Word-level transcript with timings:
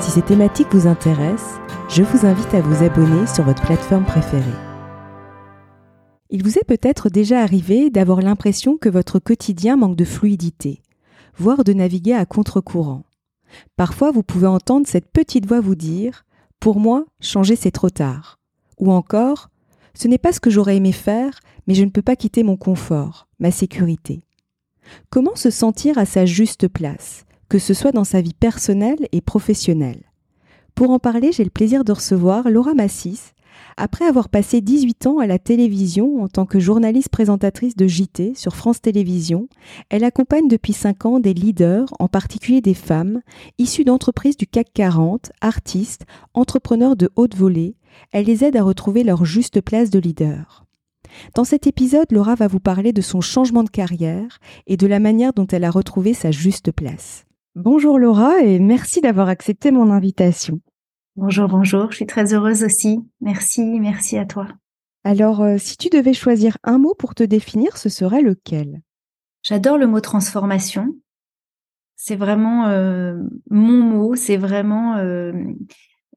Si 0.00 0.12
ces 0.12 0.22
thématiques 0.22 0.72
vous 0.72 0.86
intéressent, 0.86 1.58
je 1.88 2.02
vous 2.02 2.24
invite 2.24 2.54
à 2.54 2.60
vous 2.60 2.84
abonner 2.84 3.26
sur 3.26 3.44
votre 3.44 3.62
plateforme 3.62 4.04
préférée. 4.04 4.44
Il 6.30 6.42
vous 6.44 6.58
est 6.58 6.64
peut-être 6.64 7.08
déjà 7.08 7.40
arrivé 7.40 7.90
d'avoir 7.90 8.20
l'impression 8.20 8.76
que 8.76 8.88
votre 8.88 9.18
quotidien 9.18 9.76
manque 9.76 9.96
de 9.96 10.04
fluidité, 10.04 10.82
voire 11.36 11.64
de 11.64 11.72
naviguer 11.72 12.14
à 12.14 12.26
contre-courant. 12.26 13.04
Parfois, 13.76 14.12
vous 14.12 14.22
pouvez 14.22 14.46
entendre 14.46 14.86
cette 14.86 15.10
petite 15.10 15.46
voix 15.46 15.60
vous 15.60 15.74
dire⁇ 15.74 16.12
Pour 16.60 16.78
moi, 16.78 17.04
changer 17.20 17.56
c'est 17.56 17.70
trop 17.70 17.90
tard⁇ 17.90 18.38
ou 18.84 18.92
encore⁇ 18.92 19.48
Ce 20.00 20.06
n'est 20.06 20.18
pas 20.18 20.32
ce 20.32 20.40
que 20.40 20.50
j'aurais 20.50 20.76
aimé 20.76 20.92
faire, 20.92 21.40
mais 21.66 21.74
je 21.74 21.84
ne 21.84 21.90
peux 21.90 22.02
pas 22.02 22.16
quitter 22.16 22.44
mon 22.44 22.56
confort, 22.56 23.26
ma 23.40 23.50
sécurité. 23.50 24.22
Comment 25.10 25.34
se 25.34 25.50
sentir 25.50 25.98
à 25.98 26.06
sa 26.06 26.24
juste 26.24 26.68
place? 26.68 27.24
Que 27.48 27.58
ce 27.58 27.74
soit 27.74 27.92
dans 27.92 28.04
sa 28.04 28.20
vie 28.20 28.34
personnelle 28.34 29.08
et 29.12 29.20
professionnelle. 29.20 30.02
Pour 30.74 30.90
en 30.90 30.98
parler, 30.98 31.32
j'ai 31.32 31.44
le 31.44 31.50
plaisir 31.50 31.84
de 31.84 31.92
recevoir 31.92 32.50
Laura 32.50 32.74
Massis. 32.74 33.32
Après 33.76 34.04
avoir 34.04 34.28
passé 34.28 34.60
18 34.60 35.06
ans 35.06 35.18
à 35.18 35.26
la 35.26 35.38
télévision 35.38 36.22
en 36.22 36.28
tant 36.28 36.46
que 36.46 36.60
journaliste 36.60 37.08
présentatrice 37.08 37.76
de 37.76 37.86
JT 37.86 38.34
sur 38.34 38.54
France 38.54 38.80
Télévisions, 38.80 39.48
elle 39.88 40.04
accompagne 40.04 40.48
depuis 40.48 40.72
5 40.72 41.06
ans 41.06 41.20
des 41.20 41.34
leaders, 41.34 41.88
en 41.98 42.08
particulier 42.08 42.60
des 42.60 42.74
femmes, 42.74 43.20
issues 43.58 43.84
d'entreprises 43.84 44.36
du 44.36 44.46
CAC 44.46 44.68
40, 44.74 45.32
artistes, 45.40 46.06
entrepreneurs 46.34 46.96
de 46.96 47.10
haute 47.16 47.36
volée. 47.36 47.76
Elle 48.12 48.26
les 48.26 48.44
aide 48.44 48.56
à 48.56 48.62
retrouver 48.62 49.02
leur 49.02 49.24
juste 49.24 49.60
place 49.60 49.90
de 49.90 49.98
leader. 49.98 50.64
Dans 51.34 51.44
cet 51.44 51.66
épisode, 51.66 52.10
Laura 52.12 52.34
va 52.34 52.46
vous 52.46 52.60
parler 52.60 52.92
de 52.92 53.00
son 53.00 53.20
changement 53.20 53.64
de 53.64 53.70
carrière 53.70 54.38
et 54.66 54.76
de 54.76 54.86
la 54.86 55.00
manière 55.00 55.32
dont 55.32 55.46
elle 55.46 55.64
a 55.64 55.70
retrouvé 55.70 56.14
sa 56.14 56.30
juste 56.30 56.70
place. 56.70 57.24
Bonjour 57.60 57.98
Laura 57.98 58.38
et 58.38 58.60
merci 58.60 59.00
d'avoir 59.00 59.28
accepté 59.28 59.72
mon 59.72 59.90
invitation. 59.90 60.60
Bonjour, 61.16 61.48
bonjour, 61.48 61.90
je 61.90 61.96
suis 61.96 62.06
très 62.06 62.32
heureuse 62.32 62.62
aussi. 62.62 63.00
Merci, 63.20 63.80
merci 63.80 64.16
à 64.16 64.26
toi. 64.26 64.46
Alors, 65.02 65.42
euh, 65.42 65.58
si 65.58 65.76
tu 65.76 65.88
devais 65.88 66.12
choisir 66.14 66.56
un 66.62 66.78
mot 66.78 66.94
pour 66.94 67.16
te 67.16 67.24
définir, 67.24 67.76
ce 67.76 67.88
serait 67.88 68.22
lequel? 68.22 68.80
J'adore 69.42 69.76
le 69.76 69.88
mot 69.88 70.00
transformation. 70.00 70.94
C'est 71.96 72.14
vraiment 72.14 72.68
euh, 72.68 73.20
mon 73.50 73.82
mot, 73.82 74.14
c'est 74.14 74.36
vraiment 74.36 74.98
euh, 74.98 75.32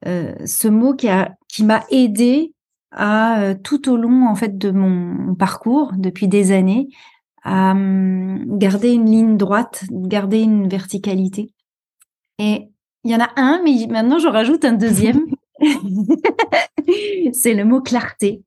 ce 0.04 0.68
mot 0.68 0.94
qui 0.94 1.08
a 1.08 1.34
qui 1.48 1.64
m'a 1.64 1.82
aidé 1.90 2.54
à 2.92 3.56
tout 3.64 3.90
au 3.90 3.96
long 3.96 4.28
en 4.28 4.36
fait 4.36 4.58
de 4.58 4.70
mon 4.70 5.34
parcours 5.34 5.90
depuis 5.96 6.28
des 6.28 6.52
années 6.52 6.88
à 7.42 7.72
hum, 7.72 8.58
garder 8.58 8.92
une 8.92 9.10
ligne 9.10 9.36
droite, 9.36 9.84
garder 9.90 10.40
une 10.40 10.68
verticalité. 10.68 11.52
Et 12.38 12.68
il 13.04 13.10
y 13.10 13.16
en 13.16 13.20
a 13.20 13.30
un, 13.36 13.60
mais 13.64 13.86
maintenant 13.88 14.18
je 14.18 14.28
rajoute 14.28 14.64
un 14.64 14.72
deuxième. 14.72 15.26
c'est 17.32 17.54
le 17.54 17.64
mot 17.64 17.80
clarté. 17.80 18.42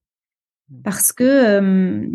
Parce 0.83 1.11
que 1.11 1.59
hum, 1.59 2.11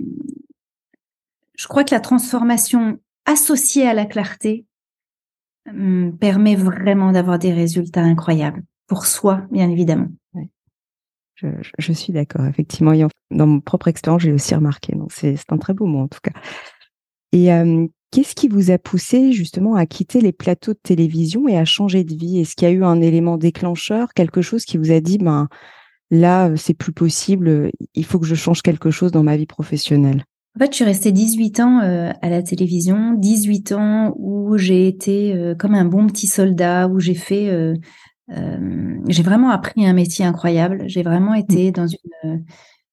je 1.55 1.69
crois 1.69 1.85
que 1.85 1.95
la 1.95 2.01
transformation 2.01 2.99
associée 3.27 3.87
à 3.87 3.95
la 3.95 4.07
clarté 4.07 4.65
hum, 5.69 6.17
permet 6.19 6.57
vraiment 6.57 7.13
d'avoir 7.13 7.39
des 7.39 7.53
résultats 7.53 8.03
incroyables. 8.03 8.63
Pour 8.87 9.07
soi, 9.07 9.43
bien 9.51 9.71
évidemment. 9.71 10.09
Je, 11.79 11.93
suis 11.93 12.13
d'accord, 12.13 12.45
effectivement. 12.47 12.93
Dans 13.31 13.47
mon 13.47 13.61
propre 13.61 13.89
expérience, 13.89 14.23
j'ai 14.23 14.33
aussi 14.33 14.55
remarqué. 14.55 14.95
C'est 15.11 15.37
un 15.51 15.59
très 15.59 15.75
beau 15.75 15.87
mot, 15.87 16.01
en 16.01 16.09
tout 16.09 16.21
cas. 16.23 16.33
Et 17.33 17.49
qu'est-ce 18.11 18.35
qui 18.35 18.49
vous 18.49 18.71
a 18.71 18.79
poussé 18.79 19.33
justement 19.33 19.75
à 19.75 19.87
quitter 19.87 20.21
les 20.21 20.33
plateaux 20.33 20.73
de 20.73 20.81
télévision 20.83 21.49
et 21.49 21.57
à 21.57 21.65
changer 21.65 22.05
de 22.05 22.15
vie? 22.15 22.41
Est-ce 22.41 22.57
qu'il 22.57 22.69
y 22.69 22.71
a 22.71 22.75
eu 22.75 22.85
un 22.85 23.01
élément 23.01 23.37
déclencheur, 23.37 24.13
quelque 24.15 24.43
chose 24.43 24.65
qui 24.65 24.79
vous 24.79 24.91
a 24.91 25.01
dit, 25.01 25.19
ben 25.19 25.49
là, 26.11 26.51
c'est 26.57 26.75
plus 26.75 26.93
possible, 26.93 27.71
il 27.95 28.05
faut 28.05 28.19
que 28.19 28.27
je 28.27 28.35
change 28.35 28.63
quelque 28.63 28.91
chose 28.91 29.13
dans 29.13 29.23
ma 29.23 29.37
vie 29.37 29.47
professionnelle? 29.47 30.25
En 30.57 30.65
fait, 30.65 30.73
je 30.73 30.77
suis 30.77 30.85
restée 30.85 31.13
18 31.13 31.61
ans 31.61 31.79
à 31.79 32.29
la 32.29 32.43
télévision, 32.43 33.15
18 33.15 33.73
ans 33.73 34.13
où 34.19 34.59
j'ai 34.59 34.89
été 34.89 35.55
comme 35.59 35.75
un 35.77 35.85
bon 35.85 36.09
petit 36.09 36.27
soldat, 36.27 36.89
où 36.89 36.99
j'ai 36.99 37.15
fait, 37.15 37.75
j'ai 39.09 39.23
vraiment 39.23 39.51
appris 39.51 39.87
un 39.87 39.93
métier 39.93 40.25
incroyable. 40.25 40.85
J'ai 40.87 41.03
vraiment 41.03 41.33
mmh. 41.33 41.41
été 41.41 41.73
dans 41.73 41.87
une 41.87 42.45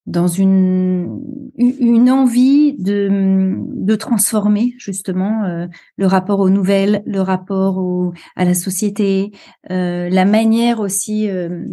dans 0.07 0.27
une, 0.27 1.21
une 1.57 2.09
envie 2.09 2.73
de, 2.79 3.57
de 3.73 3.95
transformer 3.95 4.73
justement 4.77 5.43
euh, 5.43 5.67
le 5.97 6.07
rapport 6.07 6.39
aux 6.39 6.49
nouvelles, 6.49 7.03
le 7.05 7.19
rapport 7.19 7.77
au, 7.77 8.13
à 8.37 8.45
la 8.45 8.53
société, 8.53 9.31
euh, 9.69 10.09
la 10.09 10.23
manière 10.23 10.79
aussi 10.79 11.29
euh, 11.29 11.65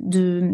de 0.00 0.48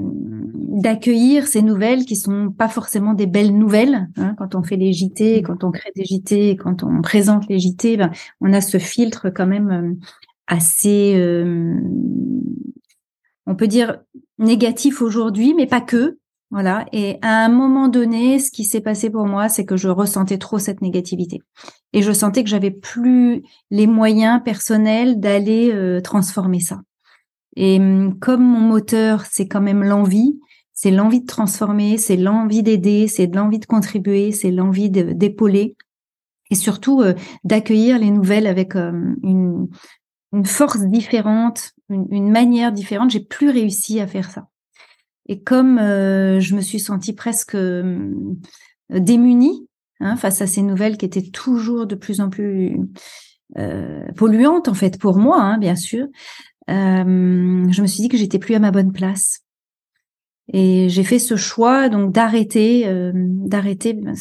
d'accueillir 0.80 1.46
ces 1.46 1.60
nouvelles 1.60 2.04
qui 2.04 2.16
sont 2.16 2.50
pas 2.50 2.68
forcément 2.68 3.12
des 3.12 3.26
belles 3.26 3.56
nouvelles. 3.56 4.08
Hein, 4.16 4.34
quand 4.38 4.54
on 4.54 4.62
fait 4.62 4.76
les 4.76 4.92
JT, 4.92 5.40
mmh. 5.40 5.42
quand 5.42 5.64
on 5.64 5.70
crée 5.70 5.92
des 5.94 6.04
JT, 6.04 6.56
quand 6.56 6.82
on 6.82 7.02
présente 7.02 7.46
les 7.48 7.58
JT, 7.58 7.98
ben, 7.98 8.10
on 8.40 8.54
a 8.54 8.62
ce 8.62 8.78
filtre 8.78 9.28
quand 9.28 9.46
même 9.46 9.98
assez, 10.48 11.14
on 13.46 13.54
peut 13.54 13.68
dire 13.68 13.98
négatif 14.38 15.02
aujourd'hui, 15.02 15.54
mais 15.54 15.66
pas 15.66 15.80
que. 15.80 16.18
Voilà. 16.50 16.86
Et 16.92 17.18
à 17.20 17.44
un 17.44 17.50
moment 17.50 17.88
donné, 17.88 18.38
ce 18.38 18.50
qui 18.50 18.64
s'est 18.64 18.80
passé 18.80 19.10
pour 19.10 19.26
moi, 19.26 19.48
c'est 19.48 19.66
que 19.66 19.76
je 19.76 19.88
ressentais 19.88 20.38
trop 20.38 20.58
cette 20.58 20.80
négativité. 20.80 21.42
Et 21.92 22.02
je 22.02 22.12
sentais 22.12 22.42
que 22.42 22.48
j'avais 22.48 22.70
plus 22.70 23.42
les 23.70 23.86
moyens 23.86 24.40
personnels 24.42 25.20
d'aller 25.20 25.70
euh, 25.72 26.00
transformer 26.00 26.60
ça. 26.60 26.80
Et 27.56 27.78
hum, 27.78 28.18
comme 28.18 28.42
mon 28.42 28.60
moteur, 28.60 29.26
c'est 29.30 29.46
quand 29.46 29.60
même 29.60 29.82
l'envie, 29.82 30.38
c'est 30.72 30.90
l'envie 30.90 31.20
de 31.20 31.26
transformer, 31.26 31.98
c'est 31.98 32.16
l'envie 32.16 32.62
d'aider, 32.62 33.08
c'est 33.08 33.26
l'envie 33.26 33.58
de 33.58 33.66
contribuer, 33.66 34.32
c'est 34.32 34.50
l'envie 34.50 34.90
d'épauler. 34.90 35.76
Et 36.50 36.54
surtout 36.54 37.02
euh, 37.02 37.12
d'accueillir 37.44 37.98
les 37.98 38.10
nouvelles 38.10 38.46
avec 38.46 38.74
euh, 38.74 38.92
une, 39.22 39.68
une, 40.32 40.44
force 40.44 40.80
différente, 40.86 41.72
une, 41.88 42.06
une 42.10 42.30
manière 42.30 42.72
différente. 42.72 43.10
J'ai 43.10 43.20
plus 43.20 43.50
réussi 43.50 44.00
à 44.00 44.06
faire 44.06 44.30
ça. 44.30 44.48
Et 45.28 45.42
comme 45.42 45.78
euh, 45.78 46.40
je 46.40 46.54
me 46.54 46.60
suis 46.60 46.80
sentie 46.80 47.12
presque 47.12 47.54
euh, 47.54 48.10
démunie 48.90 49.68
hein, 50.00 50.16
face 50.16 50.40
à 50.40 50.46
ces 50.46 50.62
nouvelles 50.62 50.96
qui 50.96 51.04
étaient 51.04 51.30
toujours 51.30 51.86
de 51.86 51.94
plus 51.94 52.20
en 52.20 52.30
plus 52.30 52.78
euh, 53.58 54.10
polluantes 54.16 54.68
en 54.68 54.74
fait 54.74 54.98
pour 54.98 55.18
moi, 55.18 55.40
hein, 55.40 55.58
bien 55.58 55.76
sûr, 55.76 56.06
je 56.66 57.82
me 57.82 57.86
suis 57.86 58.02
dit 58.02 58.08
que 58.08 58.16
j'étais 58.16 58.38
plus 58.38 58.54
à 58.54 58.58
ma 58.58 58.70
bonne 58.70 58.92
place. 58.92 59.40
Et 60.52 60.88
j'ai 60.88 61.04
fait 61.04 61.18
ce 61.18 61.36
choix 61.36 61.88
donc 61.88 62.12
d'arrêter, 62.12 62.90
d'arrêter 63.14 63.94
ben, 63.94 64.14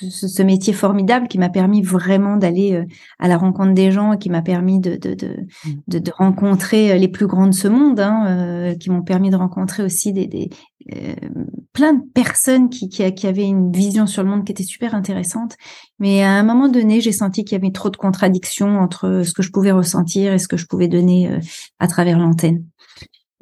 ce, 0.00 0.42
métier 0.42 0.72
formidable 0.72 1.28
qui 1.28 1.38
m'a 1.38 1.48
permis 1.48 1.82
vraiment 1.82 2.36
d'aller 2.36 2.74
euh, 2.74 2.84
à 3.18 3.28
la 3.28 3.36
rencontre 3.36 3.74
des 3.74 3.90
gens, 3.90 4.16
qui 4.16 4.30
m'a 4.30 4.42
permis 4.42 4.78
de 4.78 4.96
de, 4.96 5.14
de, 5.14 5.28
mmh. 5.28 5.70
de, 5.88 5.98
de, 5.98 6.12
rencontrer 6.12 6.92
euh, 6.92 6.96
les 6.96 7.08
plus 7.08 7.26
grands 7.26 7.46
de 7.46 7.54
ce 7.54 7.68
monde, 7.68 8.00
hein, 8.00 8.26
euh, 8.26 8.74
qui 8.74 8.90
m'ont 8.90 9.02
permis 9.02 9.30
de 9.30 9.36
rencontrer 9.36 9.82
aussi 9.82 10.12
des, 10.12 10.26
des 10.26 10.50
plein 11.74 11.92
de 11.92 12.02
personnes 12.14 12.70
qui, 12.70 12.88
qui, 12.88 13.12
qui, 13.12 13.26
avaient 13.26 13.46
une 13.46 13.70
vision 13.70 14.06
sur 14.06 14.22
le 14.22 14.30
monde 14.30 14.46
qui 14.46 14.52
était 14.52 14.62
super 14.62 14.94
intéressante. 14.94 15.56
Mais 15.98 16.22
à 16.22 16.30
un 16.30 16.42
moment 16.42 16.68
donné, 16.68 17.02
j'ai 17.02 17.12
senti 17.12 17.44
qu'il 17.44 17.58
y 17.58 17.60
avait 17.60 17.72
trop 17.72 17.90
de 17.90 17.98
contradictions 17.98 18.78
entre 18.78 19.22
ce 19.22 19.34
que 19.34 19.42
je 19.42 19.50
pouvais 19.50 19.72
ressentir 19.72 20.32
et 20.32 20.38
ce 20.38 20.48
que 20.48 20.56
je 20.56 20.64
pouvais 20.64 20.88
donner 20.88 21.30
à 21.78 21.88
travers 21.88 22.18
l'antenne. 22.18 22.64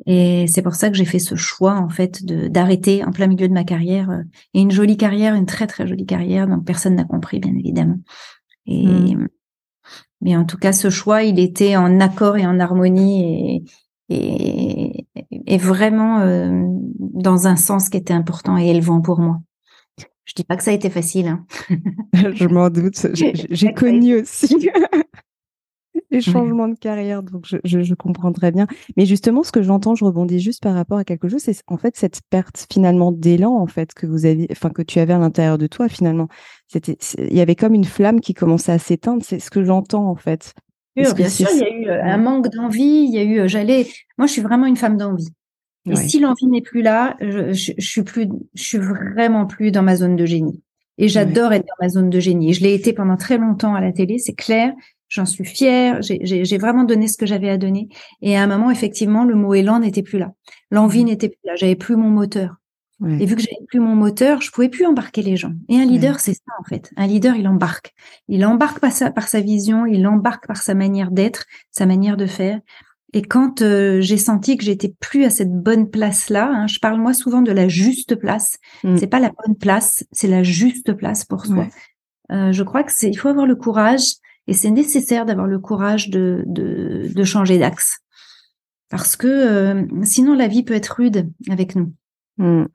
Et 0.05 0.47
c'est 0.47 0.61
pour 0.61 0.75
ça 0.75 0.91
que 0.91 0.97
j'ai 0.97 1.07
fait 1.07 1.19
ce 1.19 1.37
choix 1.37 1.75
en 1.75 1.89
fait 1.89 2.25
d'arrêter 2.25 3.03
en 3.03 3.13
plein 3.13 3.27
milieu 3.29 3.49
de 3.49 3.55
ma 3.55 3.65
carrière 3.65 4.11
euh, 4.11 4.23
et 4.53 4.61
une 4.61 4.71
jolie 4.71 4.99
carrière, 4.99 5.35
une 5.35 5.47
très 5.47 5.67
très 5.67 5.87
jolie 5.87 6.05
carrière. 6.05 6.47
Donc 6.47 6.65
personne 6.67 6.97
n'a 6.97 7.05
compris 7.05 7.41
bien 7.41 7.55
évidemment. 7.55 7.99
Et 8.67 8.87
mmh. 8.87 9.29
mais 10.21 10.37
en 10.37 10.45
tout 10.45 10.59
cas, 10.59 10.73
ce 10.73 10.91
choix, 10.91 11.23
il 11.23 11.39
était 11.39 11.77
en 11.77 12.01
accord 12.01 12.37
et 12.37 12.47
en 12.47 12.61
harmonie 12.61 13.23
et 13.25 13.65
et, 14.09 15.07
et 15.31 15.59
vraiment 15.59 16.21
euh, 16.21 16.65
dans 16.99 17.47
un 17.47 17.57
sens 17.57 17.89
qui 17.89 17.97
était 17.97 18.15
important 18.15 18.57
et 18.57 18.69
élevant 18.69 19.01
pour 19.01 19.19
moi. 19.21 19.41
Je 20.25 20.35
dis 20.35 20.45
pas 20.45 20.57
que 20.57 20.63
ça 20.63 20.73
a 20.73 20.75
été 20.75 20.91
facile. 20.91 21.29
Hein. 21.29 21.47
Je 22.35 22.47
m'en 22.47 22.69
doute. 22.69 23.07
J'ai 23.51 23.73
connu 23.73 24.17
aussi. 24.21 24.55
les 26.11 26.21
changements 26.21 26.69
de 26.69 26.75
carrière, 26.75 27.23
donc 27.23 27.47
je, 27.47 27.57
je, 27.65 27.95
comprends 27.95 28.33
très 28.33 28.53
bien. 28.53 28.67
Mais 28.97 29.07
justement, 29.07 29.43
ce 29.43 29.53
que 29.53 29.63
j'entends, 29.63 29.95
je 29.95 30.05
rebondis 30.05 30.41
juste 30.41 30.63
par 30.63 30.75
rapport 30.75 30.99
à 30.99 31.05
quelque 31.05 31.29
chose, 31.29 31.41
c'est 31.41 31.57
en 31.67 31.77
fait 31.77 31.97
cette 31.97 32.21
perte 32.31 32.67
finalement 32.73 33.13
d'élan 33.13 33.55
en 33.55 33.67
fait 33.67 33.95
que 33.95 34.07
vous 34.07 34.27
avez, 34.27 34.47
enfin 34.51 34.71
que 34.71 34.83
tu 34.83 34.99
avais 34.99 35.15
à 35.15 35.19
l'intérieur 35.19 35.59
de 35.59 35.67
toi 35.67 35.89
finalement. 35.89 36.29
C'était, 36.69 36.97
il 37.19 37.37
y 37.37 37.41
avait 37.41 37.55
comme 37.55 37.75
une 37.75 37.85
flamme 37.85 38.21
qui 38.21 38.35
commençait 38.35 38.73
à 38.73 38.79
s'éteindre. 38.79 39.23
C'est 39.25 39.39
ce 39.39 39.51
que 39.51 39.65
j'entends 39.65 40.09
en 40.09 40.17
fait. 40.17 40.55
bien 40.95 41.29
sûr, 41.29 41.49
il 41.53 41.59
y 41.59 41.65
a 41.65 41.71
eu 41.71 41.89
euh, 41.89 42.05
un 42.05 42.19
manque 42.19 42.49
d'envie. 42.49 43.07
Il 43.09 43.15
y 43.15 43.19
a 43.19 43.23
eu, 43.23 43.41
euh, 43.41 43.49
j'allais, 43.49 43.87
moi, 44.19 44.27
je 44.27 44.33
suis 44.33 44.43
vraiment 44.43 44.67
une 44.67 44.77
femme 44.77 44.97
d'envie. 44.97 45.29
Et 45.89 45.95
si 45.95 46.19
l'envie 46.19 46.49
n'est 46.49 46.63
plus 46.63 46.83
là, 46.83 47.17
je, 47.21 47.53
je, 47.53 47.73
je, 47.79 47.87
suis 47.87 48.03
plus, 48.03 48.29
je 48.55 48.63
suis 48.63 48.79
vraiment 48.79 49.47
plus 49.47 49.71
dans 49.71 49.85
ma 49.85 49.95
zone 49.95 50.17
de 50.17 50.27
génie. 50.27 50.61
Et 50.99 51.09
j'adore 51.09 51.53
être 51.53 51.67
dans 51.67 51.85
ma 51.85 51.89
zone 51.89 52.11
de 52.11 52.21
génie. 52.21 52.55
Je 52.55 52.63
l'ai 52.63 52.75
été 52.75 52.93
pendant 52.93 53.17
très 53.17 53.39
longtemps 53.39 53.75
à 53.75 53.81
la 53.81 53.93
télé, 53.93 54.19
c'est 54.19 54.35
clair. 54.35 54.73
J'en 55.09 55.27
suis 55.27 55.45
fière. 55.45 56.01
J'ai 56.01 56.59
vraiment 56.59 56.85
donné 56.85 57.09
ce 57.09 57.17
que 57.17 57.27
j'avais 57.27 57.49
à 57.49 57.59
donner. 57.59 57.89
Et 58.23 58.37
à 58.37 58.43
un 58.43 58.47
moment, 58.47 58.71
effectivement, 58.71 59.25
le 59.25 59.35
mot 59.35 59.55
élan 59.55 59.81
n'était 59.81 60.03
plus 60.03 60.19
là. 60.19 60.33
L'envie 60.71 61.05
n'était 61.05 61.29
plus 61.29 61.41
là. 61.45 61.55
J'avais 61.57 61.77
plus 61.77 61.97
mon 61.97 62.11
moteur. 62.11 62.57
Et 63.05 63.27
vu 63.27 63.37
que 63.37 63.43
j'avais 63.43 63.67
plus 63.69 63.79
mon 63.79 63.95
moteur, 63.95 64.41
je 64.41 64.51
pouvais 64.51 64.71
plus 64.71 64.87
embarquer 64.87 65.21
les 65.21 65.37
gens. 65.37 65.53
Et 65.69 65.77
un 65.77 65.85
leader, 65.85 66.19
c'est 66.19 66.33
ça 66.33 66.53
en 66.59 66.65
fait. 66.65 66.91
Un 66.97 67.07
leader, 67.07 67.37
il 67.37 67.47
embarque. 67.47 67.93
Il 68.29 68.45
embarque 68.47 68.81
par 68.81 68.91
sa, 68.91 69.11
par 69.11 69.29
sa 69.29 69.41
vision, 69.41 69.85
il 69.85 70.07
embarque 70.07 70.47
par 70.47 70.57
sa 70.57 70.75
manière 70.75 71.11
d'être, 71.11 71.45
sa 71.71 71.85
manière 71.85 72.17
de 72.17 72.25
faire. 72.25 72.59
Et 73.13 73.21
quand 73.21 73.61
euh, 73.61 74.01
j'ai 74.01 74.17
senti 74.17 74.57
que 74.57 74.65
j'étais 74.65 74.95
plus 74.99 75.25
à 75.25 75.31
cette 75.31 75.53
bonne 75.53 75.91
place 75.91 76.31
là, 76.31 76.51
hein, 76.51 76.67
je 76.67 76.79
parle 76.79 76.99
moi 76.99 77.13
souvent 77.13 77.43
de 77.43 77.53
la 77.53 77.69
juste 77.69 78.17
place. 78.17 78.57
Mm. 78.83 78.97
C'est 78.97 79.07
pas 79.07 79.21
la 79.21 79.31
bonne 79.45 79.57
place, 79.57 80.05
c'est 80.13 80.29
la 80.29 80.43
juste 80.43 80.95
place 80.95 81.27
pour 81.27 81.45
soi. 81.45 81.67
Euh, 82.33 82.53
je 82.53 82.63
crois 82.63 82.83
que 82.83 82.93
c'est, 82.93 83.11
il 83.11 83.17
faut 83.17 83.29
avoir 83.29 83.47
le 83.47 83.57
courage 83.57 84.15
et 84.47 84.53
c'est 84.53 84.71
nécessaire 84.71 85.27
d'avoir 85.27 85.47
le 85.47 85.59
courage 85.59 86.11
de 86.11 86.43
de, 86.47 87.11
de 87.15 87.25
changer 87.25 87.59
d'axe 87.59 87.99
parce 88.89 89.17
que 89.17 89.27
euh, 89.27 89.85
sinon 90.05 90.35
la 90.35 90.49
vie 90.49 90.63
peut 90.63 90.75
être 90.75 90.97
rude 90.97 91.31
avec 91.51 91.75
nous. 91.75 91.93
Mm 92.39 92.67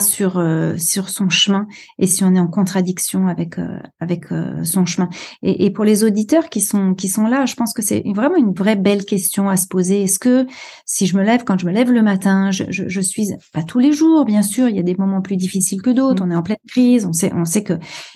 sur 0.00 0.38
euh, 0.38 0.76
sur 0.78 1.08
son 1.08 1.28
chemin 1.28 1.66
et 1.98 2.06
si 2.06 2.24
on 2.24 2.34
est 2.34 2.40
en 2.40 2.48
contradiction 2.48 3.28
avec 3.28 3.58
euh, 3.58 3.78
avec 4.00 4.32
euh, 4.32 4.64
son 4.64 4.84
chemin. 4.84 5.08
Et, 5.42 5.64
et, 5.64 5.70
pour 5.70 5.84
les 5.84 6.02
auditeurs 6.02 6.48
qui 6.48 6.60
sont 6.60 6.94
qui 6.94 7.08
sont 7.08 7.26
là, 7.26 7.46
je 7.46 7.54
pense 7.54 7.72
que 7.72 7.82
c'est 7.82 8.02
vraiment 8.14 8.36
une 8.36 8.52
vraie 8.52 8.74
belle 8.74 9.04
question 9.04 9.48
à 9.48 9.56
se 9.56 9.68
poser. 9.68 10.02
Est-ce 10.02 10.18
que 10.18 10.46
si 10.86 11.06
je 11.06 11.16
me 11.16 11.22
lève 11.22 11.44
quand 11.44 11.58
je 11.58 11.66
me 11.66 11.72
lève 11.72 11.92
le 11.92 12.02
matin, 12.02 12.50
je, 12.50 12.64
je, 12.68 12.88
je 12.88 13.00
suis 13.00 13.28
pas 13.52 13.62
tous 13.62 13.78
les 13.78 13.92
jours, 13.92 14.24
bien 14.24 14.42
sûr, 14.42 14.68
il 14.68 14.76
y 14.76 14.80
a 14.80 14.82
des 14.82 14.96
moments 14.96 15.22
plus 15.22 15.36
difficiles 15.36 15.82
que 15.82 15.90
d'autres. 15.90 16.24
Mmh. 16.24 16.28
On 16.28 16.32
est 16.32 16.36
en 16.36 16.42
pleine 16.42 16.56
crise, 16.66 17.06
on 17.06 17.12
sait 17.12 17.32
on 17.32 17.44
sait 17.44 17.62
que 17.62 17.74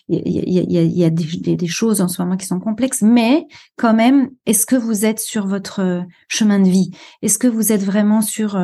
il 0.09 0.21
y 0.27 0.59
a, 0.59 0.63
y 0.63 0.79
a, 0.79 0.83
y 0.83 1.05
a 1.05 1.11
des, 1.11 1.57
des, 1.57 1.67
choses 1.69 2.01
en 2.01 2.09
ce 2.09 2.21
moment 2.21 2.37
qui 2.37 2.47
sont 2.47 2.59
complexes, 2.59 3.03
mais 3.03 3.47
quand 3.77 3.95
même, 3.95 4.31
est-ce 4.47 4.67
que 4.67 4.75
vous 4.75 5.05
êtes 5.05 5.21
sur 5.21 5.47
votre 5.47 6.03
chemin 6.27 6.59
de 6.59 6.69
vie? 6.69 6.91
Est-ce 7.23 7.39
que 7.39 7.47
vous 7.47 7.71
êtes 7.71 7.85
vraiment 7.85 8.23
sur 8.23 8.59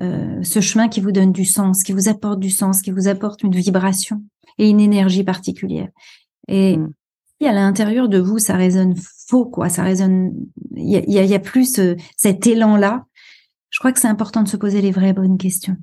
euh, 0.00 0.42
ce 0.42 0.60
chemin 0.60 0.88
qui 0.88 1.00
vous 1.00 1.12
donne 1.12 1.32
du 1.32 1.44
sens, 1.44 1.82
qui 1.82 1.92
vous 1.92 2.08
apporte 2.08 2.40
du 2.40 2.50
sens, 2.50 2.82
qui 2.82 2.90
vous 2.90 3.06
apporte 3.06 3.42
une 3.42 3.54
vibration 3.54 4.22
et 4.58 4.68
une 4.68 4.80
énergie 4.80 5.24
particulière. 5.24 5.88
Et 6.48 6.76
mm. 6.76 6.92
si 7.40 7.46
à 7.46 7.52
l'intérieur 7.52 8.08
de 8.08 8.18
vous, 8.18 8.38
ça 8.38 8.56
résonne 8.56 8.94
faux, 9.28 9.46
quoi, 9.46 9.68
ça 9.68 9.82
résonne, 9.82 10.32
il 10.76 10.90
y 10.90 11.18
a, 11.18 11.24
y 11.24 11.34
a, 11.34 11.38
plus 11.38 11.80
cet 12.16 12.46
élan-là, 12.46 13.04
je 13.70 13.78
crois 13.78 13.92
que 13.92 14.00
c'est 14.00 14.08
important 14.08 14.42
de 14.42 14.48
se 14.48 14.56
poser 14.56 14.80
les 14.80 14.90
vraies 14.90 15.12
bonnes 15.12 15.38
questions. 15.38 15.76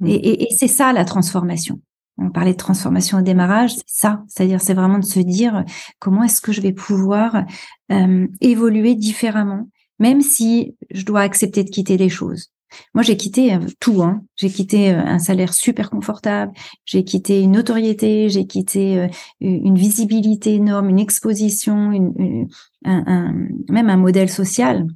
Mm. 0.00 0.06
Et, 0.06 0.42
et, 0.44 0.54
c'est 0.54 0.68
ça 0.68 0.92
la 0.92 1.04
transformation. 1.04 1.80
On 2.16 2.30
parlait 2.30 2.52
de 2.52 2.58
transformation 2.58 3.18
au 3.18 3.22
démarrage, 3.22 3.74
c'est 3.74 3.82
ça, 3.88 4.22
c'est-à-dire 4.28 4.60
c'est 4.60 4.74
vraiment 4.74 5.00
de 5.00 5.04
se 5.04 5.18
dire 5.18 5.64
comment 5.98 6.22
est-ce 6.22 6.40
que 6.40 6.52
je 6.52 6.60
vais 6.60 6.72
pouvoir 6.72 7.44
euh, 7.90 8.28
évoluer 8.40 8.94
différemment, 8.94 9.68
même 9.98 10.20
si 10.20 10.76
je 10.92 11.04
dois 11.04 11.22
accepter 11.22 11.64
de 11.64 11.70
quitter 11.70 11.96
des 11.96 12.08
choses. 12.08 12.53
Moi, 12.94 13.02
j'ai 13.02 13.16
quitté 13.16 13.54
euh, 13.54 13.58
tout. 13.80 14.02
Hein. 14.02 14.22
J'ai 14.36 14.50
quitté 14.50 14.92
euh, 14.92 14.98
un 14.98 15.18
salaire 15.18 15.52
super 15.52 15.90
confortable, 15.90 16.52
j'ai 16.84 17.04
quitté 17.04 17.40
une 17.40 17.52
notoriété, 17.52 18.28
j'ai 18.28 18.46
quitté 18.46 18.98
euh, 18.98 19.08
une 19.40 19.76
visibilité 19.76 20.54
énorme, 20.54 20.88
une 20.88 20.98
exposition, 20.98 21.92
une, 21.92 22.48
un, 22.84 23.34
même 23.70 23.90
un 23.90 23.96
modèle 23.96 24.28
social, 24.28 24.86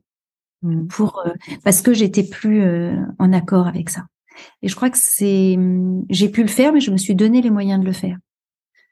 mmh. 0.63 0.87
pour 0.89 1.23
parce 1.65 1.83
que 1.83 1.95
j'étais 1.95 2.25
plus 2.25 2.63
en 3.19 3.33
accord 3.33 3.67
avec 3.67 3.91
ça. 3.91 4.05
Et 4.63 4.69
je 4.69 4.77
crois 4.77 4.91
que 4.91 4.99
c'est, 4.99 5.59
j'ai 6.11 6.29
pu 6.29 6.43
le 6.43 6.49
faire, 6.49 6.73
mais 6.73 6.81
je 6.81 6.91
me 6.91 6.97
suis 6.97 7.15
donné 7.15 7.41
les 7.43 7.51
moyens 7.51 7.81
de 7.81 7.87
le 7.87 7.93
faire. 7.93 8.19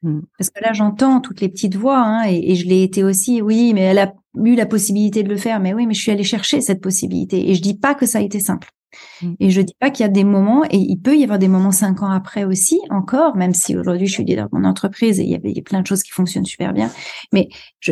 Mmh. 0.03 0.21
Parce 0.39 0.51
que 0.51 0.63
là, 0.63 0.73
j'entends 0.73 1.21
toutes 1.21 1.41
les 1.41 1.49
petites 1.49 1.77
voix, 1.77 1.99
hein, 1.99 2.25
et, 2.29 2.53
et, 2.53 2.55
je 2.55 2.67
l'ai 2.67 2.83
été 2.83 3.03
aussi. 3.03 3.43
Oui, 3.43 3.73
mais 3.75 3.83
elle 3.83 3.99
a 3.99 4.13
eu 4.37 4.55
la 4.55 4.67
possibilité 4.67 5.23
de 5.23 5.29
le 5.29 5.37
faire. 5.37 5.61
Mais 5.61 5.75
oui, 5.75 5.87
mais 5.87 5.95
je 5.95 6.03
suis 6.03 6.13
allée 6.13 6.25
chercher 6.25 6.61
cette 6.61 6.81
possibilité. 6.81 7.51
Et 7.51 7.55
je 7.55 7.63
dis 7.63 7.79
pas 7.79 7.95
que 7.95 8.07
ça 8.07 8.19
a 8.19 8.23
été 8.23 8.41
simple. 8.41 8.69
Mm. 9.23 9.35
Et 9.41 9.51
je 9.51 9.61
dis 9.61 9.75
pas 9.79 9.91
qu'il 9.91 10.05
y 10.05 10.09
a 10.09 10.13
des 10.13 10.25
moments, 10.25 10.65
et 10.65 10.77
il 10.77 10.99
peut 10.99 11.17
y 11.17 11.23
avoir 11.23 11.39
des 11.39 11.49
moments 11.49 11.73
cinq 11.73 12.03
ans 12.03 12.11
après 12.11 12.45
aussi, 12.45 12.81
encore, 12.91 13.37
même 13.37 13.55
si 13.55 13.77
aujourd'hui 13.77 14.07
je 14.07 14.13
suis 14.13 14.25
dans 14.25 14.49
mon 14.53 14.65
entreprise 14.65 15.21
et 15.21 15.25
il 15.25 15.31
y 15.31 15.35
avait 15.35 15.61
plein 15.63 15.81
de 15.81 15.87
choses 15.87 16.03
qui 16.03 16.11
fonctionnent 16.11 16.45
super 16.45 16.73
bien. 16.73 16.91
Mais 17.33 17.49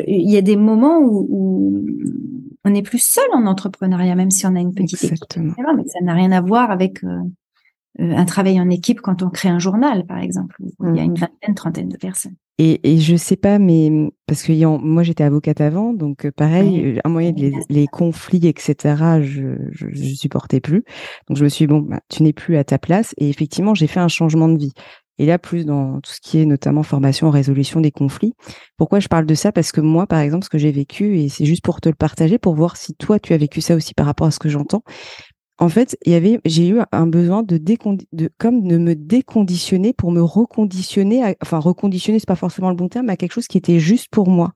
il 0.07 0.31
y 0.31 0.37
a 0.37 0.43
des 0.43 0.57
moments 0.57 0.99
où, 1.01 1.85
on 2.67 2.71
n'est 2.71 2.83
plus 2.83 2.99
seul 2.99 3.29
en 3.35 3.47
entrepreneuriat, 3.47 4.15
même 4.15 4.31
si 4.31 4.47
on 4.47 4.57
a 4.57 4.61
une 4.61 4.75
petite 4.75 5.05
Exactement. 5.05 5.53
équipe. 5.53 5.67
Mais 5.77 5.85
ça 5.87 6.01
n'a 6.03 6.15
rien 6.15 6.33
à 6.33 6.41
voir 6.41 6.71
avec 6.71 7.05
euh, 7.05 7.21
un 7.99 8.25
travail 8.25 8.61
en 8.61 8.71
équipe 8.71 9.01
quand 9.01 9.23
on 9.23 9.31
crée 9.31 9.49
un 9.49 9.59
journal, 9.59 10.05
par 10.07 10.19
exemple, 10.19 10.57
où 10.61 10.89
il 10.89 10.97
y 10.97 11.01
a 11.01 11.03
mm. 11.03 11.07
une 11.07 11.15
vingtaine, 11.15 11.55
trentaine 11.55 11.89
de 11.89 11.97
personnes. 11.97 12.37
Et, 12.59 12.93
et 12.93 12.99
je 13.01 13.17
sais 13.17 13.37
pas, 13.37 13.59
mais 13.59 13.91
parce 14.27 14.45
que 14.45 14.53
moi 14.79 15.03
j'étais 15.03 15.25
avocate 15.25 15.61
avant, 15.61 15.93
donc 15.93 16.25
euh, 16.25 16.31
pareil, 16.31 16.97
euh, 16.97 17.01
un 17.05 17.09
moyen 17.09 17.33
de 17.33 17.51
les, 17.69 17.87
conflits, 17.89 18.47
etc. 18.47 19.23
Je, 19.23 19.57
je, 19.73 20.15
supportais 20.15 20.61
plus. 20.61 20.85
Donc 21.29 21.37
je 21.37 21.45
me 21.45 21.49
suis 21.49 21.65
dit, 21.65 21.67
bon, 21.67 21.81
bah, 21.81 22.01
tu 22.09 22.23
n'es 22.23 22.33
plus 22.33 22.57
à 22.57 22.63
ta 22.63 22.79
place. 22.79 23.13
Et 23.19 23.29
effectivement, 23.29 23.75
j'ai 23.75 23.89
fait 23.89 23.99
un 23.99 24.09
changement 24.09 24.49
de 24.49 24.57
vie. 24.57 24.73
Et 25.19 25.27
là, 25.27 25.39
plus 25.39 25.65
dans 25.65 26.01
tout 26.01 26.13
ce 26.13 26.21
qui 26.21 26.41
est 26.41 26.45
notamment 26.45 26.83
formation, 26.83 27.31
résolution 27.31 27.81
des 27.81 27.93
conflits. 27.93 28.35
Pourquoi 28.77 28.99
je 29.01 29.09
parle 29.09 29.27
de 29.27 29.35
ça? 29.35 29.53
Parce 29.53 29.71
que 29.71 29.81
moi, 29.81 30.07
par 30.07 30.19
exemple, 30.19 30.45
ce 30.45 30.51
que 30.51 30.59
j'ai 30.59 30.73
vécu, 30.73 31.19
et 31.19 31.29
c'est 31.29 31.45
juste 31.45 31.63
pour 31.63 31.81
te 31.81 31.89
le 31.89 31.95
partager, 31.95 32.39
pour 32.39 32.55
voir 32.55 32.77
si 32.77 32.95
toi, 32.95 33.21
tu 33.21 33.33
as 33.33 33.37
vécu 33.37 33.61
ça 33.61 33.77
aussi 33.77 33.95
par 33.95 34.07
rapport 34.07 34.27
à 34.27 34.33
ce 34.33 34.41
que 34.41 34.49
j'entends 34.49 34.83
en 35.59 35.69
fait, 35.69 35.97
il 36.05 36.13
y 36.13 36.17
avait, 36.17 36.41
j'ai 36.45 36.69
eu 36.69 36.81
un 36.91 37.07
besoin 37.07 37.45
de, 37.45 37.59
de 37.59 38.31
comme 38.39 38.67
de 38.67 38.77
me 38.77 38.95
déconditionner 38.95 39.93
pour 39.93 40.11
me 40.11 40.21
reconditionner, 40.21 41.37
enfin 41.43 41.59
reconditionner, 41.59 42.19
c'est 42.19 42.27
pas 42.27 42.35
forcément 42.35 42.71
le 42.71 42.77
bon 42.77 42.89
terme, 42.89 43.09
à 43.09 43.17
quelque 43.17 43.33
chose 43.33 43.47
qui 43.47 43.59
était 43.59 43.79
juste 43.79 44.09
pour 44.11 44.29
moi. 44.29 44.53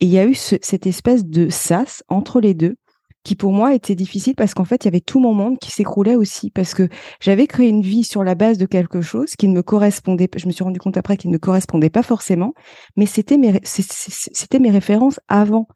Et 0.00 0.06
il 0.06 0.10
y 0.10 0.18
a 0.18 0.26
eu 0.26 0.34
cette 0.34 0.86
espèce 0.86 1.24
de 1.24 1.48
sas 1.48 2.02
entre 2.08 2.40
les 2.40 2.54
deux 2.54 2.76
qui 3.22 3.36
pour 3.36 3.52
moi 3.52 3.74
était 3.74 3.94
difficile 3.94 4.34
parce 4.34 4.54
qu'en 4.54 4.64
fait, 4.64 4.84
il 4.84 4.86
y 4.86 4.88
avait 4.88 5.00
tout 5.00 5.20
mon 5.20 5.34
monde 5.34 5.58
qui 5.58 5.70
s'écroulait 5.70 6.16
aussi 6.16 6.50
parce 6.50 6.74
que 6.74 6.88
j'avais 7.20 7.46
créé 7.46 7.68
une 7.68 7.82
vie 7.82 8.02
sur 8.02 8.24
la 8.24 8.34
base 8.34 8.58
de 8.58 8.66
quelque 8.66 9.02
chose 9.02 9.36
qui 9.36 9.46
ne 9.46 9.54
me 9.54 9.62
correspondait 9.62 10.26
pas. 10.26 10.38
Je 10.38 10.46
me 10.46 10.52
suis 10.52 10.64
rendu 10.64 10.80
compte 10.80 10.96
après 10.96 11.16
qu'il 11.16 11.30
ne 11.30 11.38
correspondait 11.38 11.90
pas 11.90 12.02
forcément, 12.02 12.54
mais 12.96 13.06
c'était 13.06 13.36
mes, 13.36 13.60
c'était 13.62 14.58
mes 14.58 14.70
références 14.70 15.20
avant. 15.28 15.68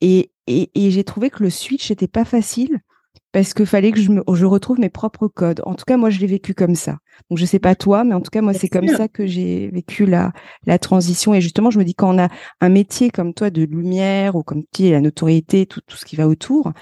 Et, 0.00 0.30
et, 0.46 0.70
et 0.74 0.90
j'ai 0.90 1.04
trouvé 1.04 1.28
que 1.28 1.42
le 1.42 1.50
switch 1.50 1.90
n'était 1.90 2.08
pas 2.08 2.24
facile 2.24 2.80
parce 3.32 3.54
qu'il 3.54 3.66
fallait 3.66 3.92
que 3.92 4.00
je, 4.00 4.10
me, 4.10 4.22
je 4.34 4.44
retrouve 4.44 4.78
mes 4.78 4.90
propres 4.90 5.26
codes. 5.26 5.62
En 5.64 5.74
tout 5.74 5.84
cas, 5.86 5.96
moi, 5.96 6.10
je 6.10 6.20
l'ai 6.20 6.26
vécu 6.26 6.52
comme 6.52 6.74
ça. 6.74 6.98
Donc, 7.30 7.38
je 7.38 7.46
sais 7.46 7.58
pas 7.58 7.74
toi, 7.74 8.04
mais 8.04 8.14
en 8.14 8.20
tout 8.20 8.30
cas, 8.30 8.42
moi, 8.42 8.52
c'est 8.52 8.68
comme 8.68 8.88
ça 8.88 9.08
que 9.08 9.26
j'ai 9.26 9.68
vécu 9.68 10.04
la, 10.04 10.32
la 10.66 10.78
transition. 10.78 11.32
Et 11.32 11.40
justement, 11.40 11.70
je 11.70 11.78
me 11.78 11.84
dis, 11.84 11.94
quand 11.94 12.14
on 12.14 12.18
a 12.18 12.28
un 12.60 12.68
métier 12.68 13.10
comme 13.10 13.32
toi 13.32 13.50
de 13.50 13.62
lumière 13.62 14.36
ou 14.36 14.42
comme 14.42 14.64
tu 14.72 14.90
la 14.90 15.00
notoriété, 15.00 15.64
tout, 15.64 15.80
tout 15.86 15.96
ce 15.96 16.04
qui 16.04 16.16
va 16.16 16.28
autour, 16.28 16.72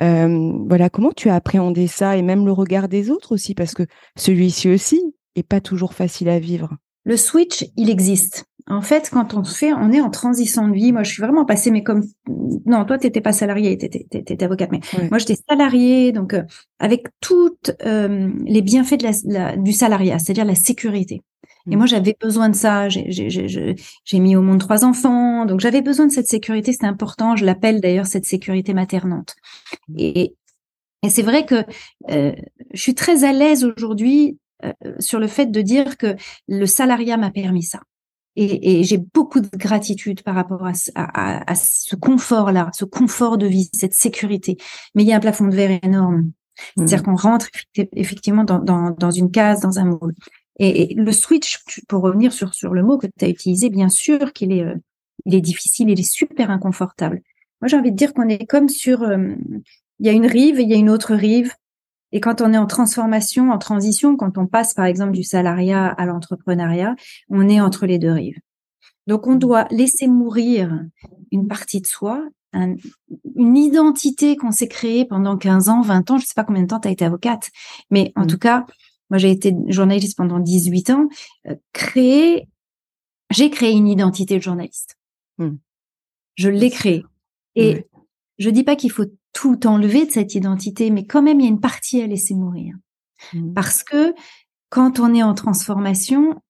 euh, 0.00 0.52
voilà, 0.68 0.90
comment 0.90 1.12
tu 1.12 1.28
as 1.28 1.34
appréhendé 1.34 1.86
ça 1.86 2.16
et 2.16 2.22
même 2.22 2.44
le 2.44 2.52
regard 2.52 2.88
des 2.88 3.10
autres 3.10 3.32
aussi, 3.32 3.54
parce 3.54 3.74
que 3.74 3.84
celui-ci 4.16 4.68
aussi 4.68 5.14
est 5.34 5.42
pas 5.46 5.60
toujours 5.60 5.94
facile 5.94 6.28
à 6.28 6.38
vivre. 6.38 6.76
Le 7.04 7.16
switch, 7.16 7.64
il 7.76 7.90
existe. 7.90 8.46
En 8.68 8.82
fait, 8.82 9.10
quand 9.12 9.34
on 9.34 9.44
fait, 9.44 9.72
on 9.72 9.92
est 9.92 10.00
en 10.00 10.10
transition 10.10 10.66
de 10.66 10.74
vie. 10.74 10.92
Moi, 10.92 11.04
je 11.04 11.12
suis 11.12 11.22
vraiment 11.22 11.44
passée, 11.44 11.70
mais 11.70 11.84
comme 11.84 12.04
non, 12.66 12.84
toi, 12.84 12.98
t'étais 12.98 13.20
pas 13.20 13.32
salariée, 13.32 13.78
t'étais, 13.78 14.06
étais 14.10 14.42
avocate, 14.42 14.70
mais 14.72 14.80
moi, 15.08 15.18
j'étais 15.18 15.38
salariée, 15.48 16.10
donc 16.10 16.34
euh, 16.34 16.42
avec 16.80 17.06
toutes 17.20 17.70
euh, 17.84 18.28
les 18.44 18.62
bienfaits 18.62 18.98
de 18.98 19.32
la, 19.32 19.56
du 19.56 19.72
salariat, 19.72 20.18
c'est-à-dire 20.18 20.44
la 20.44 20.56
sécurité. 20.56 21.22
Et 21.68 21.74
mmh. 21.74 21.78
moi, 21.78 21.86
j'avais 21.86 22.16
besoin 22.20 22.48
de 22.48 22.56
ça. 22.56 22.88
J'ai 22.88 24.18
mis 24.18 24.36
au 24.36 24.42
monde 24.42 24.58
trois 24.58 24.84
enfants, 24.84 25.46
donc 25.46 25.60
j'avais 25.60 25.82
besoin 25.82 26.06
de 26.06 26.12
cette 26.12 26.28
sécurité. 26.28 26.72
C'était 26.72 26.86
important. 26.86 27.36
Je 27.36 27.44
l'appelle 27.44 27.80
d'ailleurs 27.80 28.06
cette 28.06 28.26
sécurité 28.26 28.74
maternante. 28.74 29.36
Mmh. 29.88 29.94
Et, 29.98 30.34
et 31.04 31.08
c'est 31.08 31.22
vrai 31.22 31.46
que 31.46 31.64
euh, 32.10 32.32
je 32.72 32.80
suis 32.80 32.94
très 32.94 33.22
à 33.22 33.32
l'aise 33.32 33.64
aujourd'hui 33.64 34.38
euh, 34.64 34.72
sur 34.98 35.20
le 35.20 35.28
fait 35.28 35.46
de 35.46 35.60
dire 35.60 35.96
que 35.98 36.16
le 36.48 36.66
salariat 36.66 37.16
m'a 37.16 37.30
permis 37.30 37.62
ça. 37.62 37.80
Et, 38.36 38.80
et 38.80 38.84
j'ai 38.84 38.98
beaucoup 38.98 39.40
de 39.40 39.48
gratitude 39.54 40.22
par 40.22 40.34
rapport 40.34 40.66
à, 40.66 40.72
à, 40.94 41.50
à 41.50 41.54
ce 41.54 41.96
confort-là, 41.96 42.70
ce 42.74 42.84
confort 42.84 43.38
de 43.38 43.46
vie, 43.46 43.70
cette 43.72 43.94
sécurité. 43.94 44.56
Mais 44.94 45.02
il 45.02 45.08
y 45.08 45.12
a 45.12 45.16
un 45.16 45.20
plafond 45.20 45.46
de 45.46 45.56
verre 45.56 45.78
énorme. 45.82 46.30
C'est-à-dire 46.76 47.00
mmh. 47.00 47.02
qu'on 47.02 47.16
rentre 47.16 47.48
effectivement 47.94 48.44
dans, 48.44 48.58
dans, 48.58 48.90
dans, 48.90 49.10
une 49.10 49.30
case, 49.30 49.60
dans 49.60 49.78
un 49.78 49.84
moule. 49.84 50.14
Et, 50.58 50.94
le 50.94 51.12
switch, 51.12 51.58
pour 51.88 52.02
revenir 52.02 52.32
sur, 52.32 52.54
sur 52.54 52.72
le 52.72 52.82
mot 52.82 52.98
que 52.98 53.06
tu 53.06 53.24
as 53.24 53.28
utilisé, 53.28 53.68
bien 53.68 53.88
sûr 53.88 54.32
qu'il 54.32 54.52
est, 54.52 54.64
euh, 54.64 54.74
il 55.24 55.34
est 55.34 55.40
difficile, 55.40 55.90
il 55.90 56.00
est 56.00 56.10
super 56.10 56.50
inconfortable. 56.50 57.20
moi 57.60 57.68
j'ai 57.68 57.76
envie 57.76 57.92
de 57.92 57.96
dire 57.96 58.14
qu'on 58.14 58.28
est 58.28 58.46
comme 58.46 58.68
sur, 58.68 59.02
euh, 59.02 59.34
il 59.98 60.06
y 60.06 60.08
a 60.08 60.12
une 60.12 60.26
rive 60.26 60.58
et 60.58 60.62
il 60.62 60.70
y 60.70 60.74
a 60.74 60.78
une 60.78 60.90
autre 60.90 61.14
rive. 61.14 61.54
Et 62.16 62.20
quand 62.20 62.40
on 62.40 62.50
est 62.54 62.56
en 62.56 62.64
transformation, 62.64 63.50
en 63.50 63.58
transition, 63.58 64.16
quand 64.16 64.38
on 64.38 64.46
passe 64.46 64.72
par 64.72 64.86
exemple 64.86 65.12
du 65.12 65.22
salariat 65.22 65.86
à 65.86 66.06
l'entrepreneuriat, 66.06 66.96
on 67.28 67.46
est 67.46 67.60
entre 67.60 67.84
les 67.84 67.98
deux 67.98 68.12
rives. 68.12 68.38
Donc 69.06 69.26
on 69.26 69.34
mmh. 69.34 69.38
doit 69.38 69.66
laisser 69.70 70.06
mourir 70.06 70.82
une 71.30 71.46
partie 71.46 71.82
de 71.82 71.86
soi, 71.86 72.26
une 72.54 73.58
identité 73.58 74.34
qu'on 74.36 74.50
s'est 74.50 74.66
créée 74.66 75.04
pendant 75.04 75.36
15 75.36 75.68
ans, 75.68 75.82
20 75.82 76.10
ans, 76.10 76.16
je 76.16 76.24
sais 76.24 76.32
pas 76.34 76.44
combien 76.44 76.62
de 76.62 76.68
temps 76.68 76.80
tu 76.80 76.88
as 76.88 76.90
été 76.90 77.04
avocate, 77.04 77.50
mais 77.90 78.14
en 78.16 78.24
mmh. 78.24 78.28
tout 78.28 78.38
cas, 78.38 78.64
moi 79.10 79.18
j'ai 79.18 79.30
été 79.30 79.54
journaliste 79.66 80.16
pendant 80.16 80.38
18 80.38 80.88
ans, 80.88 81.10
euh, 81.48 81.54
créer, 81.74 82.48
j'ai 83.28 83.50
créé 83.50 83.72
une 83.72 83.88
identité 83.88 84.38
de 84.38 84.42
journaliste. 84.42 84.96
Mmh. 85.36 85.56
Je 86.36 86.48
l'ai 86.48 86.70
créée. 86.70 87.04
Et 87.56 87.84
je 88.38 88.48
dis 88.48 88.64
pas 88.64 88.74
qu'il 88.74 88.90
faut 88.90 89.04
tout 89.36 89.66
enlever 89.66 90.06
de 90.06 90.10
cette 90.10 90.34
identité, 90.34 90.90
mais 90.90 91.04
quand 91.04 91.20
même, 91.20 91.40
il 91.40 91.44
y 91.44 91.46
a 91.46 91.50
une 91.50 91.60
partie 91.60 92.00
à 92.00 92.06
laisser 92.06 92.34
mourir. 92.34 92.74
Mmh. 93.34 93.52
Parce 93.52 93.84
que 93.84 94.14
quand 94.70 94.98
on 94.98 95.12
est 95.12 95.22
en 95.22 95.34
transformation, 95.34 96.40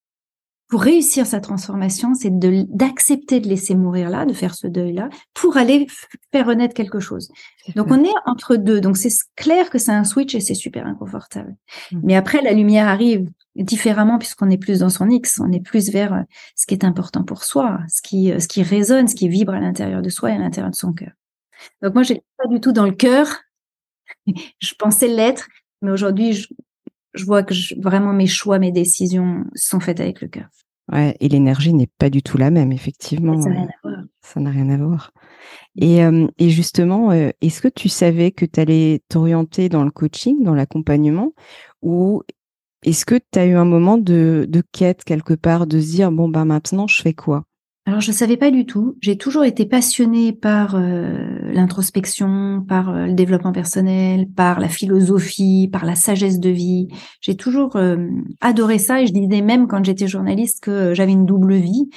pour 0.69 0.83
réussir 0.83 1.27
sa 1.27 1.41
transformation, 1.41 2.15
c'est 2.15 2.31
d'accepter 2.39 3.41
de, 3.41 3.49
laisser 3.49 3.75
mourir 3.75 4.09
là, 4.09 4.25
de 4.25 4.33
faire 4.33 4.55
ce 4.55 4.69
deuil-là, 4.69 5.09
pour 5.35 5.57
aller 5.57 5.89
faire 6.31 6.47
renaître 6.47 6.75
quelque 6.75 7.01
chose. 7.01 7.33
Donc 7.75 7.89
on 7.91 8.05
est 8.05 8.15
entre 8.25 8.55
deux. 8.55 8.81
Donc 8.81 8.97
c'est 8.97 9.11
clair 9.35 9.69
que 9.69 9.79
c'est 9.79 9.91
un 9.91 10.05
switch 10.05 10.37
et 10.37 10.41
c'est 10.41 10.55
super 10.55 10.87
inconfortable. 10.87 11.57
Mmh. 11.91 12.01
Mais 12.05 12.15
après, 12.15 12.41
la 12.41 12.53
lumière 12.53 12.87
arrive 12.87 13.29
différemment 13.57 14.17
puisqu'on 14.19 14.49
est 14.49 14.59
plus 14.59 14.79
dans 14.79 14.91
son 14.91 15.11
X, 15.11 15.41
on 15.41 15.51
est 15.51 15.61
plus 15.61 15.91
vers 15.91 16.15
euh, 16.15 16.23
ce 16.55 16.67
qui 16.67 16.75
est 16.75 16.85
important 16.85 17.25
pour 17.25 17.43
soi, 17.43 17.81
ce 17.89 18.01
qui, 18.01 18.31
euh, 18.31 18.39
ce 18.39 18.47
qui 18.47 18.63
résonne, 18.63 19.09
ce 19.09 19.17
qui 19.17 19.29
vibre 19.29 19.55
à 19.55 19.61
l'intérieur 19.61 20.03
de 20.03 20.09
soi 20.09 20.31
et 20.31 20.35
à 20.35 20.39
l'intérieur 20.39 20.71
de 20.71 20.77
son 20.77 20.93
cœur. 20.93 21.11
Donc 21.83 21.95
moi, 21.95 22.03
j'ai 22.03 22.23
pas 22.39 22.49
du 22.49 22.61
tout 22.61 22.73
dans 22.73 22.85
le 22.87 22.93
cœur. 22.93 23.29
je 24.27 24.75
pensais 24.79 25.09
l'être, 25.09 25.49
mais 25.83 25.91
aujourd'hui, 25.91 26.33
je, 26.33 27.25
vois 27.25 27.43
que 27.43 27.55
vraiment 27.81 28.13
mes 28.13 28.27
choix, 28.27 28.59
mes 28.59 28.73
décisions 28.73 29.45
sont 29.55 29.81
faites 29.81 30.01
avec 30.01 30.21
le 30.21 30.29
cœur. 30.29 30.49
Ouais, 30.93 31.17
et 31.19 31.29
l'énergie 31.29 31.75
n'est 31.75 31.91
pas 31.99 32.11
du 32.11 32.23
tout 32.23 32.39
la 32.39 32.51
même, 32.51 32.71
effectivement. 32.73 33.41
Ça 33.41 33.49
n'a 33.49 33.55
rien 33.57 33.69
à 33.69 33.89
voir. 33.89 34.05
Ça 34.21 34.41
n'a 34.41 34.51
rien 34.51 34.71
à 34.71 34.77
voir. 34.77 35.11
Et, 35.77 36.05
euh, 36.05 36.29
et 36.39 36.51
justement, 36.51 37.11
euh, 37.11 37.31
est-ce 37.41 37.61
que 37.61 37.69
tu 37.69 37.89
savais 37.89 38.31
que 38.31 38.45
tu 38.45 38.61
allais 38.61 39.03
t'orienter 39.09 39.69
dans 39.69 39.85
le 39.85 39.91
coaching, 39.91 40.45
dans 40.45 40.55
l'accompagnement, 40.55 41.33
ou 41.83 42.23
est-ce 42.85 43.05
que 43.05 43.17
tu 43.17 43.39
as 43.39 43.47
eu 43.47 43.55
un 43.55 43.65
moment 43.65 43.99
de, 43.99 44.47
de 44.49 44.63
quête 44.73 45.03
quelque 45.03 45.35
part, 45.35 45.67
de 45.67 45.81
se 45.81 45.87
dire, 45.87 46.13
bon, 46.13 46.29
ben 46.29 46.45
maintenant, 46.45 46.87
je 46.87 47.03
fais 47.03 47.15
quoi? 47.15 47.45
Alors 47.89 48.01
je 48.01 48.11
savais 48.11 48.37
pas 48.37 48.51
du 48.51 48.67
tout. 48.67 48.97
J'ai 49.01 49.17
toujours 49.17 49.45
été 49.45 49.65
passionnée 49.65 50.33
par 50.33 50.75
euh, 50.75 51.53
l'introspection, 51.53 52.65
par 52.69 52.89
euh, 52.89 53.07
le 53.07 53.13
développement 53.13 53.53
personnel, 53.53 54.27
par 54.29 54.59
la 54.59 54.69
philosophie, 54.69 55.69
par 55.71 55.85
la 55.85 55.95
sagesse 55.95 56.41
de 56.41 56.51
vie. 56.51 56.89
J'ai 57.21 57.37
toujours 57.37 57.77
euh, 57.77 58.09
adoré 58.41 58.81
ça 58.81 59.01
et 59.01 59.07
je 59.07 59.13
disais 59.13 59.41
même 59.41 59.69
quand 59.69 59.85
j'étais 59.85 60.09
journaliste 60.09 60.65
que 60.65 60.95
j'avais 60.95 61.13
une 61.13 61.27
double 61.27 61.55
vie. 61.55 61.89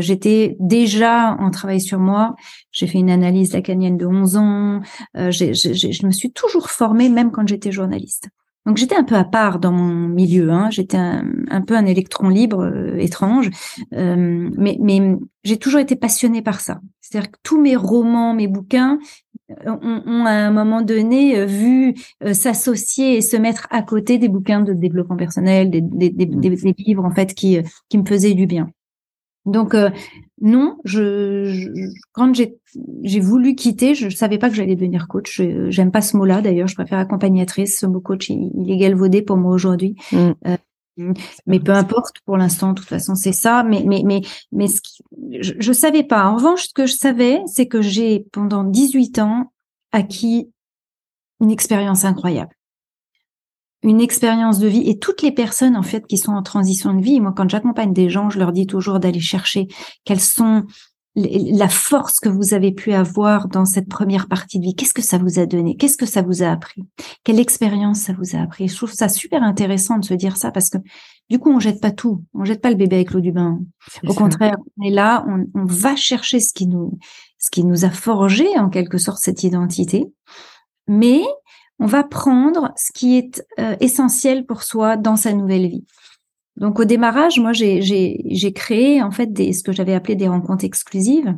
j'étais 0.00 0.56
déjà 0.60 1.36
en 1.38 1.50
travail 1.50 1.80
sur 1.80 1.98
moi. 1.98 2.34
J'ai 2.70 2.86
fait 2.86 2.98
une 2.98 3.10
analyse 3.10 3.54
lacanienne 3.54 3.96
de 3.96 4.06
11 4.06 4.36
ans. 4.36 4.80
je 5.14 6.06
me 6.06 6.12
suis 6.12 6.32
toujours 6.32 6.68
formée 6.68 7.08
même 7.08 7.30
quand 7.30 7.48
j'étais 7.48 7.72
journaliste. 7.72 8.28
Donc 8.66 8.78
j'étais 8.78 8.96
un 8.96 9.04
peu 9.04 9.14
à 9.14 9.24
part 9.24 9.58
dans 9.58 9.72
mon 9.72 10.08
milieu, 10.08 10.50
hein. 10.50 10.70
j'étais 10.70 10.96
un, 10.96 11.60
peu 11.66 11.76
un 11.76 11.84
électron 11.84 12.30
libre 12.30 12.64
euh, 12.64 12.96
étrange, 12.96 13.50
euh, 13.92 14.50
mais, 14.56 14.78
j'ai 15.44 15.58
toujours 15.58 15.80
été 15.80 15.96
passionnée 15.96 16.40
par 16.40 16.60
ça. 16.60 16.80
C'est-à-dire 17.02 17.30
que 17.30 17.38
tous 17.42 17.60
mes 17.60 17.76
romans, 17.76 18.32
mes 18.32 18.48
bouquins 18.48 18.98
euh, 19.66 19.76
ont, 19.82 20.24
à 20.24 20.30
un 20.30 20.50
moment 20.50 20.80
donné 20.80 21.44
vu 21.44 21.94
s'associer 22.32 23.18
et 23.18 23.20
se 23.20 23.36
mettre 23.36 23.66
à 23.70 23.82
côté 23.82 24.16
des 24.16 24.30
bouquins 24.30 24.62
de 24.62 24.72
développement 24.72 25.16
personnel, 25.16 25.68
des, 25.70 25.82
livres 26.78 27.04
en 27.04 27.10
fait 27.10 27.34
qui 27.34 27.60
me 27.92 28.06
faisaient 28.06 28.32
du 28.32 28.46
bien. 28.46 28.70
Donc 29.46 29.74
euh, 29.74 29.90
non, 30.40 30.78
je, 30.84 31.70
quand 32.12 32.34
j'ai 32.34 32.56
j'ai 33.02 33.20
voulu 33.20 33.54
quitter, 33.54 33.94
je, 33.94 34.06
ne 34.06 34.10
savais 34.10 34.38
pas 34.38 34.48
que 34.48 34.56
j'allais 34.56 34.74
devenir 34.74 35.06
coach. 35.06 35.40
J'aime 35.68 35.92
pas 35.92 36.00
ce 36.00 36.16
mot-là 36.16 36.40
d'ailleurs. 36.40 36.68
Je 36.68 36.74
préfère 36.74 36.98
accompagnace. 36.98 37.50
Ce 37.66 37.86
mot 37.86 38.00
coach, 38.00 38.30
il, 38.30 38.70
est 38.70 38.76
galvaudé 38.76 39.22
pour 39.22 39.36
moi 39.36 39.52
aujourd'hui. 39.52 39.96
Mm. 40.12 40.30
Euh, 40.46 40.56
mais 41.46 41.60
peu 41.60 41.72
importe 41.72 42.20
pour 42.24 42.36
l'instant. 42.36 42.70
De 42.70 42.80
toute 42.80 42.88
façon, 42.88 43.14
c'est 43.14 43.32
ça. 43.32 43.62
Mais 43.64 43.84
mais 43.86 44.02
mais 44.04 44.22
mais 44.50 44.66
ce 44.66 44.80
je, 45.40 45.52
je 45.58 45.72
savais 45.72 46.04
pas. 46.04 46.26
En 46.26 46.36
revanche, 46.36 46.68
ce 46.68 46.74
que 46.74 46.86
je 46.86 46.94
savais, 46.94 47.40
c'est 47.46 47.66
que 47.66 47.82
j'ai 47.82 48.26
pendant 48.32 48.64
18 48.64 49.18
ans 49.18 49.52
acquis 49.92 50.50
une 51.40 51.50
expérience 51.50 52.04
incroyable 52.04 52.54
une 53.84 54.00
expérience 54.00 54.58
de 54.58 54.66
vie 54.66 54.88
et 54.88 54.98
toutes 54.98 55.22
les 55.22 55.30
personnes 55.30 55.76
en 55.76 55.82
fait 55.82 56.06
qui 56.06 56.18
sont 56.18 56.32
en 56.32 56.42
transition 56.42 56.94
de 56.94 57.02
vie. 57.02 57.20
Moi, 57.20 57.32
quand 57.36 57.48
j'accompagne 57.48 57.92
des 57.92 58.08
gens, 58.08 58.30
je 58.30 58.38
leur 58.38 58.50
dis 58.50 58.66
toujours 58.66 58.98
d'aller 58.98 59.20
chercher 59.20 59.68
quelles 60.04 60.20
sont 60.20 60.64
la 61.16 61.68
force 61.68 62.18
que 62.18 62.28
vous 62.28 62.54
avez 62.54 62.72
pu 62.72 62.92
avoir 62.92 63.46
dans 63.46 63.64
cette 63.64 63.88
première 63.88 64.26
partie 64.26 64.58
de 64.58 64.64
vie. 64.64 64.74
Qu'est-ce 64.74 64.94
que 64.94 65.02
ça 65.02 65.18
vous 65.18 65.38
a 65.38 65.46
donné? 65.46 65.76
Qu'est-ce 65.76 65.96
que 65.96 66.06
ça 66.06 66.22
vous 66.22 66.42
a 66.42 66.50
appris? 66.50 66.82
Quelle 67.22 67.38
expérience 67.38 68.00
ça 68.00 68.14
vous 68.14 68.34
a 68.34 68.40
appris? 68.40 68.66
Je 68.66 68.74
trouve 68.74 68.92
ça 68.92 69.08
super 69.08 69.42
intéressant 69.44 69.98
de 69.98 70.04
se 70.04 70.14
dire 70.14 70.36
ça 70.36 70.50
parce 70.50 70.70
que 70.70 70.78
du 71.30 71.38
coup, 71.38 71.52
on 71.52 71.60
jette 71.60 71.80
pas 71.80 71.92
tout. 71.92 72.24
On 72.34 72.44
jette 72.44 72.60
pas 72.60 72.70
le 72.70 72.76
bébé 72.76 72.96
avec 72.96 73.12
l'eau 73.12 73.20
du 73.20 73.30
bain. 73.30 73.60
Au 74.08 74.12
contraire, 74.12 74.56
on 74.78 74.84
est 74.84 74.90
là, 74.90 75.24
on, 75.28 75.44
on 75.54 75.64
va 75.64 75.94
chercher 75.94 76.40
ce 76.40 76.52
qui 76.52 76.66
nous, 76.66 76.98
ce 77.38 77.50
qui 77.50 77.64
nous 77.64 77.84
a 77.84 77.90
forgé 77.90 78.46
en 78.58 78.68
quelque 78.68 78.98
sorte 78.98 79.18
cette 79.20 79.44
identité. 79.44 80.06
Mais 80.88 81.22
on 81.78 81.86
va 81.86 82.04
prendre 82.04 82.72
ce 82.76 82.92
qui 82.92 83.16
est 83.16 83.44
euh, 83.58 83.76
essentiel 83.80 84.46
pour 84.46 84.62
soi 84.62 84.96
dans 84.96 85.16
sa 85.16 85.32
nouvelle 85.32 85.68
vie. 85.68 85.84
Donc 86.56 86.78
au 86.78 86.84
démarrage, 86.84 87.40
moi 87.40 87.52
j'ai 87.52 88.52
créé 88.54 89.02
en 89.02 89.10
fait 89.10 89.32
des, 89.32 89.52
ce 89.52 89.62
que 89.62 89.72
j'avais 89.72 89.94
appelé 89.94 90.14
des 90.14 90.28
rencontres 90.28 90.64
exclusives 90.64 91.34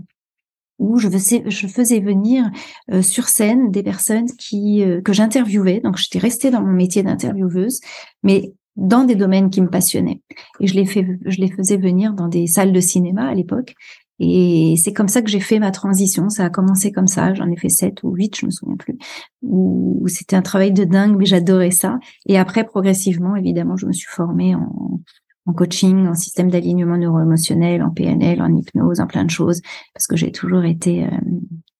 où 0.78 0.98
je 0.98 1.08
faisais, 1.08 2.00
venir 2.00 2.50
euh, 2.92 3.00
sur 3.00 3.28
scène 3.28 3.70
des 3.70 3.82
personnes 3.82 4.26
qui 4.38 4.82
euh, 4.82 5.00
que 5.00 5.14
j'interviewais. 5.14 5.80
Donc 5.80 5.96
j'étais 5.96 6.18
restée 6.18 6.50
dans 6.50 6.60
mon 6.60 6.72
métier 6.72 7.02
d'intervieweuse, 7.02 7.80
mais 8.22 8.52
dans 8.76 9.04
des 9.04 9.14
domaines 9.14 9.48
qui 9.48 9.62
me 9.62 9.70
passionnaient. 9.70 10.20
Et 10.60 10.66
je 10.66 10.74
les, 10.74 10.84
je 10.84 11.40
les 11.40 11.50
faisais 11.50 11.78
venir 11.78 12.12
dans 12.12 12.28
des 12.28 12.46
salles 12.46 12.72
de 12.72 12.80
cinéma 12.80 13.26
à 13.26 13.34
l'époque. 13.34 13.74
Et 14.18 14.76
c'est 14.82 14.92
comme 14.92 15.08
ça 15.08 15.20
que 15.20 15.28
j'ai 15.28 15.40
fait 15.40 15.58
ma 15.58 15.70
transition. 15.70 16.30
Ça 16.30 16.44
a 16.44 16.50
commencé 16.50 16.90
comme 16.90 17.06
ça. 17.06 17.34
J'en 17.34 17.50
ai 17.50 17.56
fait 17.56 17.68
sept 17.68 18.02
ou 18.02 18.14
huit, 18.14 18.36
je 18.36 18.46
me 18.46 18.50
souviens 18.50 18.76
plus. 18.76 18.96
Où 19.42 20.06
c'était 20.08 20.36
un 20.36 20.42
travail 20.42 20.72
de 20.72 20.84
dingue, 20.84 21.16
mais 21.18 21.26
j'adorais 21.26 21.70
ça. 21.70 21.98
Et 22.26 22.38
après, 22.38 22.64
progressivement, 22.64 23.36
évidemment, 23.36 23.76
je 23.76 23.86
me 23.86 23.92
suis 23.92 24.08
formée 24.08 24.54
en, 24.54 25.00
en 25.46 25.52
coaching, 25.52 26.06
en 26.06 26.14
système 26.14 26.50
d'alignement 26.50 26.96
neuro-émotionnel, 26.96 27.82
en 27.82 27.90
PNL, 27.90 28.42
en 28.42 28.54
hypnose, 28.54 29.00
en 29.00 29.06
plein 29.06 29.24
de 29.24 29.30
choses, 29.30 29.60
parce 29.94 30.06
que 30.06 30.16
j'ai 30.16 30.32
toujours 30.32 30.64
été, 30.64 31.04
euh, 31.04 31.10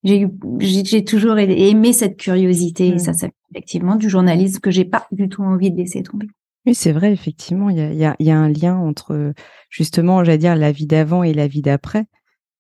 j'ai 0.05 0.21
eu, 0.23 0.29
j'ai 0.61 1.05
toujours 1.05 1.39
aimé 1.39 1.93
cette 1.93 2.17
curiosité. 2.17 2.89
Et 2.89 2.95
mmh. 2.95 2.99
ça, 2.99 3.13
effectivement 3.51 3.97
du 3.97 4.09
journalisme 4.09 4.61
que 4.61 4.71
j'ai 4.71 4.85
pas 4.85 5.07
du 5.11 5.29
tout 5.29 5.43
envie 5.43 5.71
de 5.71 5.77
laisser 5.79 6.03
tomber. 6.03 6.27
Oui, 6.67 6.75
c'est 6.75 6.93
vrai, 6.93 7.13
effectivement, 7.13 7.71
il 7.71 7.79
y 7.79 7.81
a, 7.81 7.93
y, 7.93 8.05
a, 8.05 8.17
y 8.19 8.31
a 8.31 8.39
un 8.39 8.49
lien 8.49 8.77
entre 8.77 9.33
justement, 9.71 10.23
j'allais 10.25 10.39
dire, 10.39 10.57
la 10.57 10.73
vie 10.73 10.87
d'avant 10.87 11.23
et 11.23 11.33
la 11.33 11.47
vie 11.47 11.63
d'après 11.63 12.07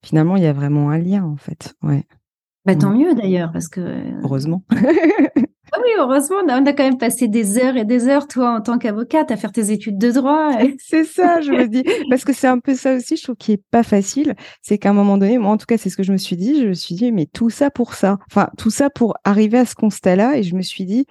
finalement, 0.06 0.36
il 0.36 0.44
y 0.44 0.46
a 0.46 0.52
vraiment 0.52 0.90
un 0.90 0.98
lien, 0.98 1.24
en 1.24 1.36
fait. 1.36 1.74
Ouais. 1.82 2.04
Bah, 2.64 2.76
tant 2.76 2.90
mieux 2.90 3.14
d'ailleurs, 3.14 3.50
parce 3.52 3.68
que. 3.68 3.80
Heureusement. 4.22 4.62
Ah 5.72 5.78
oui, 5.82 5.90
heureusement, 5.98 6.36
on 6.46 6.48
a, 6.48 6.72
quand 6.72 6.84
même 6.84 6.96
passé 6.96 7.26
des 7.26 7.58
heures 7.58 7.76
et 7.76 7.84
des 7.84 8.06
heures, 8.06 8.28
toi, 8.28 8.50
en 8.56 8.60
tant 8.60 8.78
qu'avocate, 8.78 9.32
à 9.32 9.36
faire 9.36 9.50
tes 9.50 9.72
études 9.72 9.98
de 9.98 10.12
droit. 10.12 10.52
c'est 10.78 11.02
ça, 11.02 11.40
je 11.40 11.50
me 11.50 11.66
dis. 11.66 11.82
Parce 12.08 12.24
que 12.24 12.32
c'est 12.32 12.46
un 12.46 12.60
peu 12.60 12.74
ça 12.74 12.94
aussi, 12.94 13.16
je 13.16 13.24
trouve, 13.24 13.34
qui 13.34 13.52
est 13.52 13.62
pas 13.72 13.82
facile. 13.82 14.36
C'est 14.62 14.78
qu'à 14.78 14.90
un 14.90 14.92
moment 14.92 15.18
donné, 15.18 15.38
moi, 15.38 15.50
en 15.50 15.56
tout 15.56 15.66
cas, 15.66 15.76
c'est 15.76 15.90
ce 15.90 15.96
que 15.96 16.04
je 16.04 16.12
me 16.12 16.16
suis 16.18 16.36
dit. 16.36 16.62
Je 16.62 16.68
me 16.68 16.74
suis 16.74 16.94
dit, 16.94 17.10
mais 17.10 17.26
tout 17.26 17.50
ça 17.50 17.70
pour 17.70 17.94
ça. 17.94 18.18
Enfin, 18.30 18.48
tout 18.56 18.70
ça 18.70 18.90
pour 18.90 19.16
arriver 19.24 19.58
à 19.58 19.66
ce 19.66 19.74
constat-là. 19.74 20.38
Et 20.38 20.44
je 20.44 20.54
me 20.54 20.62
suis 20.62 20.84
dit, 20.84 21.04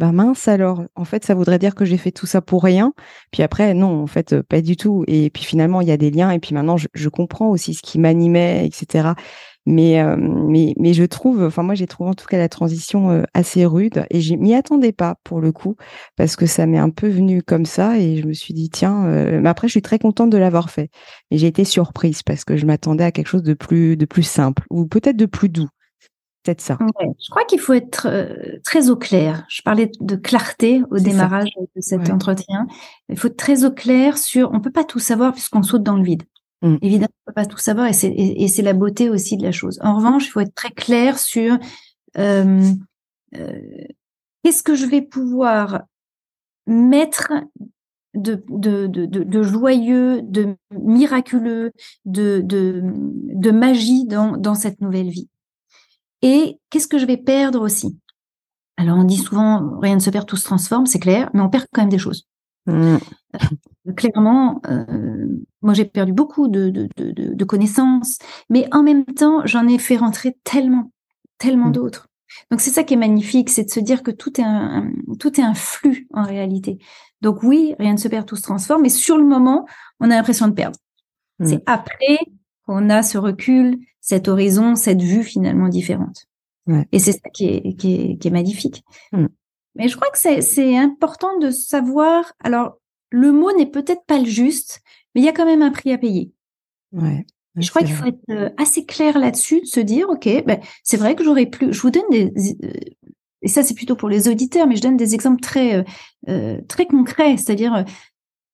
bah 0.00 0.10
mince 0.10 0.48
alors, 0.48 0.82
en 0.96 1.04
fait, 1.04 1.24
ça 1.24 1.34
voudrait 1.34 1.60
dire 1.60 1.76
que 1.76 1.84
j'ai 1.84 1.98
fait 1.98 2.10
tout 2.10 2.26
ça 2.26 2.40
pour 2.40 2.64
rien. 2.64 2.92
Puis 3.30 3.44
après, 3.44 3.74
non, 3.74 4.02
en 4.02 4.08
fait, 4.08 4.42
pas 4.42 4.60
du 4.60 4.76
tout. 4.76 5.04
Et 5.06 5.30
puis 5.30 5.44
finalement, 5.44 5.80
il 5.80 5.88
y 5.88 5.92
a 5.92 5.96
des 5.96 6.10
liens. 6.10 6.32
Et 6.32 6.40
puis 6.40 6.52
maintenant, 6.52 6.76
je, 6.76 7.08
comprends 7.08 7.48
aussi 7.50 7.74
ce 7.74 7.82
qui 7.82 8.00
m'animait, 8.00 8.66
etc. 8.66 9.10
Mais, 9.66 10.00
euh, 10.02 10.16
mais, 10.18 10.74
mais 10.78 10.94
je 10.94 11.04
trouve, 11.04 11.44
enfin 11.44 11.62
moi, 11.62 11.74
j'ai 11.74 11.86
trouvé 11.86 12.10
en 12.10 12.14
tout 12.14 12.26
cas 12.26 12.38
la 12.38 12.48
transition 12.48 13.10
euh, 13.10 13.22
assez 13.34 13.64
rude. 13.64 14.04
Et 14.10 14.20
je 14.20 14.34
m'y 14.34 14.54
attendais 14.54 14.92
pas 14.92 15.16
pour 15.22 15.40
le 15.40 15.52
coup, 15.52 15.76
parce 16.16 16.34
que 16.34 16.46
ça 16.46 16.66
m'est 16.66 16.78
un 16.78 16.90
peu 16.90 17.08
venu 17.08 17.42
comme 17.42 17.64
ça. 17.64 17.98
Et 17.98 18.16
je 18.16 18.26
me 18.26 18.32
suis 18.32 18.52
dit, 18.52 18.70
tiens, 18.70 19.06
euh, 19.06 19.40
mais 19.40 19.48
après, 19.48 19.68
je 19.68 19.72
suis 19.72 19.82
très 19.82 20.00
contente 20.00 20.30
de 20.30 20.38
l'avoir 20.38 20.70
fait. 20.70 20.90
Mais 21.30 21.38
j'ai 21.38 21.46
été 21.46 21.64
surprise 21.64 22.22
parce 22.24 22.44
que 22.44 22.56
je 22.56 22.66
m'attendais 22.66 23.04
à 23.04 23.12
quelque 23.12 23.28
chose 23.28 23.44
de 23.44 23.54
plus, 23.54 23.96
de 23.96 24.06
plus 24.06 24.24
simple 24.24 24.64
ou 24.70 24.86
peut-être 24.86 25.16
de 25.16 25.26
plus 25.26 25.48
doux 25.48 25.68
peut 26.44 26.60
ça. 26.60 26.78
je 27.00 27.30
crois 27.30 27.44
qu'il 27.44 27.58
faut 27.58 27.72
être 27.72 28.06
euh, 28.06 28.58
très 28.64 28.90
au 28.90 28.96
clair. 28.96 29.44
Je 29.48 29.62
parlais 29.62 29.90
de 30.00 30.16
clarté 30.16 30.82
au 30.90 30.98
démarrage 30.98 31.50
de 31.74 31.80
cet 31.80 32.10
entretien. 32.10 32.66
Il 33.08 33.18
faut 33.18 33.28
être 33.28 33.36
très 33.36 33.64
au 33.64 33.70
clair 33.70 34.18
sur. 34.18 34.52
On 34.52 34.60
peut 34.60 34.70
pas 34.70 34.84
tout 34.84 34.98
savoir 34.98 35.32
puisqu'on 35.32 35.62
saute 35.62 35.82
dans 35.82 35.96
le 35.96 36.04
vide. 36.04 36.22
Mm. 36.62 36.76
Évidemment, 36.82 37.14
on 37.26 37.30
peut 37.30 37.34
pas 37.34 37.46
tout 37.46 37.58
savoir 37.58 37.88
et 37.88 37.92
c'est 38.48 38.62
la 38.62 38.72
beauté 38.72 39.10
aussi 39.10 39.36
de 39.36 39.42
la 39.42 39.52
chose. 39.52 39.78
En 39.82 39.96
revanche, 39.96 40.26
il 40.26 40.30
faut 40.30 40.40
être 40.40 40.54
très 40.54 40.70
clair 40.70 41.18
sur 41.18 41.58
euh, 42.18 42.62
euh, 43.36 43.60
qu'est-ce 44.42 44.62
que 44.62 44.74
je 44.74 44.86
vais 44.86 45.02
pouvoir 45.02 45.82
mettre 46.66 47.32
de, 48.14 48.44
de, 48.48 48.86
de, 48.86 49.06
de, 49.06 49.42
joyeux, 49.42 50.22
de 50.22 50.56
miraculeux, 50.70 51.72
de, 52.04 52.40
de, 52.44 52.80
de 52.84 53.50
magie 53.50 54.06
dans, 54.06 54.36
dans 54.36 54.54
cette 54.54 54.80
nouvelle 54.80 55.08
vie. 55.08 55.28
Et 56.24 56.58
qu'est-ce 56.70 56.88
que 56.88 56.98
je 56.98 57.04
vais 57.04 57.18
perdre 57.18 57.60
aussi? 57.60 58.00
Alors 58.78 58.96
on 58.96 59.04
dit 59.04 59.18
souvent 59.18 59.78
rien 59.78 59.94
ne 59.94 60.00
se 60.00 60.08
perd, 60.08 60.26
tout 60.26 60.36
se 60.36 60.44
transforme, 60.44 60.86
c'est 60.86 60.98
clair, 60.98 61.30
mais 61.34 61.42
on 61.42 61.50
perd 61.50 61.66
quand 61.70 61.82
même 61.82 61.90
des 61.90 61.98
choses. 61.98 62.26
Mm. 62.66 62.72
Euh, 62.72 63.92
clairement, 63.94 64.62
euh, 64.66 65.26
moi 65.60 65.74
j'ai 65.74 65.84
perdu 65.84 66.14
beaucoup 66.14 66.48
de, 66.48 66.70
de, 66.70 66.88
de, 66.96 67.34
de, 67.34 67.44
connaissances, 67.44 68.18
mais 68.48 68.66
en 68.72 68.82
même 68.82 69.04
temps 69.04 69.42
j'en 69.44 69.68
ai 69.68 69.78
fait 69.78 69.98
rentrer 69.98 70.38
tellement, 70.44 70.90
tellement 71.36 71.68
mm. 71.68 71.72
d'autres. 71.72 72.08
Donc 72.50 72.62
c'est 72.62 72.70
ça 72.70 72.84
qui 72.84 72.94
est 72.94 72.96
magnifique, 72.96 73.50
c'est 73.50 73.64
de 73.64 73.70
se 73.70 73.80
dire 73.80 74.02
que 74.02 74.10
tout 74.10 74.40
est 74.40 74.44
un, 74.44 74.90
tout 75.20 75.38
est 75.38 75.44
un 75.44 75.54
flux 75.54 76.08
en 76.14 76.22
réalité. 76.22 76.78
Donc 77.20 77.42
oui, 77.42 77.74
rien 77.78 77.92
ne 77.92 77.98
se 77.98 78.08
perd, 78.08 78.24
tout 78.24 78.36
se 78.36 78.42
transforme, 78.42 78.80
mais 78.80 78.88
sur 78.88 79.18
le 79.18 79.24
moment, 79.24 79.66
on 80.00 80.10
a 80.10 80.16
l'impression 80.16 80.48
de 80.48 80.54
perdre. 80.54 80.78
C'est 81.44 81.62
après 81.66 82.18
qu'on 82.66 82.90
a 82.90 83.02
ce 83.02 83.18
recul, 83.18 83.78
cet 84.00 84.28
horizon, 84.28 84.74
cette 84.74 85.02
vue 85.02 85.22
finalement 85.22 85.68
différente. 85.68 86.26
Et 86.92 86.98
c'est 86.98 87.12
ça 87.12 87.28
qui 87.32 87.46
est, 87.46 87.76
qui 87.76 87.94
est, 87.94 88.16
qui 88.16 88.28
est 88.28 88.30
magnifique. 88.30 88.84
Mm. 89.12 89.26
Mais 89.74 89.88
je 89.88 89.96
crois 89.96 90.10
que 90.10 90.18
c'est 90.18 90.76
important 90.76 91.38
de 91.38 91.50
savoir. 91.50 92.32
Alors, 92.40 92.78
le 93.10 93.32
mot 93.32 93.52
n'est 93.56 93.66
peut-être 93.66 94.04
pas 94.06 94.18
le 94.18 94.24
juste, 94.24 94.80
mais 95.14 95.20
il 95.20 95.24
y 95.24 95.28
a 95.28 95.32
quand 95.32 95.46
même 95.46 95.62
un 95.62 95.70
prix 95.70 95.92
à 95.92 95.98
payer. 95.98 96.32
Ouais. 96.92 97.26
Je 97.56 97.70
crois 97.70 97.82
qu'il 97.82 97.94
faut 97.94 98.06
être 98.06 98.18
euh, 98.30 98.50
assez 98.56 98.84
clair 98.84 99.18
là-dessus, 99.18 99.60
de 99.60 99.66
se 99.66 99.80
dire, 99.80 100.08
ok, 100.08 100.44
ben, 100.44 100.60
c'est 100.82 100.96
vrai 100.96 101.14
que 101.14 101.22
j'aurais 101.22 101.46
plus. 101.46 101.72
Je 101.72 101.80
vous 101.80 101.90
donne 101.90 102.08
des, 102.10 102.32
euh, 102.64 102.72
et 103.42 103.48
ça 103.48 103.62
c'est 103.62 103.74
plutôt 103.74 103.94
pour 103.94 104.08
les 104.08 104.28
auditeurs, 104.28 104.66
mais 104.66 104.74
je 104.74 104.82
donne 104.82 104.96
des 104.96 105.14
exemples 105.14 105.40
très 105.40 105.84
euh, 106.28 106.60
très 106.66 106.86
concrets, 106.86 107.36
c'est-à-dire 107.36 107.84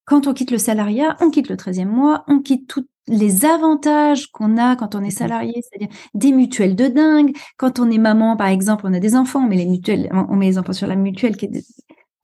quand 0.04 0.26
on 0.26 0.34
quitte 0.34 0.50
le 0.50 0.58
salariat, 0.58 1.16
on 1.20 1.30
quitte 1.30 1.48
le 1.48 1.56
13e 1.56 1.86
mois, 1.86 2.24
on 2.28 2.40
quitte 2.40 2.66
tous 2.66 2.86
les 3.08 3.44
avantages 3.44 4.28
qu'on 4.28 4.56
a 4.56 4.76
quand 4.76 4.94
on 4.94 5.02
est 5.02 5.10
salarié, 5.10 5.62
c'est-à-dire 5.62 5.94
des 6.14 6.32
mutuelles 6.32 6.76
de 6.76 6.86
dingue. 6.86 7.36
Quand 7.56 7.78
on 7.78 7.90
est 7.90 7.98
maman, 7.98 8.36
par 8.36 8.48
exemple, 8.48 8.84
on 8.86 8.94
a 8.94 9.00
des 9.00 9.16
enfants, 9.16 9.44
on 9.44 9.48
met 9.48 9.56
les 9.56 9.66
mutuelles, 9.66 10.08
on 10.12 10.36
met 10.36 10.46
les 10.46 10.58
enfants 10.58 10.72
sur 10.72 10.86
la 10.86 10.96
mutuelle. 10.96 11.36
Qui 11.36 11.46
est... 11.46 11.64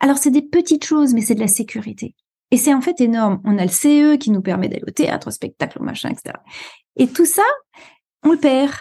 Alors 0.00 0.18
c'est 0.18 0.30
des 0.30 0.42
petites 0.42 0.84
choses, 0.84 1.14
mais 1.14 1.20
c'est 1.20 1.34
de 1.34 1.40
la 1.40 1.48
sécurité. 1.48 2.14
Et 2.50 2.56
c'est 2.56 2.74
en 2.74 2.80
fait 2.80 3.00
énorme. 3.00 3.40
On 3.44 3.58
a 3.58 3.64
le 3.64 3.70
CE 3.70 4.16
qui 4.16 4.30
nous 4.30 4.42
permet 4.42 4.68
d'aller 4.68 4.84
au 4.86 4.92
théâtre, 4.92 5.28
au 5.28 5.30
spectacle, 5.32 5.78
au 5.80 5.84
machin, 5.84 6.10
etc. 6.10 6.36
Et 6.96 7.08
tout 7.08 7.26
ça, 7.26 7.42
on 8.22 8.32
le 8.32 8.38
perd. 8.38 8.72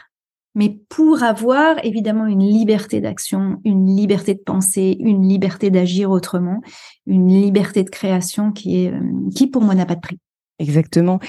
Mais 0.58 0.78
pour 0.88 1.22
avoir 1.22 1.84
évidemment 1.84 2.28
une 2.28 2.44
liberté 2.44 3.02
d'action, 3.02 3.60
une 3.66 3.94
liberté 3.94 4.36
de 4.36 4.40
penser, 4.40 4.96
une 5.00 5.28
liberté 5.28 5.70
d'agir 5.70 6.12
autrement, 6.12 6.62
une 7.06 7.28
liberté 7.28 7.84
de 7.84 7.90
création 7.90 8.54
qui 8.54 8.86
est, 8.86 8.94
euh, 8.94 9.30
qui 9.36 9.48
pour 9.48 9.62
moi 9.62 9.76
n'a 9.76 9.86
pas 9.86 9.96
de 9.96 10.00
prix. 10.00 10.18
Exactement. 10.58 11.20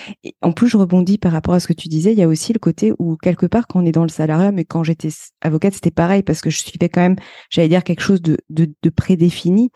En 0.40 0.52
plus, 0.52 0.68
je 0.68 0.76
rebondis 0.76 1.18
par 1.18 1.32
rapport 1.32 1.54
à 1.54 1.60
ce 1.60 1.66
que 1.66 1.72
tu 1.72 1.88
disais. 1.88 2.12
Il 2.12 2.18
y 2.18 2.22
a 2.22 2.28
aussi 2.28 2.52
le 2.52 2.60
côté 2.60 2.92
où 2.98 3.16
quelque 3.16 3.46
part, 3.46 3.66
quand 3.66 3.80
on 3.82 3.86
est 3.86 3.92
dans 3.92 4.04
le 4.04 4.08
salariat, 4.08 4.52
mais 4.52 4.64
quand 4.64 4.84
j'étais 4.84 5.08
avocate, 5.40 5.74
c'était 5.74 5.90
pareil 5.90 6.22
parce 6.22 6.40
que 6.40 6.50
je 6.50 6.58
suivais 6.58 6.88
quand 6.88 7.00
même, 7.00 7.16
j'allais 7.50 7.68
dire 7.68 7.82
quelque 7.82 8.02
chose 8.02 8.22
de, 8.22 8.38
de 8.48 8.90
prédéfini. 8.90 9.70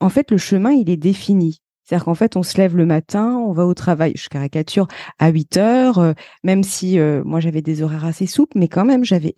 En 0.00 0.10
fait, 0.10 0.30
le 0.30 0.38
chemin, 0.38 0.72
il 0.72 0.90
est 0.90 0.98
défini. 0.98 1.60
C'est-à-dire 1.90 2.04
qu'en 2.04 2.14
fait, 2.14 2.36
on 2.36 2.44
se 2.44 2.56
lève 2.56 2.76
le 2.76 2.86
matin, 2.86 3.34
on 3.44 3.50
va 3.50 3.66
au 3.66 3.74
travail, 3.74 4.12
je 4.14 4.28
caricature, 4.28 4.86
à 5.18 5.30
8 5.30 5.56
heures, 5.56 5.98
euh, 5.98 6.12
même 6.44 6.62
si 6.62 7.00
euh, 7.00 7.24
moi 7.24 7.40
j'avais 7.40 7.62
des 7.62 7.82
horaires 7.82 8.04
assez 8.04 8.26
souples, 8.26 8.56
mais 8.56 8.68
quand 8.68 8.84
même, 8.84 9.04
j'avais 9.04 9.34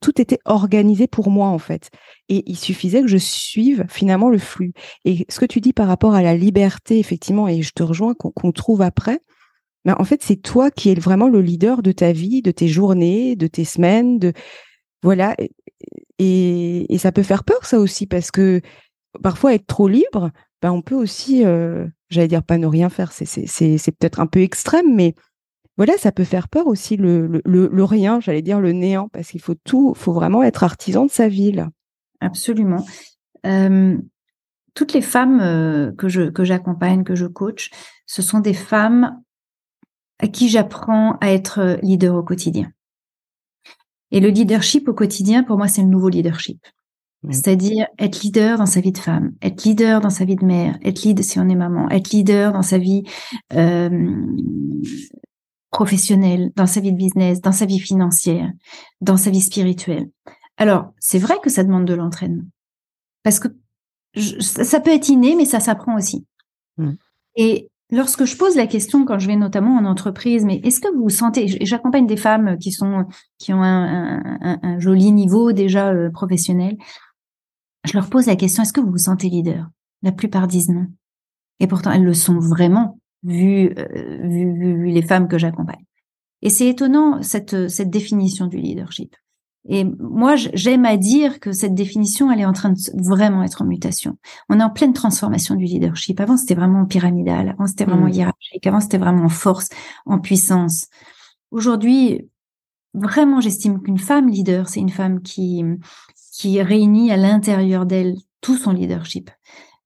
tout 0.00 0.20
était 0.20 0.40
organisé 0.46 1.06
pour 1.06 1.30
moi 1.30 1.46
en 1.46 1.58
fait. 1.58 1.90
Et 2.28 2.42
il 2.50 2.56
suffisait 2.56 3.02
que 3.02 3.06
je 3.06 3.18
suive 3.18 3.84
finalement 3.88 4.30
le 4.30 4.38
flux. 4.38 4.72
Et 5.04 5.26
ce 5.28 5.38
que 5.38 5.46
tu 5.46 5.60
dis 5.60 5.72
par 5.72 5.86
rapport 5.86 6.16
à 6.16 6.22
la 6.22 6.36
liberté, 6.36 6.98
effectivement, 6.98 7.46
et 7.46 7.62
je 7.62 7.70
te 7.70 7.84
rejoins, 7.84 8.14
qu'on 8.14 8.50
trouve 8.50 8.82
après, 8.82 9.20
ben, 9.84 9.94
en 10.00 10.04
fait, 10.04 10.24
c'est 10.24 10.42
toi 10.42 10.72
qui 10.72 10.90
es 10.90 10.94
vraiment 10.96 11.28
le 11.28 11.40
leader 11.40 11.82
de 11.82 11.92
ta 11.92 12.10
vie, 12.10 12.42
de 12.42 12.50
tes 12.50 12.66
journées, 12.66 13.36
de 13.36 13.46
tes 13.46 13.64
semaines, 13.64 14.18
de 14.18 14.32
voilà. 15.04 15.36
Et, 16.18 16.92
et 16.92 16.98
ça 16.98 17.12
peut 17.12 17.22
faire 17.22 17.44
peur, 17.44 17.64
ça 17.64 17.78
aussi, 17.78 18.06
parce 18.06 18.32
que 18.32 18.60
parfois 19.22 19.54
être 19.54 19.66
trop 19.66 19.88
libre, 19.88 20.30
ben, 20.62 20.72
on 20.72 20.82
peut 20.82 20.94
aussi, 20.94 21.44
euh, 21.44 21.86
j'allais 22.08 22.28
dire 22.28 22.42
pas 22.42 22.58
ne 22.58 22.66
rien 22.66 22.88
faire, 22.88 23.12
c'est 23.12 23.26
peut-être 23.98 24.20
un 24.20 24.26
peu 24.26 24.40
extrême, 24.40 24.94
mais 24.94 25.14
voilà, 25.76 25.98
ça 25.98 26.12
peut 26.12 26.24
faire 26.24 26.48
peur 26.48 26.66
aussi 26.66 26.96
le, 26.96 27.42
le, 27.44 27.84
rien, 27.84 28.20
j'allais 28.20 28.42
dire 28.42 28.60
le 28.60 28.72
néant, 28.72 29.08
parce 29.08 29.28
qu'il 29.28 29.40
faut 29.40 29.54
tout, 29.54 29.92
faut 29.94 30.12
vraiment 30.12 30.42
être 30.42 30.64
artisan 30.64 31.04
de 31.04 31.10
sa 31.10 31.28
ville. 31.28 31.68
Absolument. 32.20 32.84
toutes 34.74 34.92
les 34.92 35.02
femmes 35.02 35.40
euh, 35.40 35.92
que 35.92 36.08
je 36.08 36.30
que 36.30 36.44
j'accompagne, 36.44 37.04
que 37.04 37.14
je 37.14 37.26
coach, 37.26 37.70
ce 38.06 38.22
sont 38.22 38.40
des 38.40 38.54
femmes 38.54 39.20
à 40.18 40.28
qui 40.28 40.48
j'apprends 40.48 41.18
à 41.20 41.30
être 41.30 41.78
leader 41.82 42.14
au 42.14 42.22
quotidien. 42.22 42.72
Et 44.10 44.20
le 44.20 44.28
leadership 44.28 44.88
au 44.88 44.94
quotidien, 44.94 45.42
pour 45.42 45.58
moi, 45.58 45.68
c'est 45.68 45.82
le 45.82 45.88
nouveau 45.88 46.08
leadership. 46.08 46.66
C'est-à-dire 47.30 47.86
être 47.98 48.22
leader 48.22 48.58
dans 48.58 48.66
sa 48.66 48.80
vie 48.80 48.92
de 48.92 48.98
femme, 48.98 49.32
être 49.42 49.64
leader 49.64 50.00
dans 50.00 50.10
sa 50.10 50.24
vie 50.24 50.36
de 50.36 50.44
mère, 50.44 50.78
être 50.84 51.02
leader 51.02 51.24
si 51.24 51.40
on 51.40 51.48
est 51.48 51.56
maman, 51.56 51.88
être 51.90 52.10
leader 52.10 52.52
dans 52.52 52.62
sa 52.62 52.78
vie 52.78 53.02
euh, 53.54 53.90
professionnelle, 55.70 56.52
dans 56.54 56.66
sa 56.66 56.80
vie 56.80 56.92
de 56.92 56.96
business, 56.96 57.40
dans 57.40 57.52
sa 57.52 57.66
vie 57.66 57.80
financière, 57.80 58.50
dans 59.00 59.16
sa 59.16 59.30
vie 59.30 59.40
spirituelle. 59.40 60.08
Alors, 60.56 60.92
c'est 61.00 61.18
vrai 61.18 61.34
que 61.42 61.50
ça 61.50 61.64
demande 61.64 61.84
de 61.84 61.94
l'entraînement. 61.94 62.44
Parce 63.22 63.40
que 63.40 63.48
ça 64.40 64.80
peut 64.80 64.92
être 64.92 65.08
inné, 65.08 65.34
mais 65.34 65.44
ça 65.44 65.60
s'apprend 65.60 65.96
aussi. 65.96 66.24
Mm. 66.78 66.92
Et 67.36 67.68
lorsque 67.90 68.24
je 68.24 68.36
pose 68.36 68.56
la 68.56 68.66
question, 68.66 69.04
quand 69.04 69.18
je 69.18 69.26
vais 69.26 69.36
notamment 69.36 69.76
en 69.76 69.84
entreprise, 69.84 70.44
mais 70.44 70.60
est-ce 70.64 70.80
que 70.80 70.94
vous 70.94 71.10
sentez, 71.10 71.58
j'accompagne 71.60 72.06
des 72.06 72.16
femmes 72.16 72.56
qui 72.58 72.72
sont, 72.72 73.04
qui 73.38 73.52
ont 73.52 73.62
un, 73.62 74.78
joli 74.78 75.12
niveau 75.12 75.52
déjà 75.52 75.90
euh, 75.90 76.10
professionnel, 76.10 76.76
je 77.86 77.94
leur 77.94 78.08
pose 78.08 78.26
la 78.26 78.36
question, 78.36 78.62
est-ce 78.62 78.72
que 78.72 78.80
vous 78.80 78.90
vous 78.90 78.98
sentez 78.98 79.28
leader? 79.28 79.68
La 80.02 80.12
plupart 80.12 80.46
disent 80.46 80.68
non. 80.68 80.86
Et 81.60 81.66
pourtant, 81.66 81.90
elles 81.90 82.04
le 82.04 82.14
sont 82.14 82.38
vraiment, 82.38 82.98
vu, 83.22 83.72
euh, 83.78 84.28
vu, 84.28 84.86
les 84.90 85.02
femmes 85.02 85.28
que 85.28 85.38
j'accompagne. 85.38 85.84
Et 86.42 86.50
c'est 86.50 86.68
étonnant, 86.68 87.22
cette, 87.22 87.68
cette 87.68 87.90
définition 87.90 88.46
du 88.46 88.58
leadership. 88.58 89.16
Et 89.68 89.84
moi, 89.84 90.36
j'aime 90.36 90.84
à 90.84 90.96
dire 90.96 91.40
que 91.40 91.50
cette 91.50 91.74
définition, 91.74 92.30
elle 92.30 92.40
est 92.40 92.46
en 92.46 92.52
train 92.52 92.70
de 92.70 92.78
vraiment 92.94 93.42
être 93.42 93.62
en 93.62 93.64
mutation. 93.64 94.16
On 94.48 94.60
est 94.60 94.62
en 94.62 94.70
pleine 94.70 94.92
transformation 94.92 95.56
du 95.56 95.64
leadership. 95.64 96.20
Avant, 96.20 96.36
c'était 96.36 96.54
vraiment 96.54 96.84
pyramidal. 96.84 97.48
Avant, 97.48 97.66
c'était 97.66 97.84
vraiment 97.84 98.06
mmh. 98.06 98.12
hiérarchique. 98.12 98.66
Avant, 98.66 98.80
c'était 98.80 98.98
vraiment 98.98 99.24
en 99.24 99.28
force, 99.28 99.68
en 100.04 100.20
puissance. 100.20 100.86
Aujourd'hui, 101.50 102.28
vraiment, 102.94 103.40
j'estime 103.40 103.82
qu'une 103.82 103.98
femme 103.98 104.28
leader, 104.28 104.68
c'est 104.68 104.80
une 104.80 104.90
femme 104.90 105.20
qui, 105.20 105.64
qui 106.36 106.60
réunit 106.60 107.10
à 107.10 107.16
l'intérieur 107.16 107.86
d'elle 107.86 108.16
tout 108.42 108.58
son 108.58 108.72
leadership 108.72 109.30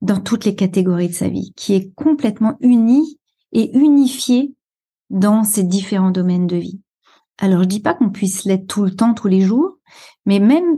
dans 0.02 0.18
toutes 0.18 0.44
les 0.44 0.56
catégories 0.56 1.08
de 1.08 1.14
sa 1.14 1.28
vie, 1.28 1.52
qui 1.54 1.74
est 1.74 1.94
complètement 1.94 2.56
unie 2.60 3.20
et 3.52 3.70
unifiée 3.78 4.54
dans 5.10 5.44
ces 5.44 5.62
différents 5.62 6.10
domaines 6.10 6.48
de 6.48 6.56
vie. 6.56 6.80
Alors, 7.38 7.62
je 7.62 7.68
dis 7.68 7.80
pas 7.80 7.94
qu'on 7.94 8.10
puisse 8.10 8.44
l'être 8.44 8.66
tout 8.66 8.82
le 8.82 8.94
temps, 8.96 9.14
tous 9.14 9.28
les 9.28 9.42
jours, 9.42 9.78
mais 10.26 10.40
même 10.40 10.76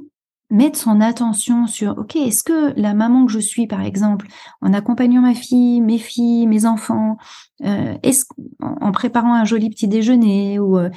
mettre 0.51 0.79
son 0.79 1.01
attention 1.01 1.67
sur, 1.67 1.97
OK, 1.97 2.17
est-ce 2.17 2.45
que 2.45 2.79
la 2.79 2.93
maman 2.93 3.25
que 3.25 3.33
je 3.33 3.39
suis, 3.39 3.67
par 3.67 3.81
exemple, 3.81 4.27
en 4.61 4.75
accompagnant 4.75 5.23
ma 5.23 5.35
fille, 5.35 5.81
mes 5.81 5.99
filles, 5.99 6.47
mes 6.47 6.67
enfants, 6.67 7.17
euh, 7.65 7.97
est-ce 8.03 8.27
en 8.61 8.93
préparant 8.93 9.33
un 9.33 9.45
joli 9.45 9.71
petit 9.71 9.89
déjeuner 9.89 10.59
ou 10.59 10.79
euh, 10.79 10.91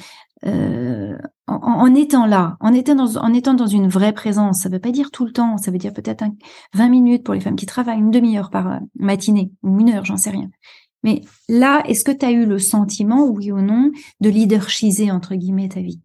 euh, 0.45 1.17
en, 1.47 1.95
étant 1.95 2.25
là, 2.25 2.57
en 2.59 2.73
étant, 2.73 2.95
dans, 2.95 3.17
en 3.17 3.33
étant 3.33 3.53
dans 3.53 3.67
une 3.67 3.87
vraie 3.87 4.13
présence, 4.13 4.61
ça 4.61 4.69
ne 4.69 4.75
veut 4.75 4.81
pas 4.81 4.91
dire 4.91 5.11
tout 5.11 5.25
le 5.25 5.31
temps, 5.31 5.57
ça 5.57 5.71
veut 5.71 5.77
dire 5.77 5.93
peut-être 5.93 6.25
20 6.73 6.89
minutes 6.89 7.23
pour 7.23 7.33
les 7.33 7.39
femmes 7.39 7.55
qui 7.55 7.65
travaillent, 7.65 7.99
une 7.99 8.11
demi-heure 8.11 8.49
par 8.49 8.67
euh, 8.67 8.79
matinée, 8.95 9.51
ou 9.63 9.79
une 9.79 9.89
heure, 9.89 10.05
j'en 10.05 10.17
sais 10.17 10.31
rien. 10.31 10.49
Mais 11.03 11.21
là, 11.47 11.83
est-ce 11.87 12.03
que 12.03 12.11
tu 12.11 12.25
as 12.25 12.31
eu 12.31 12.45
le 12.45 12.57
sentiment, 12.57 13.25
oui 13.27 13.51
ou 13.51 13.61
non, 13.61 13.91
de 14.21 14.29
leadershiser, 14.29 15.11
entre 15.11 15.35
guillemets, 15.35 15.69
ta 15.69 15.81
vie? 15.81 16.01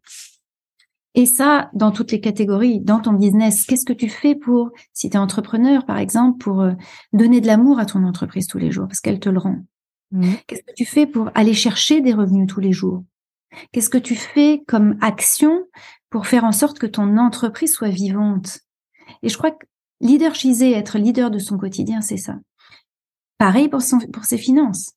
Et 1.14 1.26
ça, 1.26 1.70
dans 1.74 1.90
toutes 1.90 2.12
les 2.12 2.20
catégories, 2.20 2.80
dans 2.80 3.00
ton 3.00 3.14
business, 3.14 3.64
qu'est-ce 3.64 3.84
que 3.84 3.92
tu 3.92 4.08
fais 4.08 4.34
pour, 4.36 4.70
si 4.92 5.10
tu 5.10 5.16
es 5.16 5.20
entrepreneur, 5.20 5.84
par 5.84 5.98
exemple, 5.98 6.38
pour 6.38 6.60
euh, 6.60 6.72
donner 7.12 7.40
de 7.40 7.46
l'amour 7.46 7.80
à 7.80 7.86
ton 7.86 8.04
entreprise 8.04 8.46
tous 8.46 8.58
les 8.58 8.70
jours, 8.70 8.86
parce 8.86 9.00
qu'elle 9.00 9.18
te 9.18 9.28
le 9.28 9.38
rend? 9.38 9.56
Mmh. 10.12 10.32
Qu'est-ce 10.46 10.62
que 10.62 10.74
tu 10.76 10.84
fais 10.84 11.06
pour 11.06 11.30
aller 11.34 11.54
chercher 11.54 12.00
des 12.00 12.12
revenus 12.12 12.46
tous 12.46 12.60
les 12.60 12.72
jours? 12.72 13.02
Qu'est-ce 13.72 13.90
que 13.90 13.98
tu 13.98 14.14
fais 14.14 14.62
comme 14.66 14.96
action 15.00 15.64
pour 16.08 16.26
faire 16.26 16.44
en 16.44 16.52
sorte 16.52 16.78
que 16.78 16.86
ton 16.86 17.16
entreprise 17.18 17.72
soit 17.72 17.88
vivante? 17.88 18.60
Et 19.22 19.28
je 19.28 19.36
crois 19.36 19.50
que 19.50 19.66
leadershiser, 20.00 20.72
être 20.72 20.98
leader 20.98 21.30
de 21.30 21.38
son 21.38 21.58
quotidien, 21.58 22.00
c'est 22.00 22.16
ça. 22.16 22.36
Pareil 23.38 23.68
pour, 23.68 23.82
son, 23.82 23.98
pour 23.98 24.24
ses 24.24 24.38
finances. 24.38 24.92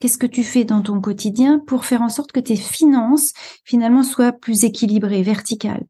Qu'est-ce 0.00 0.18
que 0.18 0.26
tu 0.26 0.42
fais 0.42 0.64
dans 0.64 0.82
ton 0.82 1.00
quotidien 1.00 1.60
pour 1.60 1.84
faire 1.84 2.02
en 2.02 2.08
sorte 2.08 2.32
que 2.32 2.40
tes 2.40 2.56
finances 2.56 3.32
finalement 3.64 4.02
soient 4.02 4.32
plus 4.32 4.64
équilibrées, 4.64 5.22
verticales, 5.22 5.86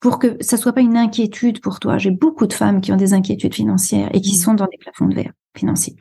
pour 0.00 0.18
que 0.18 0.36
ça 0.40 0.56
soit 0.56 0.72
pas 0.72 0.80
une 0.80 0.96
inquiétude 0.96 1.60
pour 1.60 1.80
toi. 1.80 1.98
J'ai 1.98 2.10
beaucoup 2.10 2.46
de 2.46 2.52
femmes 2.52 2.80
qui 2.80 2.92
ont 2.92 2.96
des 2.96 3.14
inquiétudes 3.14 3.54
financières 3.54 4.14
et 4.14 4.20
qui 4.20 4.36
mmh. 4.36 4.42
sont 4.42 4.54
dans 4.54 4.66
des 4.66 4.78
plafonds 4.78 5.06
de 5.06 5.14
verre 5.14 5.32
financiers. 5.56 5.96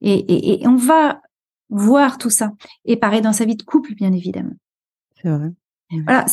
Et, 0.00 0.60
et, 0.62 0.66
on 0.66 0.76
va 0.76 1.20
voir 1.70 2.18
tout 2.18 2.30
ça. 2.30 2.52
Et 2.84 2.96
pareil 2.96 3.20
dans 3.20 3.32
sa 3.32 3.44
vie 3.44 3.56
de 3.56 3.62
couple, 3.62 3.94
bien 3.94 4.12
évidemment. 4.12 4.54
C'est 5.22 5.28
vrai. 5.28 5.50
Voilà, 5.90 6.26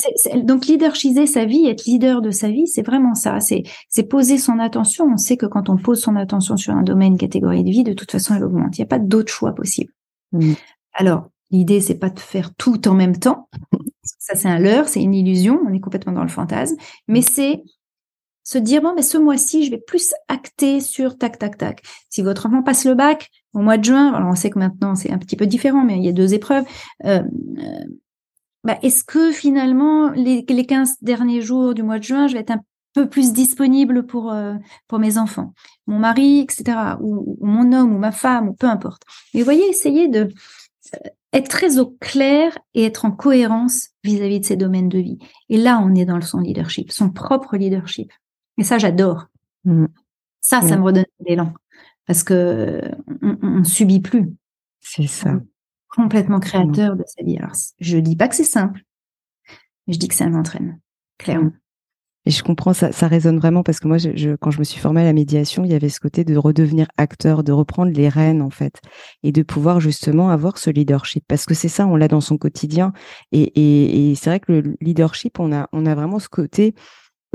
donc 0.43 0.65
leadershiser 0.65 1.27
sa 1.27 1.45
vie, 1.45 1.65
être 1.67 1.85
leader 1.85 2.21
de 2.21 2.29
sa 2.29 2.49
vie, 2.49 2.67
c'est 2.67 2.81
vraiment 2.81 3.15
ça. 3.15 3.39
C'est, 3.39 3.63
c'est 3.87 4.03
poser 4.03 4.37
son 4.37 4.59
attention. 4.59 5.05
On 5.05 5.15
sait 5.17 5.37
que 5.37 5.45
quand 5.45 5.69
on 5.69 5.77
pose 5.77 6.01
son 6.01 6.17
attention 6.17 6.57
sur 6.57 6.73
un 6.73 6.83
domaine, 6.83 7.17
catégorie 7.17 7.63
de 7.63 7.69
vie, 7.69 7.83
de 7.83 7.93
toute 7.93 8.11
façon, 8.11 8.35
elle 8.35 8.43
augmente. 8.43 8.77
Il 8.77 8.81
n'y 8.81 8.85
a 8.85 8.87
pas 8.87 8.99
d'autre 8.99 9.31
choix 9.31 9.55
possible. 9.55 9.93
Mmh. 10.33 10.53
Alors, 10.91 11.29
l'idée, 11.51 11.79
c'est 11.79 11.95
pas 11.95 12.09
de 12.09 12.19
faire 12.19 12.53
tout 12.55 12.85
en 12.89 12.95
même 12.95 13.17
temps. 13.17 13.47
Ça, 14.03 14.35
c'est 14.35 14.49
un 14.49 14.59
leurre, 14.59 14.89
c'est 14.89 15.01
une 15.01 15.13
illusion. 15.13 15.61
On 15.65 15.73
est 15.73 15.79
complètement 15.79 16.13
dans 16.13 16.23
le 16.23 16.29
fantasme. 16.29 16.75
Mais 17.07 17.21
c'est 17.21 17.63
se 18.43 18.59
dire 18.59 18.81
bon 18.81 18.93
mais 18.95 19.01
ce 19.01 19.17
mois-ci 19.17 19.65
je 19.65 19.71
vais 19.71 19.79
plus 19.79 20.13
acter 20.27 20.79
sur 20.79 21.17
tac 21.17 21.39
tac 21.39 21.57
tac. 21.57 21.81
Si 22.09 22.21
votre 22.21 22.45
enfant 22.45 22.61
passe 22.61 22.85
le 22.85 22.93
bac 22.93 23.31
au 23.55 23.59
mois 23.59 23.77
de 23.77 23.85
juin, 23.85 24.13
alors 24.13 24.29
on 24.29 24.35
sait 24.35 24.49
que 24.49 24.59
maintenant 24.59 24.95
c'est 24.95 25.11
un 25.11 25.17
petit 25.17 25.37
peu 25.37 25.47
différent, 25.47 25.83
mais 25.83 25.97
il 25.97 26.03
y 26.03 26.09
a 26.09 26.11
deux 26.11 26.33
épreuves. 26.33 26.65
Euh, 27.05 27.23
euh, 27.57 27.85
bah, 28.63 28.77
est-ce 28.83 29.03
que 29.03 29.31
finalement 29.31 30.09
les, 30.11 30.45
les 30.47 30.65
15 30.65 30.97
derniers 31.01 31.41
jours 31.41 31.73
du 31.73 31.81
mois 31.81 31.97
de 31.97 32.03
juin, 32.03 32.27
je 32.27 32.33
vais 32.33 32.41
être 32.41 32.51
un 32.51 32.61
peu 32.93 33.07
plus 33.07 33.31
disponible 33.33 34.05
pour 34.05 34.31
euh, 34.31 34.55
pour 34.87 34.99
mes 34.99 35.17
enfants, 35.17 35.53
mon 35.87 35.99
mari, 35.99 36.41
etc. 36.41 36.97
Ou, 36.99 37.37
mon 37.41 37.71
homme 37.71 37.95
ou 37.95 37.97
ma 37.97 38.11
femme 38.11 38.49
ou 38.49 38.53
peu 38.53 38.67
importe. 38.67 39.03
Mais 39.33 39.39
vous 39.39 39.45
voyez, 39.45 39.67
essayez 39.69 40.09
de 40.09 40.29
être 41.31 41.49
très 41.49 41.79
au 41.79 41.87
clair 41.99 42.57
et 42.73 42.83
être 42.83 43.05
en 43.05 43.11
cohérence 43.11 43.89
vis-à-vis 44.03 44.37
-vis 44.37 44.41
de 44.41 44.45
ces 44.45 44.57
domaines 44.57 44.89
de 44.89 44.99
vie. 44.99 45.17
Et 45.49 45.57
là, 45.57 45.81
on 45.81 45.95
est 45.95 46.05
dans 46.05 46.19
son 46.21 46.39
leadership, 46.39 46.91
son 46.91 47.09
propre 47.09 47.57
leadership. 47.57 48.11
Et 48.57 48.63
ça, 48.63 48.77
j'adore. 48.77 49.27
Mm. 49.63 49.85
Ça, 50.41 50.61
ça 50.61 50.77
me 50.77 50.83
redonne 50.83 51.05
l'élan. 51.25 51.53
Parce 52.05 52.23
que 52.23 52.81
on, 53.21 53.37
on 53.41 53.63
subit 53.63 53.99
plus. 53.99 54.33
C'est 54.81 55.07
ça. 55.07 55.39
complètement 55.89 56.39
créateur 56.39 56.95
de 56.95 57.03
sa 57.07 57.23
vie. 57.23 57.37
Alors, 57.37 57.55
je 57.79 57.97
dis 57.97 58.15
pas 58.15 58.27
que 58.27 58.35
c'est 58.35 58.43
simple, 58.43 58.81
mais 59.87 59.93
je 59.93 59.99
dis 59.99 60.07
que 60.07 60.15
ça 60.15 60.27
m'entraîne, 60.29 60.79
clairement. 61.17 61.51
Et 62.27 62.31
je 62.31 62.43
comprends, 62.43 62.73
ça, 62.73 62.91
ça 62.91 63.07
résonne 63.07 63.37
vraiment 63.37 63.61
parce 63.61 63.79
que 63.79 63.87
moi, 63.87 63.99
je, 63.99 64.35
quand 64.35 64.49
je 64.49 64.57
me 64.57 64.63
suis 64.63 64.79
formée 64.79 65.01
à 65.01 65.03
la 65.03 65.13
médiation, 65.13 65.63
il 65.63 65.71
y 65.71 65.75
avait 65.75 65.89
ce 65.89 65.99
côté 65.99 66.23
de 66.23 66.35
redevenir 66.35 66.87
acteur, 66.97 67.43
de 67.43 67.51
reprendre 67.51 67.91
les 67.91 68.09
rênes 68.09 68.41
en 68.41 68.49
fait, 68.49 68.81
et 69.21 69.31
de 69.31 69.43
pouvoir 69.43 69.79
justement 69.79 70.29
avoir 70.31 70.57
ce 70.57 70.71
leadership. 70.71 71.23
Parce 71.27 71.45
que 71.45 71.53
c'est 71.53 71.69
ça, 71.69 71.85
on 71.85 71.95
l'a 71.95 72.07
dans 72.07 72.21
son 72.21 72.39
quotidien. 72.39 72.93
Et, 73.31 73.43
et, 73.43 74.11
et 74.11 74.15
c'est 74.15 74.31
vrai 74.31 74.39
que 74.39 74.51
le 74.51 74.75
leadership, 74.81 75.39
on 75.39 75.53
a, 75.53 75.69
on 75.71 75.85
a 75.85 75.93
vraiment 75.93 76.17
ce 76.17 76.27
côté 76.27 76.73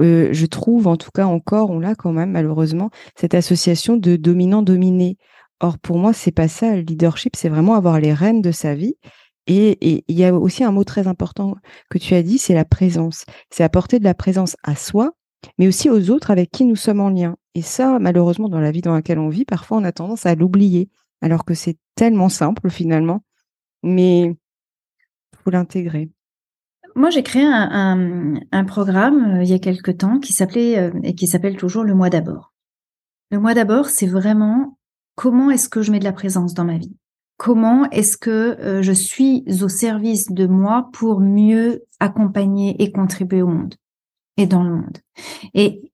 euh, 0.01 0.29
je 0.33 0.47
trouve, 0.47 0.87
en 0.87 0.97
tout 0.97 1.11
cas 1.13 1.27
encore, 1.27 1.71
on 1.71 1.79
l'a 1.79 1.95
quand 1.95 2.13
même 2.13 2.31
malheureusement, 2.31 2.91
cette 3.17 3.35
association 3.35 3.97
de 3.97 4.17
dominant-dominé. 4.17 5.17
Or, 5.61 5.79
pour 5.79 5.99
moi, 5.99 6.13
c'est 6.13 6.33
pas 6.33 6.49
ça. 6.49 6.75
Le 6.75 6.83
leadership, 6.83 7.37
c'est 7.37 7.49
vraiment 7.49 7.75
avoir 7.75 8.01
les 8.01 8.13
rênes 8.13 8.43
de 8.43 8.51
sa 8.51 8.75
vie. 8.75 8.95
Et 9.47 10.05
il 10.07 10.17
y 10.17 10.25
a 10.25 10.35
aussi 10.35 10.63
un 10.65 10.71
mot 10.71 10.85
très 10.85 11.09
important 11.09 11.57
que 11.89 11.99
tu 11.99 12.15
as 12.15 12.23
dit, 12.23 12.39
c'est 12.39 12.55
la 12.55 12.65
présence. 12.65 13.25
C'est 13.51 13.65
apporter 13.65 13.99
de 13.99 14.05
la 14.05 14.15
présence 14.15 14.57
à 14.63 14.77
soi, 14.77 15.13
mais 15.59 15.67
aussi 15.67 15.91
aux 15.91 16.11
autres 16.11 16.31
avec 16.31 16.51
qui 16.51 16.65
nous 16.65 16.77
sommes 16.77 17.01
en 17.01 17.11
lien. 17.11 17.37
Et 17.55 17.63
ça, 17.63 17.99
malheureusement, 17.99 18.49
dans 18.49 18.61
la 18.61 18.71
vie 18.71 18.81
dans 18.81 18.95
laquelle 18.95 19.19
on 19.19 19.29
vit, 19.29 19.45
parfois 19.45 19.79
on 19.79 19.85
a 19.85 19.93
tendance 19.93 20.25
à 20.25 20.35
l'oublier, 20.35 20.89
alors 21.21 21.45
que 21.45 21.55
c'est 21.55 21.79
tellement 21.97 22.29
simple 22.29 22.71
finalement. 22.71 23.25
Mais 23.83 24.37
faut 25.43 25.51
l'intégrer. 25.51 26.11
Moi, 26.95 27.11
j'ai 27.11 27.23
créé 27.23 27.45
un, 27.45 28.65
programme 28.67 29.39
euh, 29.39 29.43
il 29.43 29.49
y 29.49 29.55
a 29.55 29.59
quelque 29.59 29.91
temps 29.91 30.19
qui 30.19 30.33
s'appelait 30.33 30.79
euh, 30.79 30.91
et 31.03 31.15
qui 31.15 31.27
s'appelle 31.27 31.57
toujours 31.57 31.85
le 31.85 31.95
mois 31.95 32.11
d'abord. 32.11 32.53
Le 33.31 33.39
mois 33.39 33.55
d'abord, 33.55 33.87
c'est 33.87 34.07
vraiment 34.07 34.79
comment 35.15 35.51
est-ce 35.51 35.69
que 35.69 35.83
je 35.83 35.93
mets 35.93 35.99
de 35.99 36.05
la 36.05 36.13
présence 36.13 36.55
dans 36.55 36.65
ma 36.65 36.79
vie? 36.79 36.97
Comment 37.37 37.89
est-ce 37.91 38.17
que 38.17 38.31
euh, 38.61 38.83
je 38.83 38.93
suis 38.93 39.45
au 39.63 39.69
service 39.69 40.31
de 40.31 40.47
moi 40.47 40.91
pour 40.93 41.21
mieux 41.21 41.85
accompagner 42.01 42.83
et 42.83 42.93
contribuer 42.93 43.43
au 43.43 43.49
monde 43.49 43.75
et 44.37 44.47
dans 44.47 44.63
le 44.63 44.71
monde? 44.71 44.99
Et 45.55 45.90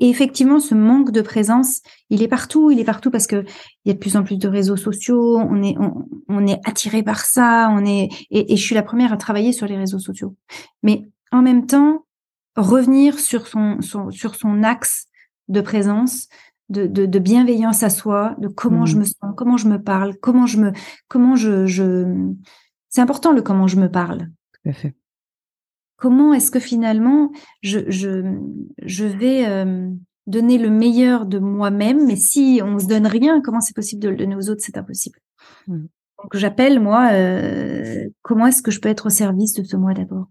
et 0.00 0.08
effectivement, 0.08 0.60
ce 0.60 0.74
manque 0.74 1.10
de 1.10 1.22
présence, 1.22 1.80
il 2.10 2.22
est 2.22 2.28
partout. 2.28 2.70
Il 2.70 2.78
est 2.78 2.84
partout 2.84 3.10
parce 3.10 3.26
que 3.26 3.44
il 3.84 3.88
y 3.88 3.90
a 3.90 3.94
de 3.94 3.98
plus 3.98 4.16
en 4.16 4.22
plus 4.22 4.38
de 4.38 4.48
réseaux 4.48 4.76
sociaux. 4.76 5.38
On 5.38 5.62
est, 5.62 5.76
on, 6.28 6.46
est 6.46 6.60
attiré 6.64 7.02
par 7.02 7.20
ça. 7.20 7.68
On 7.72 7.84
est, 7.84 8.08
et, 8.30 8.56
je 8.56 8.62
suis 8.62 8.74
la 8.74 8.82
première 8.82 9.12
à 9.12 9.16
travailler 9.16 9.52
sur 9.52 9.66
les 9.66 9.76
réseaux 9.76 9.98
sociaux. 9.98 10.36
Mais 10.82 11.08
en 11.32 11.42
même 11.42 11.66
temps, 11.66 12.06
revenir 12.56 13.18
sur 13.18 13.48
son, 13.48 13.80
sur 14.10 14.34
son 14.34 14.62
axe 14.62 15.06
de 15.48 15.60
présence, 15.60 16.28
de, 16.68 16.86
de, 16.86 17.18
bienveillance 17.18 17.82
à 17.82 17.90
soi, 17.90 18.34
de 18.38 18.48
comment 18.48 18.86
je 18.86 18.96
mmh. 18.96 18.98
me 18.98 19.04
sens, 19.04 19.34
comment 19.36 19.56
je 19.56 19.68
me 19.68 19.82
parle, 19.82 20.16
comment 20.20 20.46
je 20.46 20.58
me, 20.58 20.72
comment 21.08 21.34
je, 21.34 21.66
je... 21.66 22.04
c'est 22.90 23.00
important 23.00 23.32
le 23.32 23.42
comment 23.42 23.66
je 23.66 23.76
me 23.76 23.90
parle. 23.90 24.28
Tout 24.52 24.68
à 24.68 24.72
fait. 24.74 24.94
Comment 25.98 26.32
est-ce 26.32 26.52
que 26.52 26.60
finalement 26.60 27.32
je, 27.60 27.80
je, 27.88 28.22
je 28.84 29.04
vais 29.04 29.46
euh, 29.48 29.90
donner 30.28 30.56
le 30.56 30.70
meilleur 30.70 31.26
de 31.26 31.40
moi-même, 31.40 32.06
mais 32.06 32.16
si 32.16 32.60
on 32.64 32.78
se 32.78 32.86
donne 32.86 33.06
rien, 33.06 33.40
comment 33.40 33.60
c'est 33.60 33.74
possible 33.74 34.00
de 34.00 34.08
le 34.08 34.16
donner 34.16 34.36
aux 34.36 34.48
autres? 34.48 34.62
C'est 34.64 34.78
impossible. 34.78 35.18
Mmh. 35.66 35.86
Donc 36.22 36.36
j'appelle 36.36 36.80
moi, 36.80 37.10
euh, 37.12 38.08
comment 38.22 38.46
est-ce 38.46 38.62
que 38.62 38.70
je 38.70 38.80
peux 38.80 38.88
être 38.88 39.06
au 39.06 39.10
service 39.10 39.54
de 39.54 39.64
ce 39.64 39.76
moi 39.76 39.92
d'abord? 39.92 40.26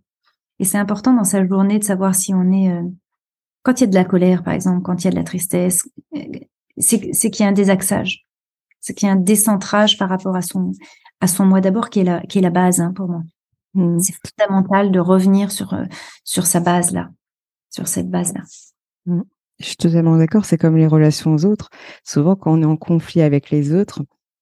Et 0.60 0.63
c'est 0.63 0.77
important 0.77 1.13
dans 1.13 1.25
sa 1.25 1.45
journée 1.45 1.80
de 1.80 1.84
savoir 1.84 2.15
si 2.15 2.34
on 2.34 2.51
est 2.51 2.71
euh, 2.71 2.84
quand 3.63 3.82
il 3.82 3.84
y 3.84 3.88
a 3.88 3.89
de 3.89 3.95
la 3.95 4.06
colère, 4.06 4.43
par 4.43 4.53
exemple, 4.53 4.82
quand 4.82 5.03
il 5.03 5.06
y 5.06 5.08
a 5.10 5.12
de 5.12 5.17
la 5.17 5.23
tristesse, 5.25 5.89
c'est 6.77 6.99
qu'il 7.30 7.43
y 7.43 7.45
a 7.45 7.49
un 7.49 7.53
désaxage, 7.53 8.25
c'est 8.80 8.93
qu'il 8.93 9.08
y 9.08 9.10
a 9.10 9.13
un 9.13 9.17
décentrage 9.17 9.97
par 9.97 10.08
rapport 10.08 10.36
à 10.38 10.41
son 10.41 10.71
à 11.19 11.27
son 11.27 11.45
moi 11.45 11.60
d'abord 11.60 11.89
qui 11.89 11.99
est 11.99 12.03
la 12.06 12.21
qui 12.21 12.38
est 12.38 12.41
la 12.41 12.51
base 12.51 12.80
hein, 12.80 12.93
pour 12.95 13.10
moi. 13.10 13.23
Mmh. 13.78 14.00
C'est 14.00 14.16
fondamental 14.40 14.92
de 14.92 15.00
revenir 15.00 15.52
sur, 15.52 15.74
euh, 15.74 15.86
sur 16.24 16.48
sa 16.48 16.60
base 16.60 16.92
là, 16.92 17.10
sur 17.70 17.88
cette 17.88 18.10
base 18.10 18.34
là. 18.34 18.42
Mmh. 19.06 19.22
Je 19.60 19.66
suis 19.66 19.76
totalement 19.76 20.18
d'accord. 20.18 20.46
C'est 20.46 20.58
comme 20.58 20.78
les 20.78 20.88
relations 20.88 21.34
aux 21.34 21.46
autres. 21.46 21.70
Souvent, 22.04 22.36
quand 22.36 22.52
on 22.52 22.62
est 22.62 22.66
en 22.66 22.78
conflit 22.78 23.22
avec 23.22 23.50
les 23.52 23.74
autres, 23.74 24.02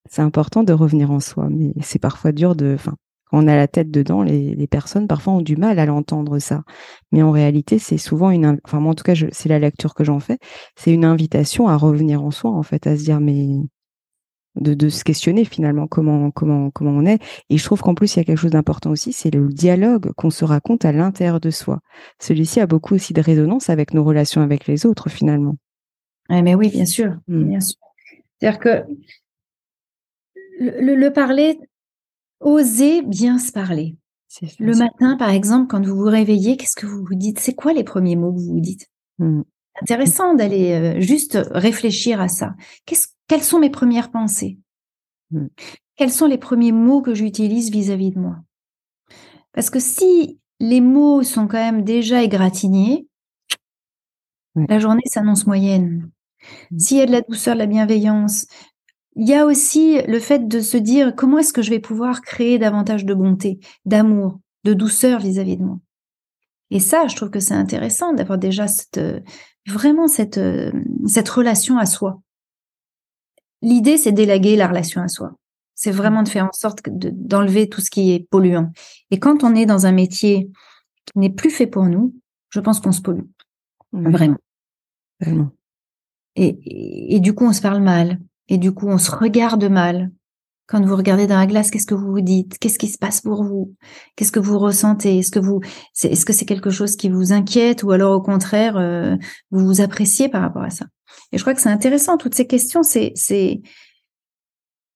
c'est 0.09 0.21
important 0.21 0.63
de 0.63 0.73
revenir 0.73 1.11
en 1.11 1.19
soi, 1.19 1.47
mais 1.49 1.73
c'est 1.81 1.99
parfois 1.99 2.31
dur 2.31 2.55
de, 2.55 2.73
enfin, 2.75 2.95
quand 3.25 3.43
on 3.43 3.47
a 3.47 3.55
la 3.55 3.67
tête 3.67 3.91
dedans, 3.91 4.23
les, 4.23 4.55
les 4.55 4.67
personnes 4.67 5.07
parfois 5.07 5.33
ont 5.33 5.41
du 5.41 5.57
mal 5.57 5.79
à 5.79 5.85
l'entendre 5.85 6.39
ça. 6.39 6.63
Mais 7.11 7.21
en 7.21 7.31
réalité, 7.31 7.79
c'est 7.79 7.97
souvent 7.97 8.29
une, 8.29 8.59
enfin, 8.63 8.79
moi, 8.79 8.91
en 8.91 8.95
tout 8.95 9.03
cas, 9.03 9.15
c'est 9.31 9.49
la 9.49 9.59
lecture 9.59 9.95
que 9.95 10.03
j'en 10.03 10.19
fais. 10.19 10.37
C'est 10.75 10.93
une 10.93 11.05
invitation 11.05 11.67
à 11.67 11.75
revenir 11.75 12.23
en 12.23 12.31
soi, 12.31 12.51
en 12.51 12.63
fait, 12.63 12.87
à 12.87 12.95
se 12.97 13.03
dire, 13.03 13.19
mais 13.19 13.47
de, 14.55 14.89
se 14.89 15.03
questionner 15.03 15.45
finalement 15.45 15.87
comment 15.87 16.31
comment 16.31 16.71
comment 16.71 16.91
on 16.91 17.05
est. 17.05 17.21
Et 17.49 17.57
je 17.57 17.63
trouve 17.63 17.81
qu'en 17.81 17.95
plus 17.95 18.15
il 18.15 18.19
y 18.19 18.21
a 18.21 18.23
quelque 18.23 18.39
chose 18.39 18.51
d'important 18.51 18.91
aussi, 18.91 19.13
c'est 19.13 19.31
le 19.31 19.47
dialogue 19.49 20.11
qu'on 20.13 20.29
se 20.29 20.45
raconte 20.45 20.85
à 20.85 20.91
l'intérieur 20.91 21.39
de 21.39 21.49
soi. 21.49 21.79
Celui-ci 22.19 22.59
a 22.59 22.67
beaucoup 22.67 22.95
aussi 22.95 23.13
de 23.13 23.21
résonance 23.21 23.69
avec 23.69 23.93
nos 23.93 24.03
relations 24.03 24.41
avec 24.41 24.67
les 24.67 24.85
autres 24.85 25.09
finalement. 25.09 25.57
mais 26.29 26.55
oui, 26.55 26.69
bien 26.69 26.85
sûr, 26.85 27.17
mmh. 27.27 27.43
bien 27.43 27.59
sûr. 27.59 27.77
C'est-à-dire 28.39 28.59
que 28.59 28.83
le, 30.59 31.09
parler, 31.09 31.59
oser 32.39 33.01
bien 33.01 33.37
se 33.37 33.51
parler. 33.51 33.95
Le 34.59 34.75
matin, 34.75 35.15
par 35.17 35.29
exemple, 35.29 35.67
quand 35.67 35.85
vous 35.85 35.95
vous 35.95 36.09
réveillez, 36.09 36.57
qu'est-ce 36.57 36.75
que 36.75 36.85
vous 36.85 37.05
vous 37.05 37.15
dites? 37.15 37.39
C'est 37.39 37.53
quoi 37.53 37.73
les 37.73 37.83
premiers 37.83 38.15
mots 38.15 38.33
que 38.33 38.39
vous 38.39 38.53
vous 38.53 38.59
dites? 38.59 38.89
Mmh. 39.19 39.41
Intéressant 39.81 40.33
d'aller 40.33 40.71
euh, 40.73 40.99
juste 41.01 41.37
réfléchir 41.51 42.21
à 42.21 42.27
ça. 42.27 42.55
Quelles 43.27 43.43
sont 43.43 43.59
mes 43.59 43.69
premières 43.69 44.11
pensées? 44.11 44.57
Mmh. 45.31 45.47
Quels 45.95 46.11
sont 46.11 46.27
les 46.27 46.37
premiers 46.37 46.71
mots 46.71 47.01
que 47.01 47.13
j'utilise 47.13 47.71
vis-à-vis 47.71 48.11
de 48.11 48.19
moi? 48.19 48.37
Parce 49.53 49.69
que 49.69 49.79
si 49.79 50.39
les 50.59 50.81
mots 50.81 51.23
sont 51.23 51.47
quand 51.47 51.57
même 51.57 51.83
déjà 51.83 52.23
égratignés, 52.23 53.07
la 54.55 54.79
journée 54.79 55.03
s'annonce 55.05 55.47
moyenne. 55.47 56.09
Mmh. 56.71 56.79
S'il 56.79 56.97
y 56.97 57.01
a 57.01 57.05
de 57.05 57.11
la 57.11 57.21
douceur, 57.21 57.55
de 57.55 57.59
la 57.59 57.65
bienveillance, 57.65 58.47
il 59.17 59.27
y 59.27 59.33
a 59.33 59.45
aussi 59.45 60.01
le 60.07 60.19
fait 60.19 60.47
de 60.47 60.59
se 60.59 60.77
dire 60.77 61.15
comment 61.15 61.37
est-ce 61.39 61.53
que 61.53 61.61
je 61.61 61.69
vais 61.69 61.79
pouvoir 61.79 62.21
créer 62.21 62.59
davantage 62.59 63.05
de 63.05 63.13
bonté, 63.13 63.59
d'amour, 63.85 64.39
de 64.65 64.73
douceur 64.73 65.19
vis-à-vis 65.19 65.57
de 65.57 65.63
moi. 65.63 65.79
Et 66.71 66.79
ça, 66.79 67.07
je 67.07 67.15
trouve 67.15 67.29
que 67.29 67.39
c'est 67.39 67.53
intéressant 67.53 68.13
d'avoir 68.13 68.37
déjà 68.37 68.67
cette, 68.67 68.99
vraiment 69.67 70.07
cette, 70.07 70.39
cette 71.05 71.29
relation 71.29 71.77
à 71.77 71.85
soi. 71.85 72.21
L'idée, 73.61 73.97
c'est 73.97 74.11
d'élaguer 74.11 74.55
la 74.55 74.67
relation 74.67 75.01
à 75.01 75.07
soi. 75.07 75.35
C'est 75.75 75.91
vraiment 75.91 76.23
de 76.23 76.29
faire 76.29 76.45
en 76.45 76.53
sorte 76.53 76.81
d'enlever 76.87 77.67
tout 77.67 77.81
ce 77.81 77.89
qui 77.89 78.11
est 78.11 78.27
polluant. 78.29 78.71
Et 79.11 79.19
quand 79.19 79.43
on 79.43 79.53
est 79.55 79.65
dans 79.65 79.85
un 79.85 79.91
métier 79.91 80.49
qui 81.05 81.19
n'est 81.19 81.29
plus 81.29 81.49
fait 81.49 81.67
pour 81.67 81.83
nous, 81.83 82.15
je 82.49 82.59
pense 82.59 82.79
qu'on 82.79 82.91
se 82.91 83.01
pollue. 83.01 83.25
Vraiment. 83.91 84.37
Vraiment. 85.19 85.51
Et, 86.35 87.15
et, 87.15 87.19
du 87.19 87.33
coup, 87.33 87.45
on 87.45 87.53
se 87.53 87.61
parle 87.61 87.81
mal. 87.81 88.19
Et 88.47 88.57
du 88.57 88.73
coup, 88.73 88.87
on 88.87 88.97
se 88.97 89.11
regarde 89.11 89.63
mal. 89.65 90.11
Quand 90.67 90.83
vous 90.83 90.95
regardez 90.95 91.27
dans 91.27 91.37
la 91.37 91.45
glace, 91.45 91.69
qu'est-ce 91.69 91.85
que 91.85 91.93
vous 91.93 92.11
vous 92.11 92.21
dites? 92.21 92.57
Qu'est-ce 92.57 92.79
qui 92.79 92.87
se 92.87 92.97
passe 92.97 93.21
pour 93.21 93.43
vous? 93.43 93.75
Qu'est-ce 94.15 94.31
que 94.31 94.39
vous 94.39 94.57
ressentez? 94.57 95.19
Est-ce 95.19 95.31
que 95.31 95.39
vous, 95.39 95.61
c'est, 95.93 96.11
est-ce 96.11 96.25
que 96.25 96.33
c'est 96.33 96.45
quelque 96.45 96.71
chose 96.71 96.95
qui 96.95 97.09
vous 97.09 97.33
inquiète 97.33 97.83
ou 97.83 97.91
alors 97.91 98.15
au 98.15 98.21
contraire 98.21 98.77
euh, 98.77 99.15
vous 99.51 99.65
vous 99.65 99.81
appréciez 99.81 100.27
par 100.27 100.41
rapport 100.41 100.63
à 100.63 100.71
ça? 100.71 100.85
Et 101.31 101.37
je 101.37 101.43
crois 101.43 101.53
que 101.53 101.61
c'est 101.61 101.69
intéressant 101.69 102.17
toutes 102.17 102.33
ces 102.33 102.47
questions. 102.47 102.81
C'est, 102.81 103.11
c'est, 103.15 103.61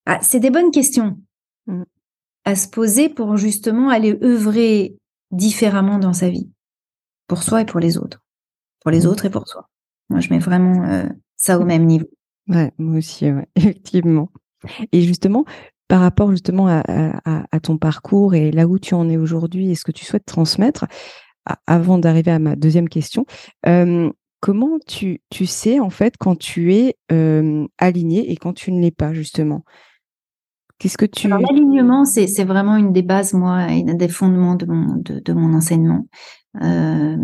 ah, 0.05 0.19
c'est 0.23 0.39
des 0.39 0.49
bonnes 0.49 0.71
questions 0.71 1.19
mmh. 1.67 1.83
à 2.45 2.55
se 2.55 2.67
poser 2.67 3.09
pour 3.09 3.37
justement 3.37 3.89
aller 3.89 4.17
œuvrer 4.23 4.95
différemment 5.31 5.99
dans 5.99 6.13
sa 6.13 6.29
vie, 6.29 6.49
pour 7.27 7.43
soi 7.43 7.61
et 7.61 7.65
pour 7.65 7.79
les 7.79 7.99
autres, 7.99 8.23
pour 8.81 8.89
les 8.89 9.01
mmh. 9.03 9.07
autres 9.07 9.25
et 9.25 9.29
pour 9.29 9.47
soi. 9.47 9.69
Moi, 10.09 10.19
je 10.19 10.29
mets 10.31 10.39
vraiment 10.39 10.83
euh, 10.85 11.05
ça 11.37 11.59
au 11.59 11.63
même 11.63 11.85
niveau. 11.85 12.09
Ouais, 12.47 12.71
moi 12.79 12.97
aussi, 12.97 13.27
effectivement. 13.55 14.31
Et 14.91 15.01
justement, 15.01 15.45
par 15.87 16.01
rapport 16.01 16.31
justement 16.31 16.67
à, 16.67 17.59
ton 17.61 17.77
parcours 17.77 18.35
et 18.35 18.51
là 18.51 18.67
où 18.67 18.79
tu 18.79 18.93
en 18.93 19.09
es 19.09 19.17
aujourd'hui 19.17 19.71
et 19.71 19.75
ce 19.75 19.83
que 19.83 19.91
tu 19.91 20.05
souhaites 20.05 20.25
transmettre, 20.25 20.85
avant 21.65 21.97
d'arriver 21.97 22.31
à 22.31 22.39
ma 22.39 22.55
deuxième 22.55 22.89
question, 22.89 23.25
comment 24.39 24.77
tu, 24.85 25.21
sais 25.45 25.79
en 25.79 25.89
fait 25.89 26.15
quand 26.17 26.37
tu 26.37 26.73
es 26.73 26.95
aligné 27.77 28.31
et 28.31 28.35
quand 28.37 28.53
tu 28.53 28.71
ne 28.71 28.81
l'es 28.81 28.91
pas 28.91 29.13
justement? 29.13 29.63
Qu'est-ce 30.77 30.97
que 30.97 31.05
tu 31.05 31.27
L'alignement, 31.27 32.05
c'est, 32.05 32.45
vraiment 32.45 32.77
une 32.77 32.93
des 32.93 33.01
bases, 33.01 33.33
moi, 33.33 33.51
un 33.51 33.95
des 33.95 34.07
fondements 34.07 34.55
de 34.55 34.65
mon, 34.65 34.95
de, 34.95 35.19
de 35.19 35.33
mon 35.33 35.53
enseignement. 35.53 36.05
Euh, 36.61 37.17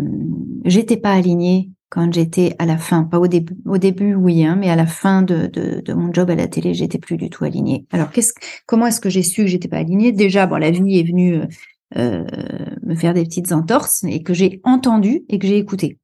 j'étais 0.64 0.96
pas 0.96 1.12
alignée 1.12 1.70
quand 1.88 2.12
j'étais 2.12 2.54
à 2.58 2.66
la 2.66 2.78
fin, 2.78 3.04
pas 3.04 3.18
au 3.18 3.28
début, 3.28 3.56
au 3.64 3.78
début 3.78 4.14
oui, 4.14 4.44
hein, 4.44 4.56
mais 4.56 4.70
à 4.70 4.76
la 4.76 4.86
fin 4.86 5.22
de, 5.22 5.46
de, 5.46 5.80
de, 5.80 5.94
mon 5.94 6.12
job 6.12 6.30
à 6.30 6.34
la 6.34 6.48
télé, 6.48 6.74
j'étais 6.74 6.98
plus 6.98 7.16
du 7.16 7.30
tout 7.30 7.44
alignée. 7.44 7.86
Alors 7.92 8.10
qu'est-ce, 8.10 8.32
comment 8.66 8.86
est-ce 8.86 9.00
que 9.00 9.10
j'ai 9.10 9.22
su 9.22 9.42
que 9.42 9.46
j'étais 9.48 9.68
pas 9.68 9.78
alignée? 9.78 10.12
Déjà, 10.12 10.46
bon, 10.46 10.56
la 10.56 10.70
vie 10.70 10.98
est 10.98 11.04
venue 11.04 11.36
euh, 11.36 11.46
euh, 11.96 12.24
me 12.82 12.96
faire 12.96 13.14
des 13.14 13.22
petites 13.22 13.52
entorses 13.52 14.02
et 14.04 14.22
que 14.22 14.34
j'ai 14.34 14.60
entendu 14.64 15.24
et 15.28 15.38
que 15.38 15.46
j'ai 15.46 15.58
écouté. 15.58 15.98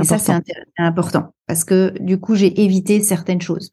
Et 0.00 0.04
ça, 0.04 0.18
c'est 0.18 0.32
important 0.78 1.34
parce 1.48 1.64
que 1.64 1.92
du 2.00 2.20
coup, 2.20 2.36
j'ai 2.36 2.62
évité 2.62 3.02
certaines 3.02 3.40
choses. 3.40 3.72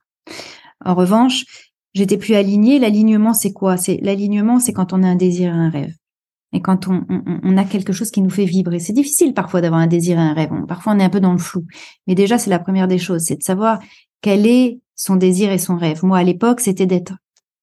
En 0.84 0.96
revanche, 0.96 1.46
j'étais 1.94 2.18
plus 2.18 2.34
alignée. 2.34 2.80
L'alignement, 2.80 3.34
c'est 3.34 3.54
quoi? 3.54 3.78
C'est 3.78 4.00
l'alignement, 4.02 4.60
c'est 4.60 4.74
quand 4.74 4.94
on 4.94 5.04
a 5.04 5.08
un 5.08 5.16
désir 5.16 5.54
et 5.54 5.58
un 5.58 5.70
rêve. 5.70 5.94
Et 6.54 6.62
quand 6.62 6.88
on, 6.88 7.06
on, 7.10 7.58
a 7.58 7.66
quelque 7.66 7.92
chose 7.92 8.10
qui 8.10 8.22
nous 8.22 8.30
fait 8.30 8.46
vibrer, 8.46 8.80
c'est 8.80 8.94
difficile 8.94 9.34
parfois 9.34 9.60
d'avoir 9.60 9.82
un 9.82 9.88
désir 9.88 10.18
et 10.18 10.22
un 10.22 10.34
rêve. 10.34 10.50
parfois, 10.68 10.94
on 10.94 11.00
est 11.00 11.04
un 11.04 11.10
peu 11.10 11.20
dans 11.20 11.34
le 11.34 11.38
flou. 11.38 11.66
Mais 12.08 12.16
déjà, 12.16 12.38
c'est 12.38 12.50
la 12.50 12.60
première 12.60 12.88
des 12.88 13.00
choses, 13.00 13.24
c'est 13.24 13.36
de 13.36 13.44
savoir 13.44 13.80
quel 14.22 14.48
est 14.48 14.80
son 14.96 15.18
désir 15.18 15.52
et 15.52 15.58
son 15.58 15.76
rêve. 15.76 16.04
Moi, 16.04 16.18
à 16.18 16.24
l'époque, 16.24 16.62
c'était 16.62 16.86
d'être, 16.86 17.14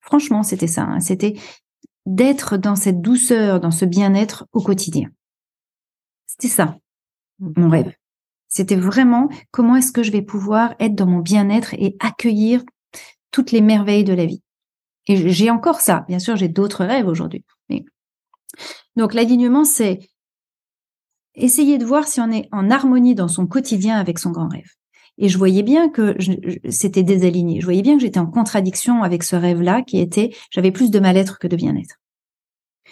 franchement, 0.00 0.42
c'était 0.42 0.66
ça. 0.66 0.82
Hein, 0.82 1.00
c'était 1.00 1.34
d'être 2.04 2.58
dans 2.58 2.76
cette 2.76 3.00
douceur, 3.00 3.58
dans 3.58 3.70
ce 3.70 3.86
bien-être 3.86 4.46
au 4.52 4.60
quotidien. 4.60 5.08
C'était 6.26 6.48
ça, 6.48 6.76
mmh. 7.38 7.52
mon 7.56 7.68
rêve. 7.70 7.92
C'était 8.48 8.76
vraiment 8.76 9.28
comment 9.50 9.76
est-ce 9.76 9.92
que 9.92 10.02
je 10.02 10.12
vais 10.12 10.22
pouvoir 10.22 10.74
être 10.78 10.94
dans 10.94 11.06
mon 11.06 11.20
bien-être 11.20 11.74
et 11.74 11.96
accueillir 12.00 12.62
toutes 13.30 13.50
les 13.50 13.60
merveilles 13.60 14.04
de 14.04 14.14
la 14.14 14.26
vie. 14.26 14.42
Et 15.08 15.28
j'ai 15.28 15.50
encore 15.50 15.80
ça. 15.80 16.04
Bien 16.06 16.18
sûr, 16.18 16.36
j'ai 16.36 16.48
d'autres 16.48 16.84
rêves 16.84 17.08
aujourd'hui. 17.08 17.44
Donc 18.96 19.14
l'alignement, 19.14 19.64
c'est 19.64 20.00
essayer 21.34 21.78
de 21.78 21.84
voir 21.84 22.06
si 22.06 22.20
on 22.20 22.30
est 22.30 22.48
en 22.52 22.70
harmonie 22.70 23.14
dans 23.14 23.28
son 23.28 23.46
quotidien 23.46 23.98
avec 23.98 24.18
son 24.18 24.30
grand 24.30 24.48
rêve. 24.48 24.70
Et 25.18 25.28
je 25.28 25.38
voyais 25.38 25.62
bien 25.62 25.88
que 25.88 26.16
c'était 26.68 27.04
désaligné. 27.04 27.60
Je 27.60 27.66
voyais 27.66 27.82
bien 27.82 27.96
que 27.96 28.02
j'étais 28.02 28.18
en 28.18 28.26
contradiction 28.26 29.02
avec 29.02 29.22
ce 29.22 29.36
rêve-là 29.36 29.82
qui 29.82 30.00
était, 30.00 30.34
j'avais 30.50 30.72
plus 30.72 30.90
de 30.90 30.98
mal-être 30.98 31.38
que 31.38 31.46
de 31.46 31.56
bien-être. 31.56 31.96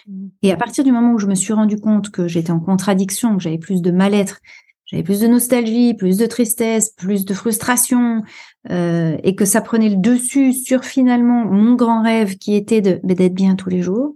Mmh. 0.06 0.28
Et 0.42 0.52
à 0.52 0.56
partir 0.56 0.84
du 0.84 0.92
moment 0.92 1.12
où 1.12 1.18
je 1.18 1.26
me 1.26 1.34
suis 1.34 1.52
rendu 1.52 1.78
compte 1.78 2.10
que 2.10 2.28
j'étais 2.28 2.52
en 2.52 2.60
contradiction, 2.60 3.36
que 3.36 3.42
j'avais 3.42 3.58
plus 3.58 3.82
de 3.82 3.90
mal-être, 3.90 4.40
j'avais 4.84 5.02
plus 5.02 5.20
de 5.20 5.26
nostalgie, 5.26 5.94
plus 5.94 6.18
de 6.18 6.26
tristesse, 6.26 6.90
plus 6.90 7.24
de 7.24 7.34
frustration, 7.34 8.22
euh, 8.70 9.16
et 9.24 9.34
que 9.34 9.44
ça 9.44 9.60
prenait 9.60 9.88
le 9.88 9.96
dessus 9.96 10.52
sur 10.52 10.84
finalement 10.84 11.44
mon 11.46 11.74
grand 11.74 12.02
rêve 12.02 12.36
qui 12.36 12.54
était 12.54 12.82
de 12.82 13.00
d'être 13.02 13.34
bien 13.34 13.56
tous 13.56 13.70
les 13.70 13.82
jours, 13.82 14.14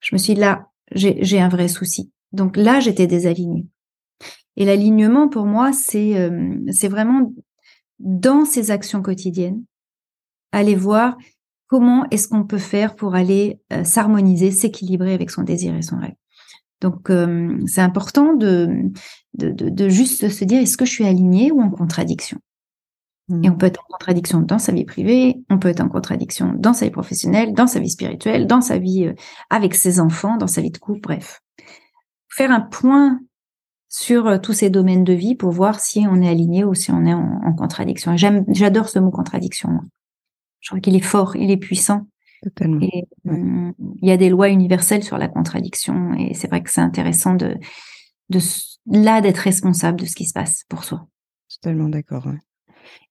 je 0.00 0.14
me 0.14 0.18
suis 0.18 0.34
dit 0.34 0.40
là, 0.40 0.67
j'ai 0.92 1.40
un 1.40 1.48
vrai 1.48 1.68
souci. 1.68 2.10
Donc 2.32 2.56
là, 2.56 2.80
j'étais 2.80 3.06
désalignée. 3.06 3.66
Et 4.56 4.64
l'alignement, 4.64 5.28
pour 5.28 5.46
moi, 5.46 5.72
c'est 5.72 6.18
euh, 6.18 6.58
vraiment 6.90 7.32
dans 7.98 8.44
ses 8.44 8.70
actions 8.70 9.02
quotidiennes, 9.02 9.64
aller 10.52 10.74
voir 10.74 11.16
comment 11.68 12.06
est-ce 12.10 12.28
qu'on 12.28 12.44
peut 12.44 12.58
faire 12.58 12.96
pour 12.96 13.14
aller 13.14 13.60
euh, 13.72 13.84
s'harmoniser, 13.84 14.50
s'équilibrer 14.50 15.14
avec 15.14 15.30
son 15.30 15.42
désir 15.42 15.74
et 15.76 15.82
son 15.82 15.98
rêve. 15.98 16.14
Donc, 16.80 17.10
euh, 17.10 17.58
c'est 17.66 17.80
important 17.80 18.34
de, 18.34 18.68
de, 19.34 19.50
de, 19.50 19.68
de, 19.68 19.88
juste 19.88 20.28
se 20.28 20.44
dire, 20.44 20.60
est-ce 20.60 20.76
que 20.76 20.84
je 20.84 20.92
suis 20.92 21.06
alignée 21.06 21.50
ou 21.50 21.60
en 21.60 21.70
contradiction? 21.70 22.38
Et 23.30 23.50
on 23.50 23.52
mmh. 23.52 23.58
peut 23.58 23.66
être 23.66 23.80
en 23.80 23.92
contradiction 23.92 24.40
dans 24.40 24.58
sa 24.58 24.72
vie 24.72 24.86
privée, 24.86 25.42
on 25.50 25.58
peut 25.58 25.68
être 25.68 25.82
en 25.82 25.88
contradiction 25.90 26.54
dans 26.56 26.72
sa 26.72 26.86
vie 26.86 26.90
professionnelle, 26.90 27.52
dans 27.52 27.66
sa 27.66 27.78
vie 27.78 27.90
spirituelle, 27.90 28.46
dans 28.46 28.62
sa 28.62 28.78
vie 28.78 29.04
euh, 29.04 29.14
avec 29.50 29.74
ses 29.74 30.00
enfants, 30.00 30.38
dans 30.38 30.46
sa 30.46 30.62
vie 30.62 30.70
de 30.70 30.78
couple, 30.78 31.00
bref. 31.00 31.42
Faire 32.30 32.50
un 32.50 32.62
point 32.62 33.20
sur 33.90 34.26
euh, 34.26 34.38
tous 34.38 34.54
ces 34.54 34.70
domaines 34.70 35.04
de 35.04 35.12
vie 35.12 35.34
pour 35.34 35.50
voir 35.50 35.78
si 35.78 36.06
on 36.08 36.22
est 36.22 36.28
aligné 36.28 36.64
ou 36.64 36.72
si 36.72 36.90
on 36.90 37.04
est 37.04 37.12
en, 37.12 37.52
contradiction. 37.52 38.16
J'aime, 38.16 38.44
j'adore 38.48 38.88
ce 38.88 38.98
mot 38.98 39.10
contradiction. 39.10 39.80
Je 40.60 40.70
crois 40.70 40.80
qu'il 40.80 40.96
est 40.96 41.00
fort, 41.00 41.36
il 41.36 41.50
est 41.50 41.58
puissant. 41.58 42.06
Totalement. 42.42 42.80
Et 42.80 43.04
hum, 43.28 43.74
il 44.00 44.08
y 44.08 44.12
a 44.12 44.16
des 44.16 44.30
lois 44.30 44.48
universelles 44.48 45.02
sur 45.04 45.18
la 45.18 45.28
contradiction 45.28 46.14
et 46.14 46.32
c'est 46.32 46.48
vrai 46.48 46.62
que 46.62 46.70
c'est 46.70 46.80
intéressant 46.80 47.34
de, 47.34 47.56
de 48.30 48.38
là 48.86 49.20
d'être 49.20 49.38
responsable 49.38 50.00
de 50.00 50.06
ce 50.06 50.14
qui 50.14 50.24
se 50.24 50.32
passe 50.32 50.64
pour 50.68 50.84
soi. 50.84 51.06
Totalement 51.60 51.88
d'accord. 51.88 52.24
Ouais. 52.26 52.38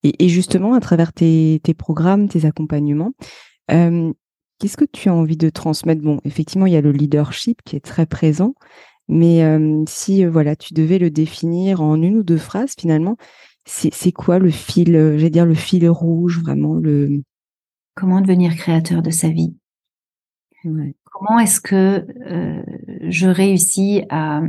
Et, 0.04 0.30
justement, 0.30 0.74
à 0.74 0.80
travers 0.80 1.12
tes, 1.14 1.60
programmes, 1.78 2.30
tes 2.30 2.46
accompagnements, 2.46 3.14
qu'est-ce 3.68 4.78
que 4.78 4.86
tu 4.86 5.10
as 5.10 5.14
envie 5.14 5.38
de 5.38 5.50
transmettre? 5.50 6.02
Bon, 6.02 6.20
effectivement, 6.24 6.66
il 6.66 6.74
y 6.74 6.78
a 6.78 6.82
le 6.82 6.92
leadership 6.92 7.62
qui 7.66 7.76
est 7.76 7.84
très 7.84 8.06
présent, 8.06 8.56
mais 9.08 9.44
si 9.88 10.24
voilà, 10.26 10.56
tu 10.56 10.74
devais 10.74 11.00
le 11.00 11.10
définir 11.10 11.82
en 11.82 12.02
une 12.02 12.18
ou 12.18 12.24
deux 12.24 12.38
phrases, 12.38 12.74
finalement, 12.78 13.18
c'est 13.66 14.12
quoi 14.12 14.40
le 14.40 14.50
fil, 14.50 14.94
j'allais 14.94 15.30
dire 15.30 15.46
le 15.46 15.56
fil 15.56 15.90
rouge, 15.90 16.40
vraiment 16.40 16.76
le. 16.76 17.24
Comment 17.96 18.22
devenir 18.22 18.56
créateur 18.56 19.02
de 19.02 19.10
sa 19.10 19.30
vie? 19.30 19.56
Comment 20.64 21.40
est-ce 21.40 21.60
que 21.60 22.06
je 23.10 23.28
réussis 23.28 24.04
à, 24.10 24.42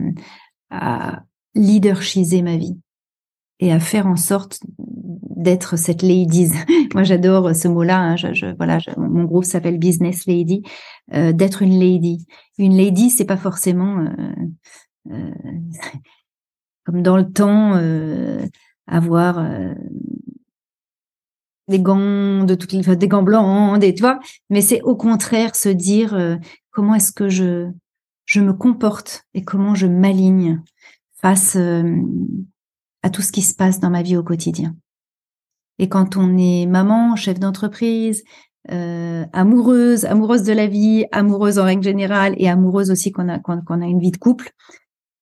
à 0.70 1.22
leadershiser 1.54 2.42
ma 2.42 2.56
vie 2.56 2.78
et 3.60 3.72
à 3.72 3.80
faire 3.80 4.06
en 4.06 4.16
sorte 4.16 4.60
d'être 5.38 5.77
cette 5.77 6.03
ladies. 6.03 6.51
Moi, 6.94 7.05
j'adore 7.05 7.55
ce 7.55 7.68
mot-là. 7.68 8.01
Hein. 8.01 8.16
Voilà, 8.59 8.79
mon 8.96 9.24
groupe 9.24 9.44
s'appelle 9.44 9.79
Business 9.79 10.27
Lady. 10.27 10.62
Euh, 11.14 11.33
d'être 11.33 11.62
une 11.62 11.79
lady. 11.79 12.27
Une 12.59 12.77
lady, 12.77 13.09
c'est 13.09 13.24
pas 13.24 13.38
forcément 13.38 14.01
euh, 14.01 15.11
euh, 15.11 15.31
comme 16.85 17.03
dans 17.03 17.16
le 17.16 17.31
temps 17.33 17.81
avoir 18.87 19.46
des 21.68 21.81
gants 21.81 22.44
de 22.44 22.55
toutes 22.55 22.72
les, 22.72 22.96
des 22.96 23.09
gants 23.09 23.22
blancs, 23.22 23.79
des, 23.79 23.94
tu 23.94 24.01
vois. 24.01 24.18
Mais 24.51 24.62
c'est 24.62 24.81
au 24.83 24.96
contraire 24.96 25.55
se 25.55 25.68
dire 25.68 26.38
comment 26.70 26.94
est-ce 26.94 27.12
que 27.12 27.29
je 27.29 27.68
je 28.24 28.40
me 28.40 28.53
comporte 28.53 29.24
et 29.35 29.44
comment 29.44 29.74
je 29.74 29.87
m'aligne 29.87 30.62
face 31.20 31.57
à 33.03 33.11
tout 33.11 33.22
ce 33.22 33.33
qui 33.33 33.42
se 33.42 33.55
passe 33.55 33.81
dans 33.81 33.90
ma 33.90 34.03
vie 34.03 34.16
au 34.16 34.22
quotidien. 34.22 34.74
Et 35.78 35.88
quand 35.88 36.16
on 36.16 36.36
est 36.36 36.66
maman, 36.66 37.16
chef 37.16 37.38
d'entreprise, 37.38 38.24
euh, 38.70 39.24
amoureuse, 39.32 40.04
amoureuse 40.04 40.42
de 40.42 40.52
la 40.52 40.66
vie, 40.66 41.06
amoureuse 41.12 41.58
en 41.58 41.64
règle 41.64 41.82
générale 41.82 42.34
et 42.38 42.48
amoureuse 42.48 42.90
aussi 42.90 43.12
qu'on 43.12 43.28
a 43.28 43.38
a 43.38 43.86
une 43.86 44.00
vie 44.00 44.10
de 44.10 44.18
couple, 44.18 44.50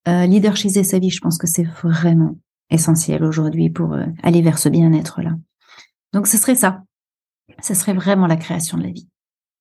euh, 0.08 0.26
leadershiser 0.26 0.84
sa 0.84 0.98
vie, 0.98 1.10
je 1.10 1.20
pense 1.20 1.38
que 1.38 1.46
c'est 1.46 1.66
vraiment 1.82 2.36
essentiel 2.70 3.22
aujourd'hui 3.24 3.70
pour 3.70 3.92
euh, 3.92 4.06
aller 4.22 4.42
vers 4.42 4.58
ce 4.58 4.68
bien-être 4.68 5.22
là. 5.22 5.32
Donc 6.12 6.26
ce 6.26 6.38
serait 6.38 6.54
ça. 6.54 6.82
Ce 7.62 7.74
serait 7.74 7.92
vraiment 7.92 8.26
la 8.26 8.36
création 8.36 8.78
de 8.78 8.84
la 8.84 8.90
vie. 8.90 9.08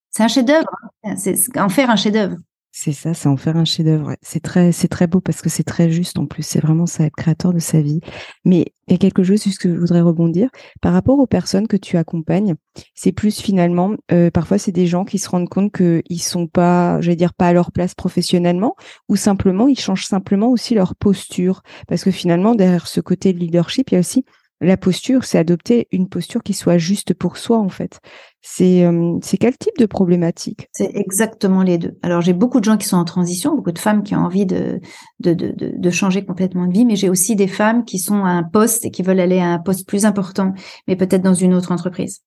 C'est 0.10 0.24
un 0.24 0.28
chef-d'œuvre. 0.28 0.70
Hein. 1.04 1.16
C'est 1.18 1.36
en 1.60 1.70
faire 1.70 1.90
un 1.90 1.96
chef-d'œuvre. 1.96 2.38
C'est 2.78 2.92
ça, 2.92 3.14
c'est 3.14 3.30
en 3.30 3.38
faire 3.38 3.56
un 3.56 3.64
chef-d'œuvre. 3.64 4.18
C'est 4.22 4.42
très, 4.42 4.74
c'est 4.74 4.90
très 4.90 5.08
beau 5.08 5.22
parce 5.22 5.42
que 5.42 5.48
c'est 5.48 5.64
très 5.64 5.90
juste 5.90 6.20
en 6.20 6.26
plus. 6.26 6.44
C'est 6.44 6.60
vraiment 6.60 6.86
ça, 6.86 7.06
être 7.06 7.16
créateur 7.16 7.54
de 7.54 7.60
sa 7.60 7.82
vie. 7.82 8.02
Mais 8.44 8.74
il 8.88 8.92
y 8.92 8.96
a 8.96 8.98
quelque 8.98 9.24
chose 9.24 9.42
juste 9.42 9.60
que 9.60 9.74
je 9.74 9.80
voudrais 9.80 10.02
rebondir 10.02 10.50
par 10.82 10.92
rapport 10.92 11.18
aux 11.18 11.26
personnes 11.26 11.70
que 11.70 11.78
tu 11.78 11.96
accompagnes. 11.96 12.56
C'est 12.94 13.14
plus 13.14 13.40
finalement, 13.40 13.96
euh, 14.12 14.30
parfois 14.30 14.58
c'est 14.58 14.74
des 14.74 14.88
gens 14.88 15.06
qui 15.06 15.20
se 15.20 15.30
rendent 15.30 15.48
compte 15.48 15.72
qu'ils 15.72 16.22
sont 16.22 16.48
pas, 16.48 17.00
je 17.00 17.08
vais 17.08 17.16
dire 17.16 17.34
pas 17.34 17.48
à 17.48 17.54
leur 17.54 17.72
place 17.72 17.96
professionnellement, 17.96 18.76
ou 19.08 19.16
simplement 19.16 19.70
ils 19.70 19.80
changent 19.80 20.06
simplement 20.06 20.50
aussi 20.50 20.76
leur 20.76 20.98
posture 20.98 21.64
parce 21.88 22.04
que 22.04 22.12
finalement 22.12 22.56
derrière 22.56 22.88
ce 22.88 23.00
côté 23.00 23.32
de 23.32 23.40
leadership, 23.40 23.92
il 23.92 23.94
y 23.94 23.98
a 23.98 24.02
aussi 24.02 24.26
la 24.62 24.78
posture, 24.78 25.26
c'est 25.26 25.38
adopter 25.38 25.88
une 25.92 26.08
posture 26.08 26.42
qui 26.42 26.54
soit 26.54 26.78
juste 26.78 27.14
pour 27.14 27.38
soi, 27.38 27.58
en 27.58 27.70
fait. 27.70 28.00
C'est 28.48 28.86
euh, 28.86 29.18
c'est 29.24 29.38
quel 29.38 29.58
type 29.58 29.76
de 29.80 29.88
problématique? 29.88 30.70
C'est 30.72 30.96
exactement 30.96 31.64
les 31.64 31.80
deux. 31.80 31.98
Alors, 32.04 32.22
j'ai 32.22 32.34
beaucoup 32.34 32.60
de 32.60 32.64
gens 32.64 32.78
qui 32.78 32.88
sont 32.88 32.96
en 32.96 33.04
transition, 33.04 33.56
beaucoup 33.56 33.72
de 33.72 33.80
femmes 33.80 34.04
qui 34.04 34.16
ont 34.16 34.20
envie 34.20 34.46
de, 34.46 34.80
de, 35.20 35.34
de, 35.34 35.74
de 35.76 35.90
changer 35.90 36.24
complètement 36.24 36.68
de 36.68 36.72
vie, 36.72 36.86
mais 36.86 36.96
j'ai 36.96 37.10
aussi 37.10 37.36
des 37.36 37.48
femmes 37.48 37.86
qui 37.86 37.98
sont 37.98 38.24
à 38.24 38.30
un 38.30 38.44
poste 38.44 38.86
et 38.86 38.92
qui 38.92 39.02
veulent 39.02 39.20
aller 39.20 39.40
à 39.40 39.48
un 39.48 39.58
poste 39.58 39.88
plus 39.88 40.06
important, 40.06 40.54
mais 40.88 40.96
peut-être 40.96 41.24
dans 41.24 41.34
une 41.34 41.56
autre 41.56 41.72
entreprise. 41.72 42.22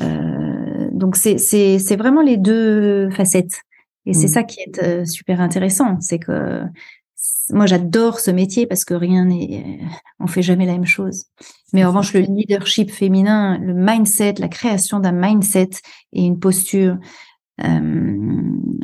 Euh, 0.00 0.88
donc, 0.92 1.16
c'est 1.16 1.96
vraiment 1.96 2.22
les 2.22 2.36
deux 2.36 3.10
facettes. 3.10 3.62
Et 4.06 4.14
c'est 4.14 4.26
mmh. 4.26 4.28
ça 4.28 4.42
qui 4.44 4.60
est 4.60 4.82
euh, 4.82 5.04
super 5.04 5.40
intéressant, 5.40 5.98
c'est 6.00 6.20
que 6.20 6.62
moi 7.50 7.66
j'adore 7.66 8.20
ce 8.20 8.30
métier 8.30 8.66
parce 8.66 8.84
que 8.84 8.94
rien 8.94 9.24
n'est, 9.24 9.80
on 10.20 10.26
fait 10.26 10.42
jamais 10.42 10.66
la 10.66 10.72
même 10.72 10.86
chose. 10.86 11.24
Mais 11.72 11.84
en 11.84 11.88
revanche, 11.88 12.14
le 12.14 12.20
leadership 12.20 12.90
féminin, 12.90 13.58
le 13.58 13.74
mindset, 13.74 14.34
la 14.38 14.48
création 14.48 15.00
d'un 15.00 15.12
mindset 15.12 15.70
et 16.12 16.24
une 16.24 16.38
posture 16.38 16.96
euh, 17.64 18.18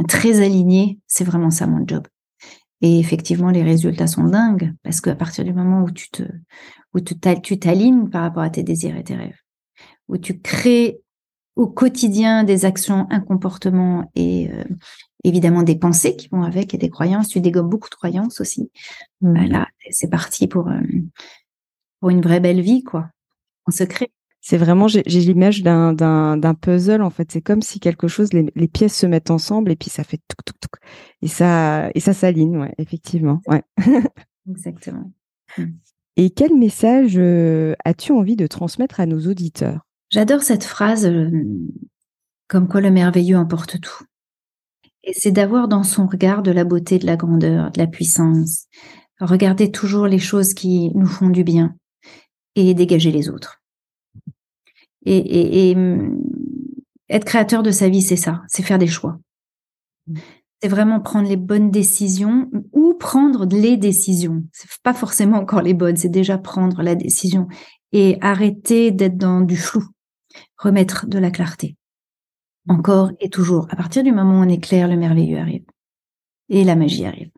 très 0.08 0.40
alignée, 0.40 0.98
c'est 1.06 1.24
vraiment 1.24 1.50
ça 1.50 1.66
mon 1.66 1.84
job. 1.86 2.06
Et 2.80 2.98
effectivement, 2.98 3.50
les 3.50 3.62
résultats 3.62 4.06
sont 4.06 4.24
dingues 4.24 4.74
parce 4.82 5.00
qu'à 5.00 5.14
partir 5.14 5.44
du 5.44 5.52
moment 5.52 5.82
où 5.84 5.90
tu 5.90 6.10
te, 6.10 6.22
où 6.92 7.00
tu 7.00 7.18
t'alignes 7.58 8.08
par 8.10 8.22
rapport 8.22 8.42
à 8.42 8.50
tes 8.50 8.62
désirs 8.62 8.96
et 8.96 9.04
tes 9.04 9.14
rêves, 9.14 9.38
où 10.08 10.18
tu 10.18 10.40
crées 10.40 11.00
au 11.56 11.66
quotidien 11.68 12.44
des 12.44 12.64
actions, 12.64 13.06
un 13.10 13.20
comportement 13.20 14.10
et 14.14 14.50
euh, 14.50 14.64
évidemment 15.24 15.62
des 15.62 15.76
pensées 15.76 16.16
qui 16.16 16.28
vont 16.28 16.42
avec 16.42 16.74
et 16.74 16.78
des 16.78 16.90
croyances. 16.90 17.28
Tu 17.28 17.40
dégommes 17.40 17.68
beaucoup 17.68 17.88
de 17.88 17.94
croyances 17.94 18.40
aussi. 18.40 18.70
Mmh. 19.20 19.36
Voilà, 19.36 19.68
c'est 19.90 20.10
parti 20.10 20.46
pour, 20.46 20.68
euh, 20.68 20.80
pour 22.00 22.10
une 22.10 22.20
vraie 22.20 22.40
belle 22.40 22.60
vie, 22.60 22.84
quoi, 22.84 23.08
en 23.66 23.72
secret. 23.72 24.10
C'est 24.40 24.58
vraiment, 24.58 24.88
j'ai 24.88 25.02
l'image 25.02 25.62
d'un 25.62 26.54
puzzle, 26.60 27.02
en 27.02 27.08
fait. 27.08 27.32
C'est 27.32 27.40
comme 27.40 27.62
si 27.62 27.80
quelque 27.80 28.08
chose, 28.08 28.28
les, 28.34 28.68
pièces 28.68 28.94
se 28.94 29.06
mettent 29.06 29.30
ensemble 29.30 29.72
et 29.72 29.76
puis 29.76 29.88
ça 29.88 30.04
fait 30.04 30.18
tout, 30.28 30.36
tout, 30.44 30.54
tout. 30.60 30.80
Et 31.22 31.28
ça, 31.28 31.88
et 31.94 32.00
ça 32.00 32.12
s'aligne, 32.12 32.58
ouais, 32.58 32.74
effectivement. 32.76 33.40
Ouais. 33.46 33.62
Exactement. 34.50 35.10
Mmh. 35.56 35.64
Et 36.16 36.30
quel 36.30 36.54
message 36.54 37.14
euh, 37.16 37.74
as-tu 37.84 38.12
envie 38.12 38.36
de 38.36 38.46
transmettre 38.46 39.00
à 39.00 39.06
nos 39.06 39.20
auditeurs? 39.20 39.86
J'adore 40.10 40.42
cette 40.42 40.64
phrase 40.64 41.06
euh, 41.06 41.30
comme 42.46 42.68
quoi 42.68 42.80
le 42.80 42.90
merveilleux 42.90 43.36
emporte 43.36 43.80
tout. 43.80 44.04
Et 45.06 45.12
c'est 45.12 45.32
d'avoir 45.32 45.68
dans 45.68 45.82
son 45.82 46.06
regard 46.06 46.42
de 46.42 46.50
la 46.50 46.64
beauté, 46.64 46.98
de 46.98 47.06
la 47.06 47.16
grandeur, 47.16 47.70
de 47.70 47.78
la 47.78 47.86
puissance. 47.86 48.66
Regarder 49.20 49.70
toujours 49.70 50.06
les 50.06 50.18
choses 50.18 50.54
qui 50.54 50.90
nous 50.94 51.06
font 51.06 51.28
du 51.28 51.44
bien 51.44 51.76
et 52.54 52.72
dégager 52.74 53.12
les 53.12 53.28
autres. 53.28 53.62
Et, 55.04 55.74
hum, 55.76 56.22
être 57.10 57.26
créateur 57.26 57.62
de 57.62 57.70
sa 57.70 57.90
vie, 57.90 58.00
c'est 58.00 58.16
ça, 58.16 58.42
c'est 58.48 58.62
faire 58.62 58.78
des 58.78 58.86
choix. 58.86 59.18
C'est 60.62 60.68
vraiment 60.68 61.00
prendre 61.00 61.28
les 61.28 61.36
bonnes 61.36 61.70
décisions 61.70 62.50
ou 62.72 62.94
prendre 62.94 63.44
les 63.44 63.76
décisions. 63.76 64.44
C'est 64.52 64.70
pas 64.82 64.94
forcément 64.94 65.36
encore 65.36 65.60
les 65.60 65.74
bonnes, 65.74 65.96
c'est 65.96 66.08
déjà 66.08 66.38
prendre 66.38 66.82
la 66.82 66.94
décision 66.94 67.48
et 67.92 68.16
arrêter 68.22 68.90
d'être 68.90 69.18
dans 69.18 69.42
du 69.42 69.56
flou, 69.56 69.84
remettre 70.56 71.06
de 71.06 71.18
la 71.18 71.30
clarté 71.30 71.76
encore 72.68 73.12
et 73.20 73.28
toujours. 73.30 73.66
À 73.70 73.76
partir 73.76 74.02
du 74.02 74.12
moment 74.12 74.40
où 74.40 74.44
on 74.44 74.48
est 74.48 74.62
clair, 74.62 74.88
le 74.88 74.96
merveilleux 74.96 75.38
arrive. 75.38 75.64
Et 76.48 76.64
la 76.64 76.76
magie 76.76 77.06
arrive. 77.06 77.30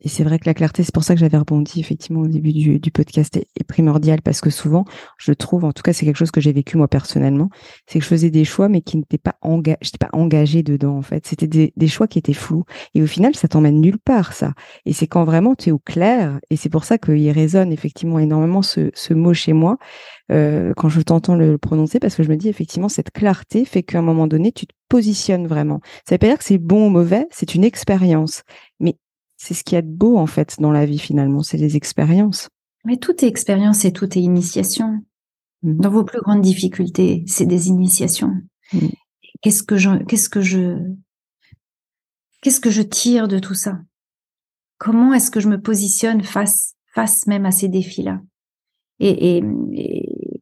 Et 0.00 0.08
c'est 0.08 0.24
vrai 0.24 0.38
que 0.38 0.44
la 0.44 0.52
clarté, 0.52 0.82
c'est 0.82 0.92
pour 0.92 1.04
ça 1.04 1.14
que 1.14 1.20
j'avais 1.20 1.38
rebondi 1.38 1.80
effectivement 1.80 2.20
au 2.20 2.28
début 2.28 2.52
du, 2.52 2.90
podcast, 2.90 3.36
est, 3.36 3.64
primordial 3.64 4.20
parce 4.20 4.42
que 4.42 4.50
souvent, 4.50 4.84
je 5.16 5.32
trouve, 5.32 5.64
en 5.64 5.72
tout 5.72 5.82
cas, 5.82 5.94
c'est 5.94 6.04
quelque 6.04 6.18
chose 6.18 6.30
que 6.30 6.40
j'ai 6.40 6.52
vécu 6.52 6.76
moi 6.76 6.86
personnellement, 6.86 7.48
c'est 7.86 7.98
que 7.98 8.04
je 8.04 8.10
faisais 8.10 8.30
des 8.30 8.44
choix 8.44 8.68
mais 8.68 8.82
qui 8.82 8.98
n'étaient 8.98 9.16
pas 9.16 9.36
engagés, 9.40 9.78
j'étais 9.80 9.98
pas 9.98 10.10
dedans 10.12 10.96
en 10.98 11.02
fait. 11.02 11.26
C'était 11.26 11.46
des, 11.46 11.72
des, 11.76 11.88
choix 11.88 12.06
qui 12.06 12.18
étaient 12.18 12.34
flous 12.34 12.64
et 12.94 13.02
au 13.02 13.06
final, 13.06 13.34
ça 13.34 13.48
t'emmène 13.48 13.80
nulle 13.80 13.98
part 13.98 14.34
ça. 14.34 14.52
Et 14.84 14.92
c'est 14.92 15.06
quand 15.06 15.24
vraiment 15.24 15.54
tu 15.54 15.70
es 15.70 15.72
au 15.72 15.78
clair 15.78 16.40
et 16.50 16.56
c'est 16.56 16.68
pour 16.68 16.84
ça 16.84 16.98
qu'il 16.98 17.30
résonne 17.30 17.72
effectivement 17.72 18.18
énormément 18.18 18.60
ce, 18.60 18.90
ce 18.92 19.14
mot 19.14 19.32
chez 19.32 19.54
moi. 19.54 19.78
Euh, 20.32 20.72
quand 20.76 20.88
je 20.88 21.00
t'entends 21.00 21.36
le 21.36 21.58
prononcer, 21.58 22.00
parce 22.00 22.14
que 22.14 22.22
je 22.22 22.30
me 22.30 22.36
dis 22.36 22.48
effectivement 22.48 22.88
cette 22.88 23.10
clarté 23.10 23.64
fait 23.64 23.82
qu'à 23.82 23.98
un 23.98 24.02
moment 24.02 24.26
donné, 24.26 24.52
tu 24.52 24.66
te 24.66 24.72
positionnes 24.88 25.46
vraiment. 25.46 25.80
Ça 26.08 26.14
veut 26.14 26.18
pas 26.18 26.28
dire 26.28 26.38
que 26.38 26.44
c'est 26.44 26.58
bon 26.58 26.86
ou 26.86 26.90
mauvais, 26.90 27.26
c'est 27.30 27.54
une 27.54 27.64
expérience. 27.64 28.42
Mais 28.80 28.96
c'est 29.44 29.52
ce 29.52 29.62
qui 29.62 29.74
est 29.74 29.82
beau 29.82 30.16
en 30.16 30.26
fait 30.26 30.56
dans 30.58 30.72
la 30.72 30.86
vie 30.86 30.98
finalement, 30.98 31.42
c'est 31.42 31.58
les 31.58 31.76
expériences. 31.76 32.48
Mais 32.86 32.96
tout 32.96 33.22
est 33.22 33.28
expérience 33.28 33.84
et 33.84 33.92
tout 33.92 34.06
est 34.16 34.22
initiation. 34.22 35.04
Mmh. 35.62 35.80
Dans 35.80 35.90
vos 35.90 36.04
plus 36.04 36.20
grandes 36.20 36.40
difficultés, 36.40 37.24
c'est 37.26 37.44
des 37.44 37.68
initiations. 37.68 38.32
Mmh. 38.72 38.88
Qu'est-ce 39.42 39.62
que 39.62 39.76
je, 39.76 40.02
qu'est-ce 40.04 40.30
que 40.30 40.40
je, 40.40 40.78
qu'est-ce 42.40 42.60
que 42.60 42.70
je 42.70 42.80
tire 42.80 43.28
de 43.28 43.38
tout 43.38 43.52
ça? 43.52 43.80
Comment 44.78 45.12
est-ce 45.12 45.30
que 45.30 45.40
je 45.40 45.48
me 45.48 45.60
positionne 45.60 46.22
face, 46.22 46.74
face 46.94 47.26
même 47.26 47.44
à 47.44 47.50
ces 47.50 47.68
défis-là? 47.68 48.20
Et, 49.00 49.42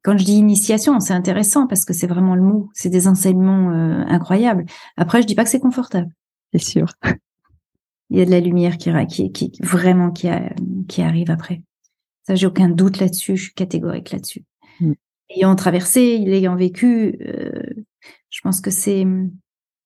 quand 0.05 0.17
je 0.19 0.25
dis 0.25 0.35
initiation, 0.35 1.01
c'est 1.01 1.15
intéressant 1.15 1.67
parce 1.67 1.85
que 1.85 1.93
c'est 1.93 2.07
vraiment 2.07 2.37
le 2.37 2.43
mot. 2.43 2.71
C'est 2.75 2.91
des 2.91 3.09
enseignements 3.09 3.71
euh, 3.71 4.05
incroyables. 4.07 4.67
Après, 4.97 5.23
je 5.23 5.27
dis 5.27 5.35
pas 5.35 5.45
que 5.45 5.51
c'est 5.51 5.61
confortable. 5.61 6.11
C'est 6.53 6.63
sûr. 6.63 6.93
Il 8.13 8.19
y 8.19 8.21
a 8.21 8.27
de 8.27 8.31
la 8.31 8.41
lumière 8.41 8.77
qui, 8.77 8.93
qui, 9.09 9.33
qui 9.33 9.63
vraiment 9.63 10.11
qui, 10.11 10.29
qui 10.87 11.01
arrive 11.01 11.31
après. 11.31 11.63
Ça, 12.25 12.35
j'ai 12.35 12.47
aucun 12.47 12.69
doute 12.69 13.01
là-dessus. 13.01 13.39
Je 13.39 13.45
suis 13.45 13.55
catégorique 13.55 14.13
là-dessus. 14.13 14.45
Mm. 14.81 14.93
Ayant 15.31 15.57
traversé, 15.57 16.23
ayant 16.27 16.55
vécu, 16.55 17.17
euh, 17.27 17.63
je 18.29 18.41
pense 18.43 18.61
que 18.61 18.71
c'est 18.71 19.07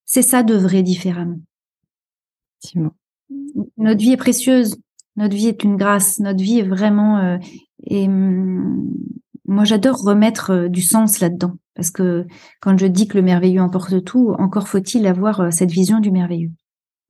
c'est 0.07 0.23
ça 0.23 0.43
de 0.43 0.57
vrai 0.57 0.83
différemment. 0.83 1.39
Notre 3.77 4.01
vie 4.01 4.11
est 4.11 4.17
précieuse. 4.17 4.77
Notre 5.15 5.37
vie 5.37 5.47
est 5.47 5.63
une 5.63 5.77
grâce. 5.77 6.19
Notre 6.19 6.43
vie 6.43 6.59
est 6.59 6.69
vraiment 6.69 7.19
euh, 7.19 7.39
et 7.85 8.07
hum, 8.09 8.93
moi, 9.47 9.63
j'adore 9.63 10.03
remettre 10.03 10.51
euh, 10.51 10.69
du 10.69 10.83
sens 10.83 11.21
là-dedans, 11.21 11.53
parce 11.77 11.93
que 11.93 12.27
quand 12.61 12.77
je 12.77 12.87
dis 12.87 13.07
que 13.07 13.17
le 13.17 13.23
merveilleux 13.23 13.63
emporte 13.63 14.03
tout, 14.03 14.35
encore 14.37 14.67
faut-il 14.67 15.07
avoir 15.07 15.53
cette 15.53 15.71
vision 15.71 16.01
du 16.01 16.11
merveilleux. 16.11 16.51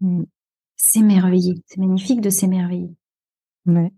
Mmh. 0.03 0.25
S'émerveiller, 0.77 1.63
c'est 1.67 1.81
magnifique 1.81 2.21
de 2.21 2.31
s'émerveiller. 2.31 2.95
Ouais. 3.67 3.93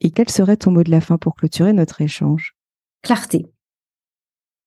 Et 0.00 0.10
quel 0.10 0.28
serait 0.28 0.56
ton 0.56 0.70
mot 0.70 0.82
de 0.82 0.90
la 0.90 1.00
fin 1.00 1.18
pour 1.18 1.34
clôturer 1.34 1.72
notre 1.72 2.00
échange? 2.00 2.54
Clarté. 3.02 3.46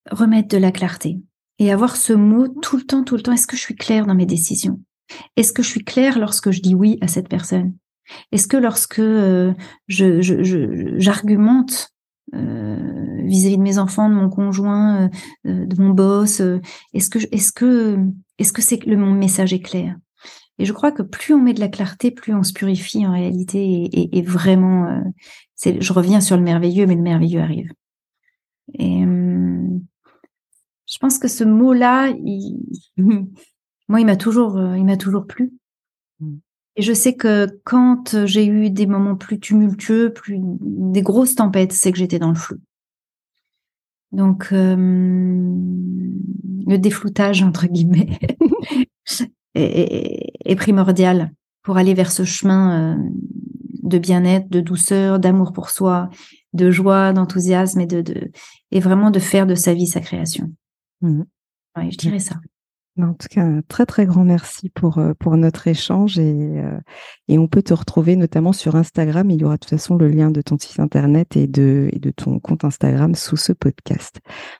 Remettre 0.09 0.49
de 0.49 0.57
la 0.57 0.71
clarté. 0.71 1.21
Et 1.59 1.71
avoir 1.71 1.95
ce 1.95 2.13
mot 2.13 2.47
tout 2.47 2.77
le 2.77 2.83
temps, 2.83 3.03
tout 3.03 3.15
le 3.15 3.21
temps. 3.21 3.33
Est-ce 3.33 3.47
que 3.47 3.55
je 3.55 3.61
suis 3.61 3.75
claire 3.75 4.05
dans 4.05 4.15
mes 4.15 4.25
décisions? 4.25 4.79
Est-ce 5.35 5.53
que 5.53 5.63
je 5.63 5.67
suis 5.67 5.83
claire 5.83 6.19
lorsque 6.19 6.51
je 6.51 6.61
dis 6.61 6.75
oui 6.75 6.97
à 7.01 7.07
cette 7.07 7.29
personne? 7.29 7.75
Est-ce 8.31 8.47
que 8.47 8.57
lorsque 8.57 8.99
euh, 8.99 9.53
je, 9.87 10.21
j'argumente 10.97 11.89
euh, 12.33 13.21
vis-à-vis 13.23 13.57
de 13.57 13.61
mes 13.61 13.77
enfants, 13.77 14.09
de 14.09 14.15
mon 14.15 14.29
conjoint, 14.29 15.03
euh, 15.03 15.09
euh, 15.47 15.65
de 15.65 15.81
mon 15.81 15.89
boss 15.89 16.41
Est-ce 16.93 17.09
que 17.09 17.19
est-ce 17.31 17.51
que 17.51 17.99
est-ce 18.37 18.53
que 18.53 18.61
c'est 18.61 18.79
que 18.79 18.89
le 18.89 18.97
mon 18.97 19.11
message 19.11 19.53
est 19.53 19.61
clair? 19.61 19.95
Et 20.61 20.65
je 20.65 20.73
crois 20.73 20.91
que 20.91 21.01
plus 21.01 21.33
on 21.33 21.41
met 21.41 21.55
de 21.55 21.59
la 21.59 21.69
clarté, 21.69 22.11
plus 22.11 22.35
on 22.35 22.43
se 22.43 22.53
purifie 22.53 23.07
en 23.07 23.13
réalité 23.13 23.89
et, 24.15 24.21
vraiment. 24.21 25.03
c'est, 25.55 25.81
je 25.81 25.91
reviens 25.91 26.21
sur 26.21 26.37
le 26.37 26.43
merveilleux, 26.43 26.85
mais 26.85 26.93
le 26.93 27.01
merveilleux 27.01 27.41
arrive. 27.41 27.71
Et 28.75 29.01
je 29.01 30.97
pense 30.99 31.17
que 31.17 31.27
ce 31.27 31.43
mot-là, 31.43 32.13
moi, 32.97 33.99
il 33.99 34.05
m'a 34.05 34.17
toujours, 34.17 34.61
il 34.75 34.85
m'a 34.85 34.97
toujours 34.97 35.25
plu. 35.25 35.51
Mmh. 36.19 36.35
Et 36.75 36.83
je 36.83 36.93
sais 36.93 37.15
que 37.15 37.47
quand 37.63 38.27
j'ai 38.27 38.45
eu 38.45 38.69
des 38.69 38.85
moments 38.85 39.15
plus 39.15 39.39
tumultueux, 39.39 40.13
plus 40.13 40.37
des 40.39 41.01
grosses 41.01 41.33
tempêtes, 41.33 41.73
c'est 41.73 41.91
que 41.91 41.97
j'étais 41.97 42.19
dans 42.19 42.29
le 42.29 42.35
flou. 42.35 42.57
Donc 44.11 44.49
euh, 44.51 44.75
le 46.67 46.77
défloutage 46.77 47.41
entre 47.41 47.65
guillemets 47.65 48.19
est, 49.55 50.55
primordial 50.55 51.31
pour 51.63 51.77
aller 51.77 51.93
vers 51.93 52.11
ce 52.11 52.23
chemin 52.23 52.95
euh, 52.95 53.09
de 53.83 53.97
bien-être, 53.97 54.49
de 54.49 54.61
douceur, 54.61 55.19
d'amour 55.19 55.53
pour 55.53 55.69
soi, 55.69 56.09
de 56.53 56.71
joie, 56.71 57.13
d'enthousiasme 57.13 57.81
et 57.81 57.87
de, 57.87 58.31
et 58.71 58.79
vraiment 58.79 59.11
de 59.11 59.19
faire 59.19 59.47
de 59.47 59.55
sa 59.55 59.73
vie 59.73 59.87
sa 59.87 59.99
création. 59.99 60.51
Mmh. 61.01 61.23
je 61.89 61.97
dirais 61.97 62.19
ça. 62.19 62.35
En 62.99 63.13
tout 63.13 63.27
cas, 63.29 63.41
un 63.41 63.61
très 63.61 63.85
très 63.85 64.05
grand 64.05 64.25
merci 64.25 64.69
pour, 64.69 64.97
euh, 64.97 65.13
pour 65.17 65.37
notre 65.37 65.67
échange 65.67 66.19
et, 66.19 66.59
euh, 66.59 66.77
et 67.29 67.37
on 67.37 67.47
peut 67.47 67.63
te 67.63 67.73
retrouver 67.73 68.17
notamment 68.17 68.51
sur 68.51 68.75
Instagram. 68.75 69.29
Il 69.31 69.39
y 69.39 69.45
aura 69.45 69.55
de 69.55 69.59
toute 69.59 69.69
façon 69.69 69.95
le 69.95 70.09
lien 70.09 70.29
de 70.29 70.41
ton 70.41 70.57
site 70.57 70.79
internet 70.79 71.37
et 71.37 71.47
de, 71.47 71.89
et 71.93 71.99
de 71.99 72.11
ton 72.11 72.39
compte 72.39 72.65
Instagram 72.65 73.15
sous 73.15 73.37
ce 73.37 73.53
podcast. 73.53 74.19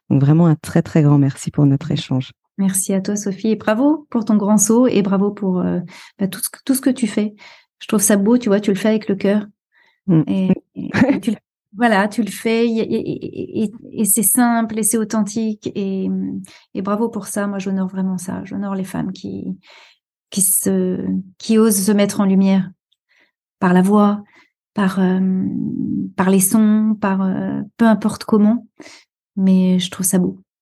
Donc 0.10 0.22
vraiment 0.22 0.48
un 0.48 0.56
très 0.56 0.82
très 0.82 1.04
grand 1.04 1.18
merci 1.18 1.52
pour 1.52 1.66
notre 1.66 1.92
échange. 1.92 2.32
Merci 2.58 2.93
à 2.93 3.02
toi 3.02 3.16
Sophie 3.16 3.49
et 3.49 3.56
bravo 3.56 4.08
pour 4.10 4.26
ton 4.26 4.36
grand 4.36 4.58
saut 4.58 4.88
et 4.88 5.02
bravo 5.02 5.32
pour 5.32 5.60
euh, 5.60 5.80
bah, 6.20 6.28
tout, 6.28 6.39
ce 6.41 6.49
que, 6.49 6.60
tout 6.66 6.76
ce 6.76 6.82
que 6.82 6.89
tu 6.89 7.08
fais. 7.08 7.34
Je 7.80 7.88
trouve 7.88 8.02
ça 8.02 8.18
beau, 8.18 8.38
tu 8.38 8.49
vois, 8.49 8.60
tu 8.60 8.72
le 8.72 8.78
fais 8.78 8.89
avec 8.89 9.08
le 9.08 9.16
cœur. 9.16 9.47
Mm. 10.08 10.22
Et, 10.28 10.54
voilà, 11.76 12.08
tu 12.08 12.22
le 12.22 12.30
fais 12.30 12.68
et, 12.68 14.06
c'est 14.06 14.24
simple 14.24 14.78
et 14.78 14.84
c'est 14.84 14.97
authentique 14.97 15.72
et, 15.76 16.10
bravo 16.76 17.10
pour 17.10 17.28
ça. 17.28 17.47
Moi, 17.47 17.60
j'honore 17.60 17.88
vraiment 17.88 18.18
ça. 18.18 18.43
J'honore 18.43 18.76
les 18.76 18.84
femmes 18.84 19.12
qui 19.12 19.58
qui 20.30 20.41
se 20.41 21.06
qui 21.38 21.58
osent 21.58 21.86
se 21.86 21.91
mettre 21.91 22.22
en 22.22 22.26
lumière 22.26 22.72
par 23.60 23.74
la 23.74 23.82
voix, 23.82 24.24
par 24.74 24.99
euh, 24.99 25.20
par 26.16 26.30
les 26.30 26.39
sons, 26.39 26.95
par 26.99 27.22
euh, 27.22 27.62
peu 27.78 27.86
importe 27.86 28.26
comment. 28.26 28.68
Mais 29.36 29.80
je 29.80 29.89
trouve 29.89 30.06
ça 30.06 30.20
beau. 30.20 30.39